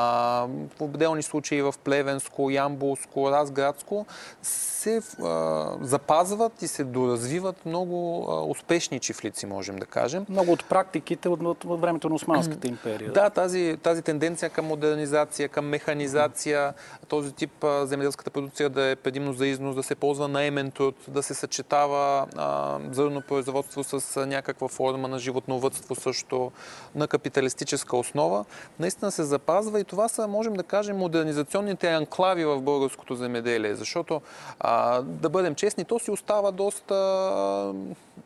в 0.78 0.82
отделни 0.82 1.24
случаи 1.24 1.62
в 1.62 1.74
Плевенско, 1.84 2.50
Ямбулско, 2.50 3.32
Разградско, 3.32 4.06
се 4.42 5.02
а, 5.22 5.78
запазват 5.82 6.62
и 6.62 6.68
се 6.68 6.84
доразвиват 6.84 7.66
много 7.66 8.28
а, 8.30 8.42
успешни 8.42 9.00
чифлици, 9.00 9.46
можем 9.46 9.76
да 9.76 9.86
кажем. 9.86 10.26
Много 10.30 10.52
от 10.52 10.66
практиките 10.70 11.30
от, 11.30 11.42
от, 11.42 11.66
от 11.66 11.82
времето 11.82 12.10
на 12.10 12.16
Османската 12.16 12.68
империя. 12.68 13.12
Да, 13.12 13.30
тази, 13.30 13.78
тази 13.84 14.02
тенденция 14.02 14.50
към 14.50 14.66
модернизация, 14.66 15.50
към 15.50 15.66
механизация, 15.66 16.74
този 17.08 17.32
тип 17.32 17.64
а, 17.64 17.86
земеделската 17.86 18.30
продукция 18.30 18.70
да 18.70 18.84
е 18.90 18.96
предимно 18.96 19.34
за 19.34 19.48
износ, 19.48 19.76
да 19.76 19.84
се 19.84 19.96
ползва 19.96 20.28
наемен 20.28 20.72
труд, 20.72 20.96
да 21.08 21.24
се 21.24 21.34
съчетава 21.34 21.63
а, 21.72 22.80
зърно 22.92 23.22
производство 23.22 23.84
с 23.84 24.26
някаква 24.26 24.68
форма 24.68 25.08
на 25.08 25.20
животновътство 25.20 25.96
също, 25.96 26.52
на 26.96 27.08
капиталистическа 27.08 27.98
основа, 27.98 28.46
наистина 28.80 29.12
се 29.12 29.24
запазва 29.24 29.80
и 29.80 29.84
това 29.84 30.08
са, 30.08 30.28
можем 30.28 30.54
да 30.54 30.64
кажем, 30.64 30.98
модернизационните 30.98 31.88
анклави 31.88 32.46
в 32.46 32.62
българското 32.62 33.16
земеделие, 33.16 33.76
защото 33.76 34.22
а, 34.60 35.02
да 35.02 35.30
бъдем 35.30 35.56
честни, 35.56 35.86
то 35.86 36.00
си 36.00 36.12
остава 36.12 36.52
доста 36.52 36.94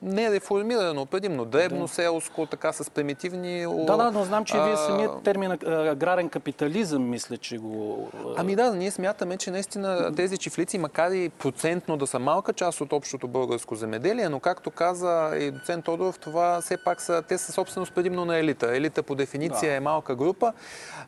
нереформирано, 0.02 1.06
предимно 1.06 1.46
дребно, 1.46 1.82
да. 1.82 1.88
селско, 1.88 2.46
така 2.46 2.74
с 2.74 2.90
примитивни... 2.90 3.62
Да, 3.86 3.98
да, 3.98 4.12
но 4.12 4.24
знам, 4.24 4.46
че 4.46 4.64
вие 4.64 4.78
самият 4.78 5.24
термин 5.24 5.52
аграрен 5.66 6.30
капитализъм, 6.30 7.10
мисля, 7.10 7.38
че 7.38 7.58
го... 7.58 8.08
Ами 8.38 8.56
да, 8.56 8.76
ние 8.76 8.92
смятаме, 8.92 9.38
че 9.38 9.52
наистина 9.52 10.16
тези 10.16 10.38
чифлици, 10.38 10.78
макар 10.78 11.12
и 11.12 11.30
процентно 11.30 11.98
да 11.98 12.08
са 12.08 12.20
малка 12.20 12.54
част 12.54 12.82
от 12.82 12.94
общото 12.94 13.27
българско 13.28 13.76
земеделие, 13.76 14.30
но 14.30 14.40
както 14.40 14.72
каза 14.72 15.32
и 15.40 15.52
доцент 15.52 15.86
Тодоров, 15.86 16.20
това 16.20 16.62
все 16.62 16.78
пак 16.78 17.02
са, 17.02 17.24
те 17.28 17.38
са 17.38 17.52
собственост 17.52 17.94
предимно 17.94 18.26
на 18.26 18.38
елита. 18.38 18.78
Елита 18.78 19.04
по 19.04 19.16
дефиниция 19.16 19.72
да. 19.72 19.76
е 19.76 19.80
малка 19.80 20.16
група. 20.16 20.54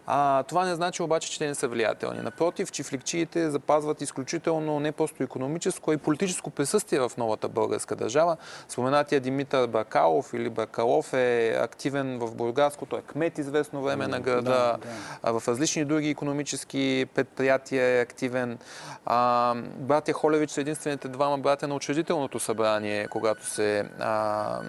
А, 0.07 0.43
това 0.43 0.65
не 0.65 0.75
значи 0.75 1.03
обаче, 1.03 1.31
че 1.31 1.39
те 1.39 1.47
не 1.47 1.55
са 1.55 1.67
влиятелни. 1.67 2.21
Напротив, 2.21 2.71
чифликчиите 2.71 3.49
запазват 3.49 4.01
изключително 4.01 4.79
не 4.79 4.91
просто 4.91 5.23
економическо, 5.23 5.91
а 5.91 5.93
и 5.93 5.97
политическо 5.97 6.49
присъствие 6.49 6.99
в 6.99 7.11
новата 7.17 7.49
българска 7.49 7.95
държава. 7.95 8.37
Споменатия 8.67 9.21
Димитър 9.21 9.67
Бакалов 9.67 10.33
или 10.33 10.49
Бакалов 10.49 11.13
е 11.13 11.57
активен 11.61 12.19
в 12.19 12.35
Бургаско, 12.35 12.85
той 12.85 12.99
е 12.99 13.01
кмет 13.01 13.37
известно 13.37 13.83
време 13.83 14.07
на 14.07 14.19
града, 14.19 14.41
да, 14.41 14.77
да. 15.31 15.39
в 15.39 15.47
различни 15.47 15.85
други 15.85 16.09
економически 16.09 17.05
предприятия 17.15 17.97
е 17.97 18.01
активен. 18.01 18.57
А, 19.05 19.55
братя 19.77 20.13
Холевич 20.13 20.51
са 20.51 20.61
единствените 20.61 21.07
двама 21.07 21.37
братя 21.37 21.67
на 21.67 21.75
учредителното 22.09 22.39
събрание, 22.39 23.07
когато 23.07 23.45
се 23.45 23.89
а, 23.99 24.59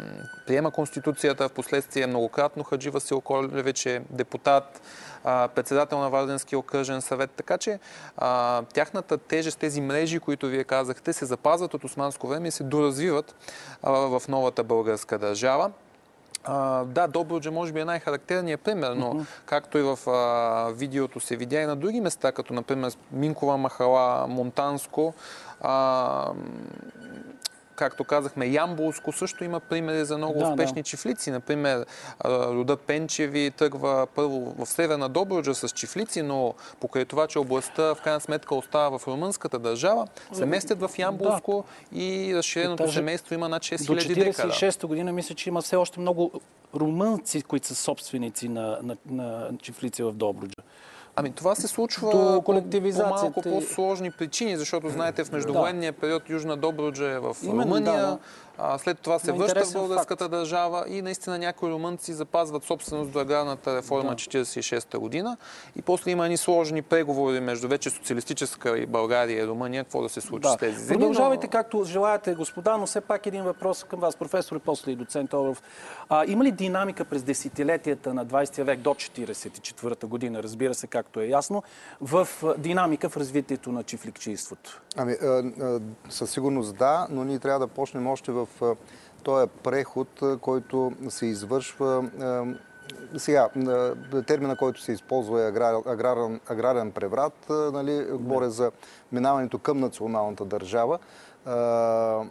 приема 0.47 0.71
Конституцията, 0.71 1.49
в 1.49 1.53
последствие 1.53 2.07
многократно 2.07 2.65
Хаджи 2.65 2.91
Васил 2.91 3.21
Колевич 3.21 3.87
е 3.87 4.03
депутат, 4.11 4.83
председател 5.25 5.99
на 5.99 6.11
Варденския 6.11 6.59
окръжен 6.59 7.03
съвет. 7.03 7.31
Така 7.31 7.59
че 7.59 7.79
а, 8.17 8.63
тяхната 8.63 9.19
тежест, 9.19 9.59
тези 9.59 9.81
мрежи, 9.81 10.21
които 10.21 10.47
вие 10.47 10.65
казахте, 10.65 11.13
се 11.13 11.25
запазват 11.25 11.75
от 11.75 11.85
османско 11.85 12.29
време 12.29 12.49
и 12.49 12.51
се 12.51 12.65
доразвиват 12.65 13.35
а, 13.83 13.91
в 13.91 14.23
новата 14.29 14.65
българска 14.65 15.19
държава. 15.19 15.71
А, 16.45 16.85
да, 16.85 17.09
Добруджа 17.09 17.51
може 17.51 17.73
би 17.73 17.81
е 17.81 17.85
най-характерният 17.85 18.61
пример, 18.61 18.91
но 18.91 19.15
uh-huh. 19.15 19.25
както 19.47 19.79
и 19.79 19.83
в 19.83 20.11
а, 20.11 20.73
видеото 20.73 21.21
се 21.21 21.37
видя 21.37 21.61
и 21.61 21.67
на 21.67 21.77
други 21.77 22.01
места, 22.01 22.33
като 22.33 22.55
например 22.55 22.93
Минкова 23.13 23.57
махала, 23.57 24.27
Монтанско, 24.27 25.15
а, 25.61 26.33
както 27.81 28.05
казахме, 28.05 28.47
Ямбулско 28.47 29.13
също 29.13 29.45
има 29.45 29.61
примери 29.61 30.05
за 30.05 30.19
много 30.19 30.39
да, 30.39 30.49
успешни 30.49 30.83
да. 30.83 30.87
чифлици. 30.89 31.31
Например, 31.31 31.87
рода 32.25 32.77
Пенчеви 32.77 33.51
тръгва 33.51 34.07
първо 34.15 34.55
в 34.59 34.67
Северна 34.67 35.09
Добруджа 35.09 35.55
с 35.55 35.69
чифлици, 35.69 36.23
но 36.23 36.55
покрай 36.81 37.05
това, 37.05 37.27
че 37.27 37.39
областта 37.39 37.95
в 37.95 37.99
крайна 38.05 38.21
сметка 38.21 38.55
остава 38.55 38.99
в 38.99 39.07
румънската 39.09 39.59
държава, 39.59 40.07
се 40.33 40.47
местят 40.47 40.81
в 40.81 40.91
Ямбулско 40.99 41.65
да. 41.93 41.99
и 41.99 42.37
разширеното 42.37 42.83
Даже 42.83 42.95
семейство 42.95 43.35
има 43.35 43.49
над 43.49 43.63
6000 43.63 44.09
декара. 44.09 44.49
До 44.49 44.55
46 44.55 44.87
година 44.87 45.13
мисля, 45.13 45.35
че 45.35 45.49
има 45.49 45.63
все 45.63 45.77
още 45.77 46.01
много 46.01 46.41
румънци, 46.75 47.43
които 47.43 47.67
са 47.67 47.75
собственици 47.75 48.49
на, 48.49 48.79
на, 48.83 48.97
на 49.11 49.51
чифлици 49.63 50.03
в 50.03 50.13
Добруджа. 50.13 50.63
Ами 51.17 51.33
това 51.33 51.55
се 51.55 51.69
случва 51.69 52.11
До 52.11 52.43
по, 52.43 52.43
по 52.43 53.09
малко 53.09 53.43
по-сложни 53.43 54.11
причини, 54.11 54.57
защото 54.57 54.89
знаете 54.89 55.25
в 55.25 55.33
междувоенния 55.33 55.93
период 55.93 56.31
Южна 56.31 56.57
Добруджа 56.57 57.07
е 57.07 57.19
в 57.19 57.37
Румъния, 57.47 57.83
да, 57.83 58.19
А, 58.63 58.79
след 58.79 58.99
това 58.99 59.19
се 59.19 59.33
връща 59.33 59.65
в 59.65 59.73
българската 59.73 60.25
факт. 60.25 60.31
държава 60.31 60.85
и 60.89 61.03
наистина 61.03 61.39
някои 61.39 61.71
румънци 61.71 62.13
запазват 62.13 62.65
собственост 62.65 63.13
до 63.13 63.19
аграрната 63.19 63.77
реформа 63.77 64.11
да. 64.11 64.17
46-та 64.17 64.99
година. 64.99 65.37
И 65.77 65.83
после 65.83 66.11
има 66.11 66.25
едни 66.25 66.37
сложни 66.37 66.83
преговори 66.83 67.41
между 67.41 67.69
вече 67.69 67.91
социалистическа 67.91 68.79
и 68.79 68.87
България 68.87 69.45
и 69.45 69.47
Румъния, 69.47 69.85
какво 69.85 70.03
да 70.03 70.09
се 70.09 70.21
случи 70.21 70.43
да. 70.43 70.49
с 70.49 70.57
тези 70.57 70.79
земи. 70.79 70.99
Продължавайте 70.99 71.47
но... 71.47 71.51
както 71.51 71.85
желаете, 71.85 72.35
господа, 72.35 72.77
но 72.77 72.87
все 72.87 73.01
пак 73.01 73.27
един 73.27 73.45
въпрос 73.45 73.85
към 73.85 74.01
вас, 74.01 74.17
професор 74.17 74.57
и 74.57 74.59
после 74.59 74.93
и 74.93 74.97
доцент 74.97 75.35
Оров. 75.35 75.63
А, 76.09 76.25
има 76.27 76.45
ли 76.45 76.53
динамика 76.53 77.05
през 77.05 77.23
десетилетията 77.23 78.15
на 78.15 78.27
20 78.27 78.63
век 78.63 78.81
до 78.81 78.91
44-та 78.91 80.07
година, 80.07 80.43
разбира 80.43 80.75
се, 80.75 80.87
както 80.87 81.21
е 81.21 81.27
ясно, 81.27 81.63
в 82.01 82.29
динамика 82.59 83.09
в 83.09 83.17
развитието 83.17 83.73
на 83.73 83.83
чифликчийството? 83.83 84.83
Ами, 84.97 85.13
а, 85.13 85.27
а, 85.27 85.81
със 86.09 86.31
сигурност 86.31 86.77
да, 86.77 87.07
но 87.11 87.25
ние 87.25 87.39
трябва 87.39 87.59
да 87.59 87.67
почнем 87.67 88.07
още 88.07 88.33
в 88.33 88.49
този 89.23 89.49
преход, 89.63 90.23
който 90.41 90.93
се 91.09 91.27
извършва 91.27 92.11
сега, 93.17 93.49
термина, 94.27 94.57
който 94.57 94.81
се 94.81 94.93
използва 94.93 95.43
е 95.43 95.49
аграрен, 95.87 96.41
аграрен 96.49 96.93
преврат. 96.93 97.47
Нали, 97.51 98.05
говоря 98.11 98.51
за 98.51 98.71
минаването 99.13 99.59
към 99.59 99.81
националната 99.81 100.45
държава 100.45 100.99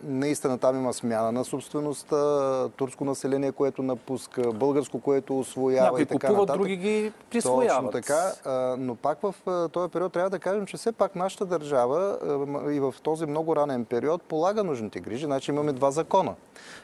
наистина 0.03 0.57
там 0.57 0.75
има 0.75 0.93
смяна 0.93 1.31
на 1.31 1.45
собствеността, 1.45 2.69
турско 2.69 3.05
население, 3.05 3.51
което 3.51 3.83
напуска, 3.83 4.41
българско, 4.53 4.99
което 4.99 5.39
освоява 5.39 5.85
Някои 5.85 6.01
и 6.01 6.05
така 6.05 6.27
купуват, 6.27 6.49
нататък. 6.49 6.61
други 6.61 6.75
ги 6.75 7.11
присвояват. 7.31 7.75
Точно 7.75 7.91
така, 7.91 8.31
но 8.77 8.95
пак 8.95 9.17
в 9.21 9.35
този 9.71 9.91
период 9.91 10.13
трябва 10.13 10.29
да 10.29 10.39
кажем, 10.39 10.65
че 10.65 10.77
все 10.77 10.91
пак 10.91 11.15
нашата 11.15 11.45
държава 11.45 12.17
и 12.71 12.79
в 12.79 12.95
този 13.03 13.25
много 13.25 13.55
ранен 13.55 13.85
период 13.85 14.21
полага 14.21 14.63
нужните 14.63 14.99
грижи. 14.99 15.25
Значи 15.25 15.51
имаме 15.51 15.73
два 15.73 15.91
закона. 15.91 16.35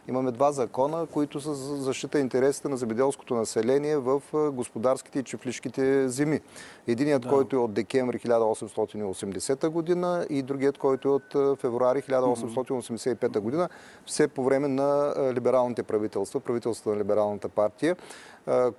Имаме 0.07 0.31
два 0.31 0.51
закона, 0.51 1.05
които 1.05 1.41
са 1.41 1.53
за 1.53 1.75
защита 1.75 2.19
интересите 2.19 2.69
на 2.69 2.77
земеделското 2.77 3.35
население 3.35 3.97
в 3.97 4.21
господарските 4.51 5.19
и 5.19 5.23
чефлишките 5.23 6.09
земи. 6.09 6.39
Единият, 6.87 7.21
да. 7.21 7.29
който 7.29 7.55
е 7.55 7.59
от 7.59 7.73
декември 7.73 8.19
1880 8.19 9.69
година 9.69 10.25
и 10.29 10.41
другият, 10.41 10.77
който 10.77 11.07
е 11.07 11.11
от 11.11 11.59
февруари 11.59 12.01
1885 12.01 13.39
година, 13.39 13.69
все 14.05 14.27
по 14.27 14.43
време 14.43 14.67
на 14.67 15.13
либералните 15.33 15.83
правителства, 15.83 16.39
правителството 16.39 16.89
на 16.89 16.99
либералната 16.99 17.49
партия 17.49 17.95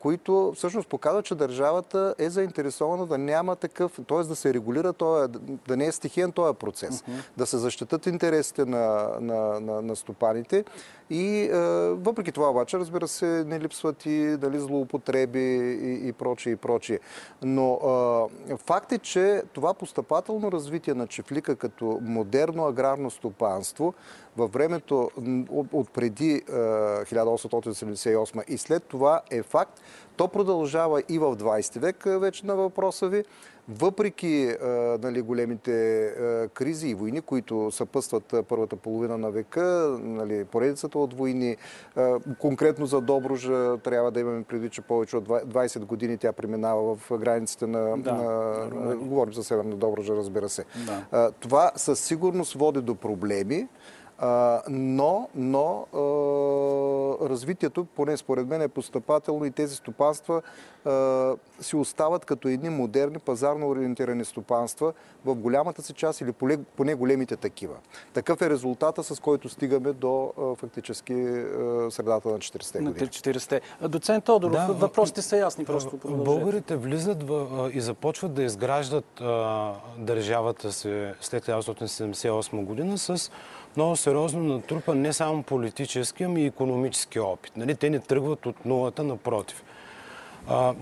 които 0.01 0.53
всъщност 0.57 0.89
показват, 0.89 1.25
че 1.25 1.35
държавата 1.35 2.15
е 2.19 2.31
заинтересована 2.31 3.07
да 3.07 3.19
няма 3.19 3.57
такъв, 3.57 3.99
т.е. 4.09 4.23
да 4.23 4.37
се 4.37 4.55
регулира, 4.55 4.93
да 5.69 5.77
не 5.77 5.87
е 5.87 5.93
стихиен 5.93 6.33
този 6.33 6.55
процес, 6.55 7.05
да 7.37 7.47
се 7.47 7.59
защитат 7.59 8.07
интересите 8.07 8.65
на, 8.65 9.09
на, 9.21 9.61
на, 9.61 9.83
на 9.83 9.97
стопаните 9.97 10.65
и 11.11 11.49
въпреки 11.93 12.33
това 12.33 12.51
обаче, 12.51 12.79
разбира 12.79 13.09
се, 13.09 13.45
не 13.47 13.61
липсват 13.61 14.07
и 14.07 14.37
дали, 14.37 14.59
злоупотреби 14.59 15.41
и, 15.41 16.09
и 16.09 16.13
прочие 16.13 16.53
и 16.53 16.57
прочие. 16.57 17.01
Но 17.43 17.81
е, 18.49 18.57
факт 18.57 18.93
е, 18.93 18.99
че 18.99 19.43
това 19.53 19.75
постъпателно 19.75 20.53
развитие 20.53 20.95
на 20.95 21.07
Чефлика 21.07 21.57
като 21.57 21.99
модерно 22.03 22.67
аграрно 22.67 23.11
стопанство 23.11 23.95
във 24.37 24.53
времето 24.53 25.11
от, 25.73 25.91
преди 25.91 26.33
е, 26.33 26.43
1878 26.51 28.45
и 28.49 28.59
след 28.59 28.85
това 28.85 29.21
е 29.31 29.43
факт. 29.43 29.56
То 30.17 30.29
продължава 30.29 31.03
и 31.09 31.19
в 31.19 31.37
20 31.37 31.79
век 31.79 32.05
вече 32.07 32.47
на 32.47 32.57
въпроса 32.57 33.09
ви 33.09 33.25
въпреки 33.69 34.57
а, 34.63 34.69
нали, 35.03 35.23
големите 35.23 36.07
а, 36.07 36.49
кризи 36.49 36.89
и 36.89 36.95
войни, 36.95 37.21
които 37.21 37.71
съпъстват 37.71 38.35
първата 38.49 38.77
половина 38.77 39.19
на 39.19 39.31
века, 39.31 39.97
нали, 40.01 40.45
поредицата 40.45 40.99
от 40.99 41.15
войни, 41.15 41.57
конкретно 42.39 42.87
за 42.87 43.01
Добружа 43.01 43.79
трябва 43.79 44.11
да 44.11 44.21
имаме 44.21 44.43
предвид, 44.43 44.73
че 44.73 44.81
повече 44.81 45.17
от 45.17 45.29
20 45.29 45.79
години 45.85 46.19
тя 46.19 46.33
преминава 46.33 46.97
в 46.97 47.19
границите 47.19 47.67
на... 47.67 47.99
Да, 47.99 48.13
на, 48.13 48.97
говорим 48.97 49.35
за 49.35 49.45
Северна 49.45 49.77
Добружа, 49.77 50.17
разбира 50.17 50.49
се. 50.49 50.65
Да. 51.11 51.33
Това 51.41 51.73
със 51.77 52.01
сигурност 52.01 52.53
води 52.53 52.81
до 52.81 52.95
проблеми. 52.95 53.69
Но 54.69 55.29
но 55.35 55.87
развитието, 57.23 57.85
поне 57.85 58.17
според 58.17 58.47
мен, 58.47 58.63
е 58.63 58.69
постъпателно 58.69 59.45
и 59.45 59.51
тези 59.51 59.77
стопанства 59.77 60.43
си 61.61 61.77
остават 61.77 62.25
като 62.25 62.49
едни 62.49 62.69
модерни, 62.69 63.19
пазарно 63.19 63.69
ориентирани 63.69 64.25
стопанства 64.25 64.93
в 65.25 65.35
голямата 65.35 65.83
си 65.83 65.93
част 65.93 66.21
или 66.21 66.33
поне, 66.77 66.95
големите 66.95 67.37
такива. 67.37 67.75
Такъв 68.13 68.43
е 68.43 68.51
резултата, 68.51 69.05
с 69.05 69.21
който 69.21 69.49
стигаме 69.49 69.93
до 69.93 70.33
фактически 70.59 71.15
средата 71.91 72.29
на 72.29 72.39
40-те 72.39 72.79
години. 72.79 73.09
40-те. 73.09 73.61
Доцент 73.89 74.25
Тодоров, 74.25 74.53
да, 74.53 74.73
въпросите 74.73 75.23
са 75.23 75.37
ясни. 75.37 75.65
Просто 75.65 75.99
Българите 76.05 76.77
влизат 76.77 77.23
в, 77.23 77.71
и 77.73 77.81
започват 77.81 78.35
да 78.35 78.43
изграждат 78.43 79.21
а, 79.21 79.73
държавата 79.99 80.73
си 80.73 81.13
след 81.21 81.47
1978 81.47 82.65
година 82.65 82.99
с 82.99 83.31
много 83.77 83.97
сериозно 83.97 84.41
натрупа 84.41 84.95
не 84.95 85.13
само 85.13 85.43
политически, 85.43 86.23
ами 86.23 86.43
и 86.43 86.47
економически 86.47 87.21
опит. 87.21 87.57
Нали, 87.57 87.75
те 87.75 87.91
не 87.91 87.99
тръгват 87.99 88.47
от 88.47 88.65
нулата, 88.65 89.05
напротив. 89.05 89.63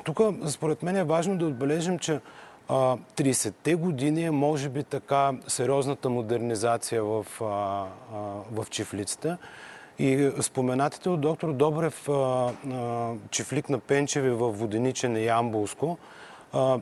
тук, 0.05 0.21
според 0.47 0.83
мен 0.83 0.97
е 0.97 1.05
важно 1.05 1.39
да 1.39 1.47
отбележим, 1.47 1.99
че 1.99 2.21
30-те 2.69 3.75
години 3.75 4.25
е 4.25 4.31
може 4.31 4.69
би 4.69 4.83
така 4.83 5.33
сериозната 5.49 6.11
модернизация 6.11 7.05
в, 7.05 7.27
а, 7.41 7.45
а, 7.45 7.87
в 8.53 8.67
чифлицата. 8.71 9.39
И 9.99 10.31
споменатите 10.41 11.09
от 11.09 11.21
доктор 11.21 11.53
Добрев 11.53 12.09
а, 12.09 12.51
чифлик 13.31 13.69
на 13.69 13.79
Пенчеви 13.79 14.31
в 14.31 14.51
Воденичен 14.51 15.17
и 15.17 15.25
Ямбулско, 15.25 15.99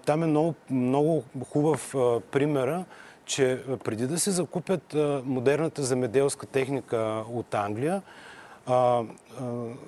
там 0.04 0.22
е 0.22 0.26
много, 0.26 0.54
много 0.70 1.22
хубав 1.50 1.94
примера, 2.30 2.84
че 3.24 3.62
преди 3.84 4.06
да 4.06 4.18
се 4.18 4.30
закупят 4.30 4.96
модерната 5.24 5.82
земеделска 5.82 6.46
техника 6.46 7.24
от 7.32 7.54
Англия, 7.54 8.02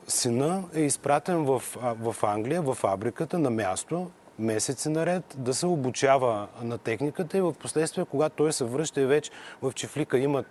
сина 0.09 0.63
е 0.75 0.81
изпратен 0.81 1.45
в, 1.45 1.63
в 1.81 2.17
Англия, 2.23 2.63
в 2.63 2.75
фабриката, 2.75 3.39
на 3.39 3.51
място, 3.51 4.11
месеци 4.39 4.89
наред, 4.89 5.35
да 5.39 5.55
се 5.55 5.67
обучава 5.67 6.47
на 6.63 6.79
техниката 6.79 7.39
и 7.39 7.41
в 7.41 7.53
последствие, 7.53 8.05
когато 8.05 8.37
той 8.37 8.53
се 8.53 8.65
връща 8.65 9.01
и 9.01 9.07
вече 9.07 9.31
в 9.63 9.73
Чифлика 9.73 10.19
имат 10.19 10.47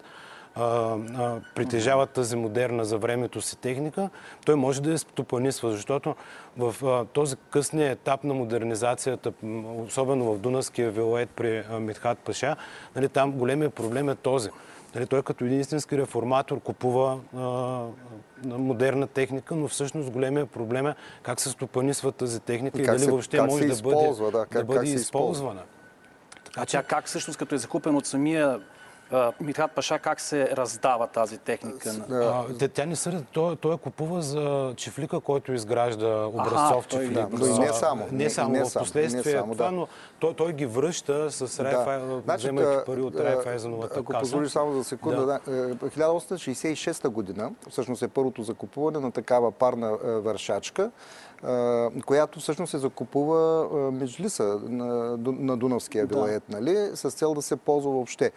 притежава 1.56 2.08
тази 2.08 2.36
модерна 2.36 2.86
за 2.86 2.98
времето 2.98 3.42
си 3.42 3.58
техника, 3.58 4.10
той 4.46 4.56
може 4.56 4.82
да 4.82 4.92
я 4.92 4.98
стопанисва, 4.98 5.72
защото 5.72 6.16
в 6.58 7.06
този 7.14 7.36
късния 7.50 7.92
етап 7.92 8.24
на 8.24 8.34
модернизацията, 8.34 9.34
особено 9.88 10.34
в 10.34 10.40
Дунавския 10.40 10.92
вилоет 10.92 11.30
при 11.30 11.64
Митхат 11.80 12.18
Паша, 12.20 12.56
нали, 12.96 13.10
там 13.10 13.32
големия 13.32 13.70
проблем 13.70 14.10
е 14.10 14.16
този. 14.16 14.50
Нали, 14.96 15.08
той 15.08 15.24
като 15.24 15.46
един 15.46 15.60
истински 15.60 15.98
реформатор 15.98 16.60
купува 16.60 17.20
а, 17.38 17.40
модерна 18.46 19.08
техника, 19.08 19.56
но 19.56 19.68
всъщност 19.68 20.12
големия 20.12 20.46
проблем 20.46 20.88
е 20.88 20.96
как 21.24 21.40
се 21.40 21.50
стопанисва 21.50 22.12
тази 22.12 22.40
техника 22.40 22.80
и, 22.80 22.82
и 22.82 22.86
дали 22.86 23.06
въобще 23.06 23.42
може 23.42 23.66
да 23.66 23.82
бъде, 23.82 24.32
да, 24.32 24.46
как, 24.46 24.52
да 24.52 24.64
бъде 24.64 24.80
как 24.80 25.00
използвана. 25.00 25.62
Така, 26.46 26.66
че... 26.66 26.78
А 26.78 26.84
как 26.84 27.06
всъщност 27.06 27.40
като 27.40 27.56
е 27.56 27.58
закупен 27.58 27.96
от 27.96 28.06
самия 28.06 28.60
Митхат 29.42 29.72
Паша 29.72 30.00
как 30.00 30.22
се 30.22 30.50
раздава 30.50 31.08
тази 31.08 31.38
техника? 31.38 31.90
А, 32.12 32.68
тя, 32.68 32.86
не 32.86 32.96
се, 32.96 33.24
той, 33.32 33.56
той 33.56 33.78
купува 33.78 34.22
за 34.22 34.74
чифлика, 34.78 35.20
който 35.20 35.54
изгражда 35.54 36.26
образцов 36.26 36.88
чифлик. 36.88 37.12
Да, 37.12 37.28
но 37.32 37.46
и 37.46 37.60
не 37.60 37.74
само. 37.74 38.08
Не 38.12 38.30
само, 38.30 38.50
не 38.50 38.66
в 38.66 38.74
последствие 38.74 39.34
само, 39.34 39.54
това, 39.54 39.66
да. 39.66 39.72
но 39.72 39.88
той, 40.20 40.34
той 40.34 40.54
ги 40.54 40.66
връща 40.66 41.32
с 41.32 41.64
Райфай, 41.64 42.00
да. 42.00 42.22
значи, 42.24 42.44
вземайки 42.44 42.86
пари 42.86 43.02
от 43.02 43.16
Райфайзеновата 43.16 44.00
Ако 44.00 44.14
позволиш 44.14 44.52
само 44.52 44.74
за 44.74 44.84
секунда, 44.84 45.26
да. 45.26 45.40
1866 45.46 47.08
година 47.08 47.52
всъщност 47.70 48.02
е 48.02 48.08
първото 48.08 48.44
закупуване 48.44 49.00
на 49.00 49.12
такава 49.12 49.52
парна 49.52 49.98
вършачка, 50.04 50.92
която 52.06 52.40
всъщност 52.40 52.72
се 52.72 52.78
закупува 52.78 53.68
межлиса 53.92 54.60
на, 54.64 55.18
на 55.18 55.58
Дунавския 55.58 56.06
вилает, 56.06 56.44
да. 56.50 56.60
нали, 56.60 56.90
с 56.94 57.12
цел 57.12 57.34
да 57.34 57.42
се 57.42 57.56
ползва 57.56 57.92
въобще. 57.92 58.32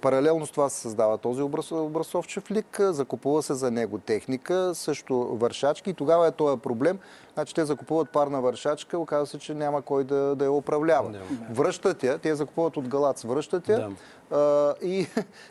Паралелно 0.00 0.46
с 0.46 0.50
това 0.50 0.68
се 0.68 0.80
създава 0.80 1.18
този 1.18 1.42
образцов 1.72 2.26
чефлик, 2.26 2.80
закупува 2.80 3.42
се 3.42 3.54
за 3.54 3.70
него 3.70 3.98
техника, 3.98 4.70
също 4.74 5.36
вършачки 5.36 5.90
и 5.90 5.94
тогава 5.94 6.26
е 6.26 6.30
този 6.30 6.60
проблем. 6.60 6.98
Значи 7.34 7.54
те 7.54 7.64
закупуват 7.64 8.10
парна 8.10 8.40
вършачка, 8.40 8.98
оказва 8.98 9.26
се, 9.26 9.38
че 9.38 9.54
няма 9.54 9.82
кой 9.82 10.04
да, 10.04 10.34
да 10.36 10.44
я 10.44 10.52
управлява. 10.52 11.10
Да. 11.10 11.20
Връщат 11.50 12.02
я, 12.02 12.18
те 12.18 12.34
закупуват 12.34 12.76
от 12.76 12.88
галац, 12.88 13.22
връщат 13.22 13.68
я 13.68 13.88
да. 14.30 14.74
и, 14.82 15.06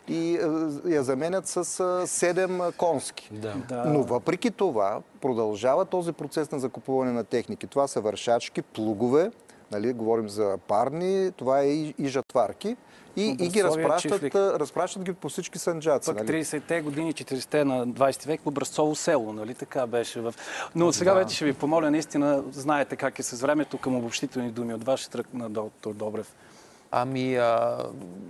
и 0.08 0.40
я 0.86 1.04
заменят 1.04 1.48
с 1.48 1.64
7 1.64 2.76
конски. 2.76 3.30
Да. 3.32 3.84
Но 3.86 4.04
въпреки 4.04 4.52
това 4.52 5.02
продължава 5.22 5.86
този 5.86 6.12
процес 6.12 6.52
на 6.52 6.60
закупуване 6.60 7.12
на 7.12 7.24
техники. 7.24 7.68
Това 7.68 7.88
са 7.88 8.02
вършачки, 8.02 8.62
плугове, 8.62 9.32
Нали, 9.72 9.94
говорим 9.94 10.30
за 10.30 10.58
парни, 10.68 11.32
това 11.32 11.60
е 11.60 11.68
и, 11.68 11.94
и 11.98 12.08
жатварки. 12.08 12.76
И, 13.22 13.46
и 13.46 13.50
ги 13.50 13.64
разпращат, 13.64 14.36
разпращат 14.36 15.04
ги 15.04 15.14
по 15.14 15.30
всички 15.30 15.60
санджаци. 15.60 16.06
Пък 16.06 16.28
нали? 16.28 16.44
30-те 16.44 16.82
години, 16.82 17.14
40-те 17.14 17.66
на 17.66 17.88
20 17.88 18.28
век, 18.28 18.42
образцово 18.46 18.96
село, 18.96 19.34
нали 19.34 19.54
така 19.54 19.88
беше. 19.88 20.22
В... 20.22 20.34
Но 20.76 20.94
сега 20.94 21.14
да. 21.14 21.20
вече 21.20 21.36
ще 21.36 21.46
ви 21.46 21.54
помоля, 21.54 21.92
наистина, 21.92 22.44
знаете 22.52 22.96
как 22.96 23.20
е 23.20 23.24
с 23.24 23.42
времето 23.42 23.78
към 23.78 23.96
обобщителни 23.96 24.52
думи 24.52 24.74
от 24.74 24.84
вашия 24.84 25.10
тръг 25.10 25.34
на 25.34 25.50
доктор 25.50 25.94
Добрев. 25.94 26.34
Ами, 26.92 27.36
а, 27.36 27.78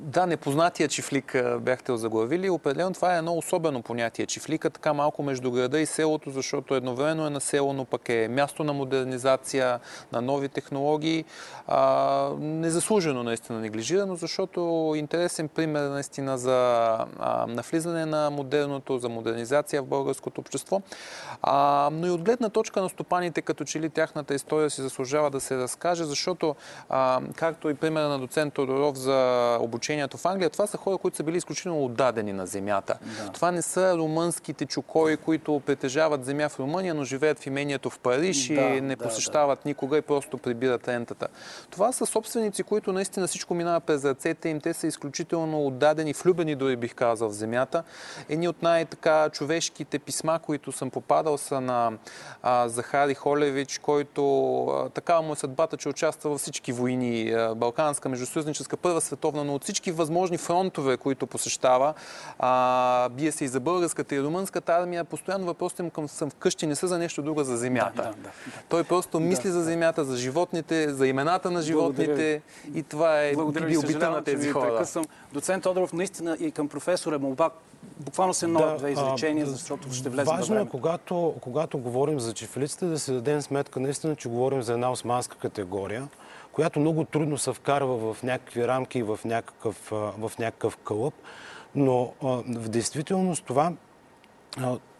да, 0.09 0.25
непознатия 0.25 0.87
чифлик 0.87 1.35
бяхте 1.59 1.91
озаглавили. 1.91 2.49
Определено 2.49 2.93
това 2.93 3.15
е 3.15 3.17
едно 3.17 3.33
особено 3.37 3.81
понятие. 3.81 4.25
Чифлика 4.25 4.69
така 4.69 4.93
малко 4.93 5.23
между 5.23 5.51
града 5.51 5.79
и 5.79 5.85
селото, 5.85 6.31
защото 6.31 6.75
едновременно 6.75 7.27
е 7.27 7.29
населено, 7.29 7.85
пък 7.85 8.09
е 8.09 8.27
място 8.27 8.63
на 8.63 8.73
модернизация, 8.73 9.79
на 10.11 10.21
нови 10.21 10.49
технологии. 10.49 11.25
А, 11.67 12.29
незаслужено 12.39 13.23
наистина 13.23 13.59
неглижирано, 13.59 14.15
защото 14.15 14.93
интересен 14.95 15.47
пример 15.47 15.89
наистина 15.89 16.37
за 16.37 16.57
а, 17.19 17.45
навлизане 17.47 18.05
на 18.05 18.29
модерното, 18.29 18.97
за 18.97 19.09
модернизация 19.09 19.81
в 19.81 19.85
българското 19.85 20.41
общество. 20.41 20.81
А, 21.41 21.89
но 21.93 22.07
и 22.07 22.09
от 22.09 22.21
гледна 22.21 22.49
точка 22.49 22.81
на 22.81 22.89
стопаните, 22.89 23.41
като 23.41 23.63
че 23.63 23.79
ли 23.79 23.89
тяхната 23.89 24.33
история 24.33 24.69
си 24.69 24.81
заслужава 24.81 25.29
да 25.29 25.39
се 25.39 25.57
разкаже, 25.57 26.03
защото, 26.03 26.55
а, 26.89 27.21
както 27.35 27.69
и 27.69 27.73
примера 27.73 28.07
на 28.07 28.19
доцент 28.19 28.48
Стефан 28.49 28.65
Тодоров 28.65 28.97
за 28.97 29.57
обучението 29.61 30.17
в 30.17 30.25
Англия, 30.25 30.49
това 30.49 30.67
са 30.67 30.77
хора, 30.77 30.97
които 30.97 31.17
са 31.17 31.23
били 31.23 31.37
изключително 31.37 31.85
отдадени 31.85 32.33
на 32.33 32.45
земята. 32.45 32.97
Да. 33.01 33.31
Това 33.31 33.51
не 33.51 33.61
са 33.61 33.97
румънските 33.97 34.65
чукои, 34.65 35.17
които 35.17 35.61
притежават 35.65 36.25
земя 36.25 36.49
в 36.49 36.59
Румъния, 36.59 36.93
но 36.93 37.03
живеят 37.03 37.39
в 37.39 37.45
имението 37.45 37.89
в 37.89 37.99
Париж 37.99 38.47
да, 38.47 38.53
и 38.53 38.81
не 38.81 38.95
да, 38.95 39.03
посещават 39.03 39.59
да. 39.63 39.69
никога 39.69 39.97
и 39.97 40.01
просто 40.01 40.37
прибират 40.37 40.87
рентата. 40.87 41.27
Това 41.69 41.91
са 41.91 42.05
собственици, 42.05 42.63
които 42.63 42.93
наистина 42.93 43.27
всичко 43.27 43.53
минава 43.53 43.79
през 43.79 44.05
ръцете 44.05 44.49
им. 44.49 44.61
Те 44.61 44.73
са 44.73 44.87
изключително 44.87 45.67
отдадени, 45.67 46.13
влюбени 46.13 46.55
дори 46.55 46.75
бих 46.75 46.95
казал 46.95 47.29
в 47.29 47.33
земята. 47.33 47.83
Едни 48.29 48.47
от 48.47 48.61
най-така 48.61 49.29
човешките 49.29 49.99
писма, 49.99 50.39
които 50.39 50.71
съм 50.71 50.89
попадал 50.89 51.37
са 51.37 51.61
на 51.61 51.91
а, 52.43 52.69
Захари 52.69 53.13
Холевич, 53.13 53.79
който 53.79 54.65
а, 54.65 54.89
такава 54.89 55.21
му 55.21 55.33
е 55.33 55.35
съдбата, 55.35 55.77
че 55.77 55.89
участва 55.89 56.29
във 56.29 56.39
всички 56.39 56.71
войни. 56.71 57.31
А, 57.31 57.55
Балканска 57.55 58.09
между 58.09 58.25
съюзническа 58.39 58.77
първа 58.77 59.01
световна, 59.01 59.43
но 59.43 59.55
от 59.55 59.63
всички 59.63 59.91
възможни 59.91 60.37
фронтове, 60.37 60.97
които 60.97 61.27
посещава, 61.27 61.93
а, 62.39 63.09
бие 63.09 63.31
се 63.31 63.45
и 63.45 63.47
за 63.47 63.59
българската 63.59 64.15
и 64.15 64.21
румънската 64.21 64.73
армия, 64.73 65.03
постоянно 65.03 65.45
въпросите 65.45 65.83
му 65.83 65.89
към 65.89 66.07
съм 66.07 66.29
вкъщи 66.29 66.67
не 66.67 66.75
са 66.75 66.87
за 66.87 66.97
нещо 66.97 67.21
друго, 67.21 67.43
за 67.43 67.57
земята. 67.57 67.91
Да, 67.95 68.03
да, 68.03 68.09
да, 68.09 68.29
Той 68.69 68.83
просто 68.83 69.19
мисли 69.19 69.49
за 69.49 69.63
земята, 69.63 70.05
за 70.05 70.17
животните, 70.17 70.93
за 70.93 71.07
имената 71.07 71.51
на 71.51 71.61
животните. 71.61 72.41
И 72.75 72.83
това 72.83 73.21
е 73.21 73.33
биобита 73.67 74.09
на 74.09 74.23
тези 74.23 74.51
хора. 74.51 74.69
Прекъсвам. 74.69 75.05
Доцент 75.33 75.63
Тодоров, 75.63 75.93
наистина 75.93 76.37
и 76.39 76.51
към 76.51 76.67
професора 76.67 77.19
Молба, 77.19 77.49
буквално 77.99 78.33
се 78.33 78.45
едно 78.45 78.75
две 78.77 78.91
изречения, 78.91 79.45
защото 79.45 79.93
ще 79.93 80.09
влезе 80.09 80.31
Важно 80.31 80.59
е, 80.59 80.67
когато, 80.67 81.35
когато 81.41 81.77
говорим 81.77 82.19
за 82.19 82.33
чифлиците, 82.33 82.85
да 82.85 82.99
си 82.99 83.11
дадем 83.11 83.41
сметка 83.41 83.79
наистина, 83.79 84.15
че 84.15 84.29
говорим 84.29 84.61
за 84.61 84.73
една 84.73 84.91
османска 84.91 85.37
категория 85.37 86.07
която 86.51 86.79
много 86.79 87.03
трудно 87.03 87.37
се 87.37 87.53
вкарва 87.53 88.13
в 88.13 88.23
някакви 88.23 88.67
рамки 88.67 88.99
и 88.99 89.03
в 89.03 89.19
някакъв, 89.25 89.89
в 89.91 90.31
някакъв 90.39 90.77
кълъп. 90.77 91.13
Но 91.75 92.13
в 92.47 92.69
действителност 92.69 93.45
това, 93.45 93.73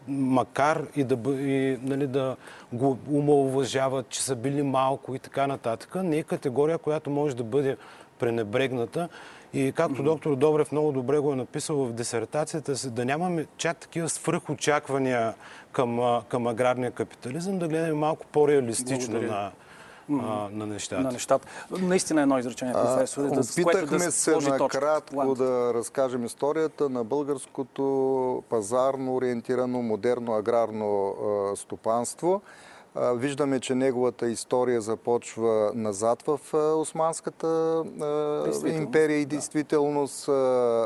макар 0.08 0.86
и 0.96 1.04
да, 1.04 1.32
и, 1.32 1.78
нали, 1.82 2.08
да 2.08 2.36
го 2.74 2.98
умалуважават, 3.12 4.10
че 4.10 4.24
са 4.24 4.36
били 4.36 4.64
малко 4.64 5.16
и 5.16 5.20
така 5.20 5.48
нататък, 5.48 5.96
не 5.96 6.18
е 6.18 6.24
категория, 6.24 6.78
която 6.78 7.10
може 7.10 7.36
да 7.36 7.44
бъде 7.44 7.78
пренебрегната. 8.20 9.10
И 9.54 9.72
както 9.72 10.04
доктор 10.04 10.36
Добрев 10.36 10.72
много 10.72 10.92
добре 10.92 11.20
го 11.20 11.34
е 11.34 11.36
написал 11.36 11.76
в 11.76 11.94
дисертацията 11.94 12.76
си, 12.76 12.92
да 12.92 13.06
нямаме 13.06 13.46
чак 13.58 13.78
такива 13.78 14.10
свръхочаквания 14.10 15.34
към, 15.72 16.22
към 16.30 16.48
аграрния 16.48 16.92
капитализъм, 16.92 17.60
да 17.60 17.68
гледаме 17.68 17.94
малко 17.94 18.26
по-реалистично 18.26 19.22
на, 19.22 19.52
а, 20.12 20.50
на 20.52 20.66
нещата. 20.66 21.02
На 21.02 21.12
нещата. 21.12 21.48
Наистина 21.72 22.22
едно 22.22 22.40
изречение, 22.40 22.74
професор. 22.74 23.22
Да, 23.22 23.40
опитахме 23.40 23.98
да 23.98 24.12
се 24.12 24.36
накратко 24.36 25.36
да 25.36 25.74
разкажем 25.74 26.26
историята 26.26 26.90
на 26.90 27.04
българското 27.04 28.44
пазарно 28.50 29.16
ориентирано, 29.16 29.82
модерно 29.82 30.34
аграрно 30.34 31.10
а, 31.10 31.56
стопанство. 31.56 32.42
Виждаме, 32.96 33.60
че 33.60 33.76
неговата 33.76 34.30
история 34.30 34.82
започва 34.82 35.72
назад 35.76 36.24
в 36.28 36.40
Османската 36.78 37.84
империя 38.66 39.20
и 39.20 39.26
действителност. 39.26 40.30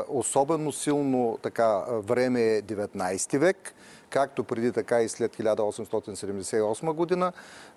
Особено 0.08 0.72
силно 0.72 1.38
така 1.42 1.84
време 1.88 2.42
е 2.42 2.62
19 2.62 3.38
век 3.38 3.74
както 4.14 4.44
преди, 4.44 4.72
така 4.72 5.02
и 5.02 5.08
след 5.08 5.36
1878 5.36 6.92
година, 6.92 7.32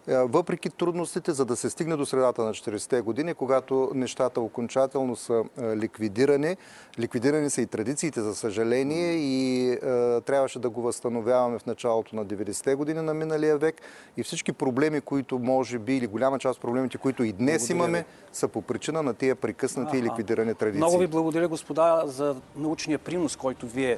е, 0.07 0.17
въпреки 0.17 0.69
трудностите, 0.69 1.31
за 1.31 1.45
да 1.45 1.55
се 1.55 1.69
стигне 1.69 1.95
до 1.95 2.05
средата 2.05 2.43
на 2.43 2.53
40-те 2.53 3.01
години, 3.01 3.33
когато 3.33 3.91
нещата 3.93 4.41
окончателно 4.41 5.15
са 5.15 5.43
е, 5.61 5.77
ликвидирани. 5.77 6.57
Ликвидирани 6.99 7.49
са 7.49 7.61
и 7.61 7.65
традициите, 7.65 8.21
за 8.21 8.35
съжаление, 8.35 9.13
и 9.13 9.71
е, 9.71 9.77
трябваше 10.21 10.59
да 10.59 10.69
го 10.69 10.81
възстановяваме 10.81 11.59
в 11.59 11.65
началото 11.65 12.15
на 12.15 12.25
90-те 12.25 12.75
години 12.75 13.01
на 13.01 13.13
миналия 13.13 13.57
век. 13.57 13.81
И 14.17 14.23
всички 14.23 14.53
проблеми, 14.53 15.01
които 15.01 15.39
може 15.39 15.79
би, 15.79 15.97
или 15.97 16.07
голяма 16.07 16.39
част 16.39 16.57
от 16.57 16.61
проблемите, 16.61 16.97
които 16.97 17.23
и 17.23 17.33
днес 17.33 17.67
благодаря 17.67 17.87
имаме, 17.87 18.05
са 18.33 18.47
по 18.47 18.61
причина 18.61 19.03
на 19.03 19.13
тия 19.13 19.35
прекъснати 19.35 19.97
и 19.97 20.03
ликвидирани 20.03 20.55
традиции. 20.55 20.77
Много 20.77 20.97
ви 20.97 21.07
благодаря, 21.07 21.47
господа, 21.47 22.03
за 22.05 22.35
научния 22.55 22.99
принос, 22.99 23.35
който 23.35 23.67
вие 23.67 23.97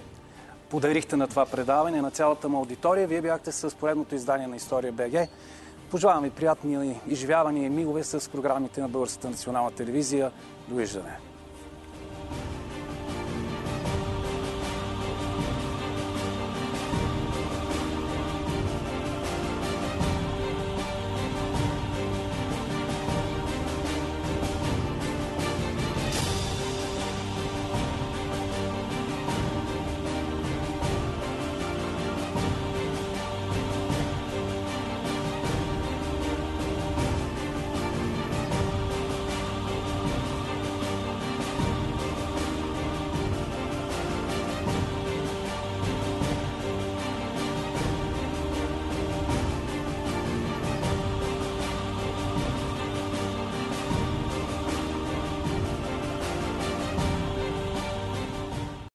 подарихте 0.70 1.16
на 1.16 1.28
това 1.28 1.46
предаване, 1.46 2.02
на 2.02 2.12
цялата 2.12 2.50
му 2.50 2.58
аудитория. 2.58 3.08
Вие 3.08 3.22
бяхте 3.22 3.52
с 3.52 3.76
поредното 3.76 4.16
издание 4.16 4.48
на 4.48 4.56
История 4.56 4.92
БГ. 4.92 5.30
Пожелавам 5.92 6.24
ви 6.24 6.30
приятни 6.30 7.02
изживявания 7.08 7.66
и 7.66 7.70
мигове 7.70 8.04
с 8.04 8.32
програмите 8.32 8.82
на 8.82 8.90
Българската 8.90 9.30
национална 9.30 9.72
телевизия. 9.72 10.32
Довиждане! 10.68 11.29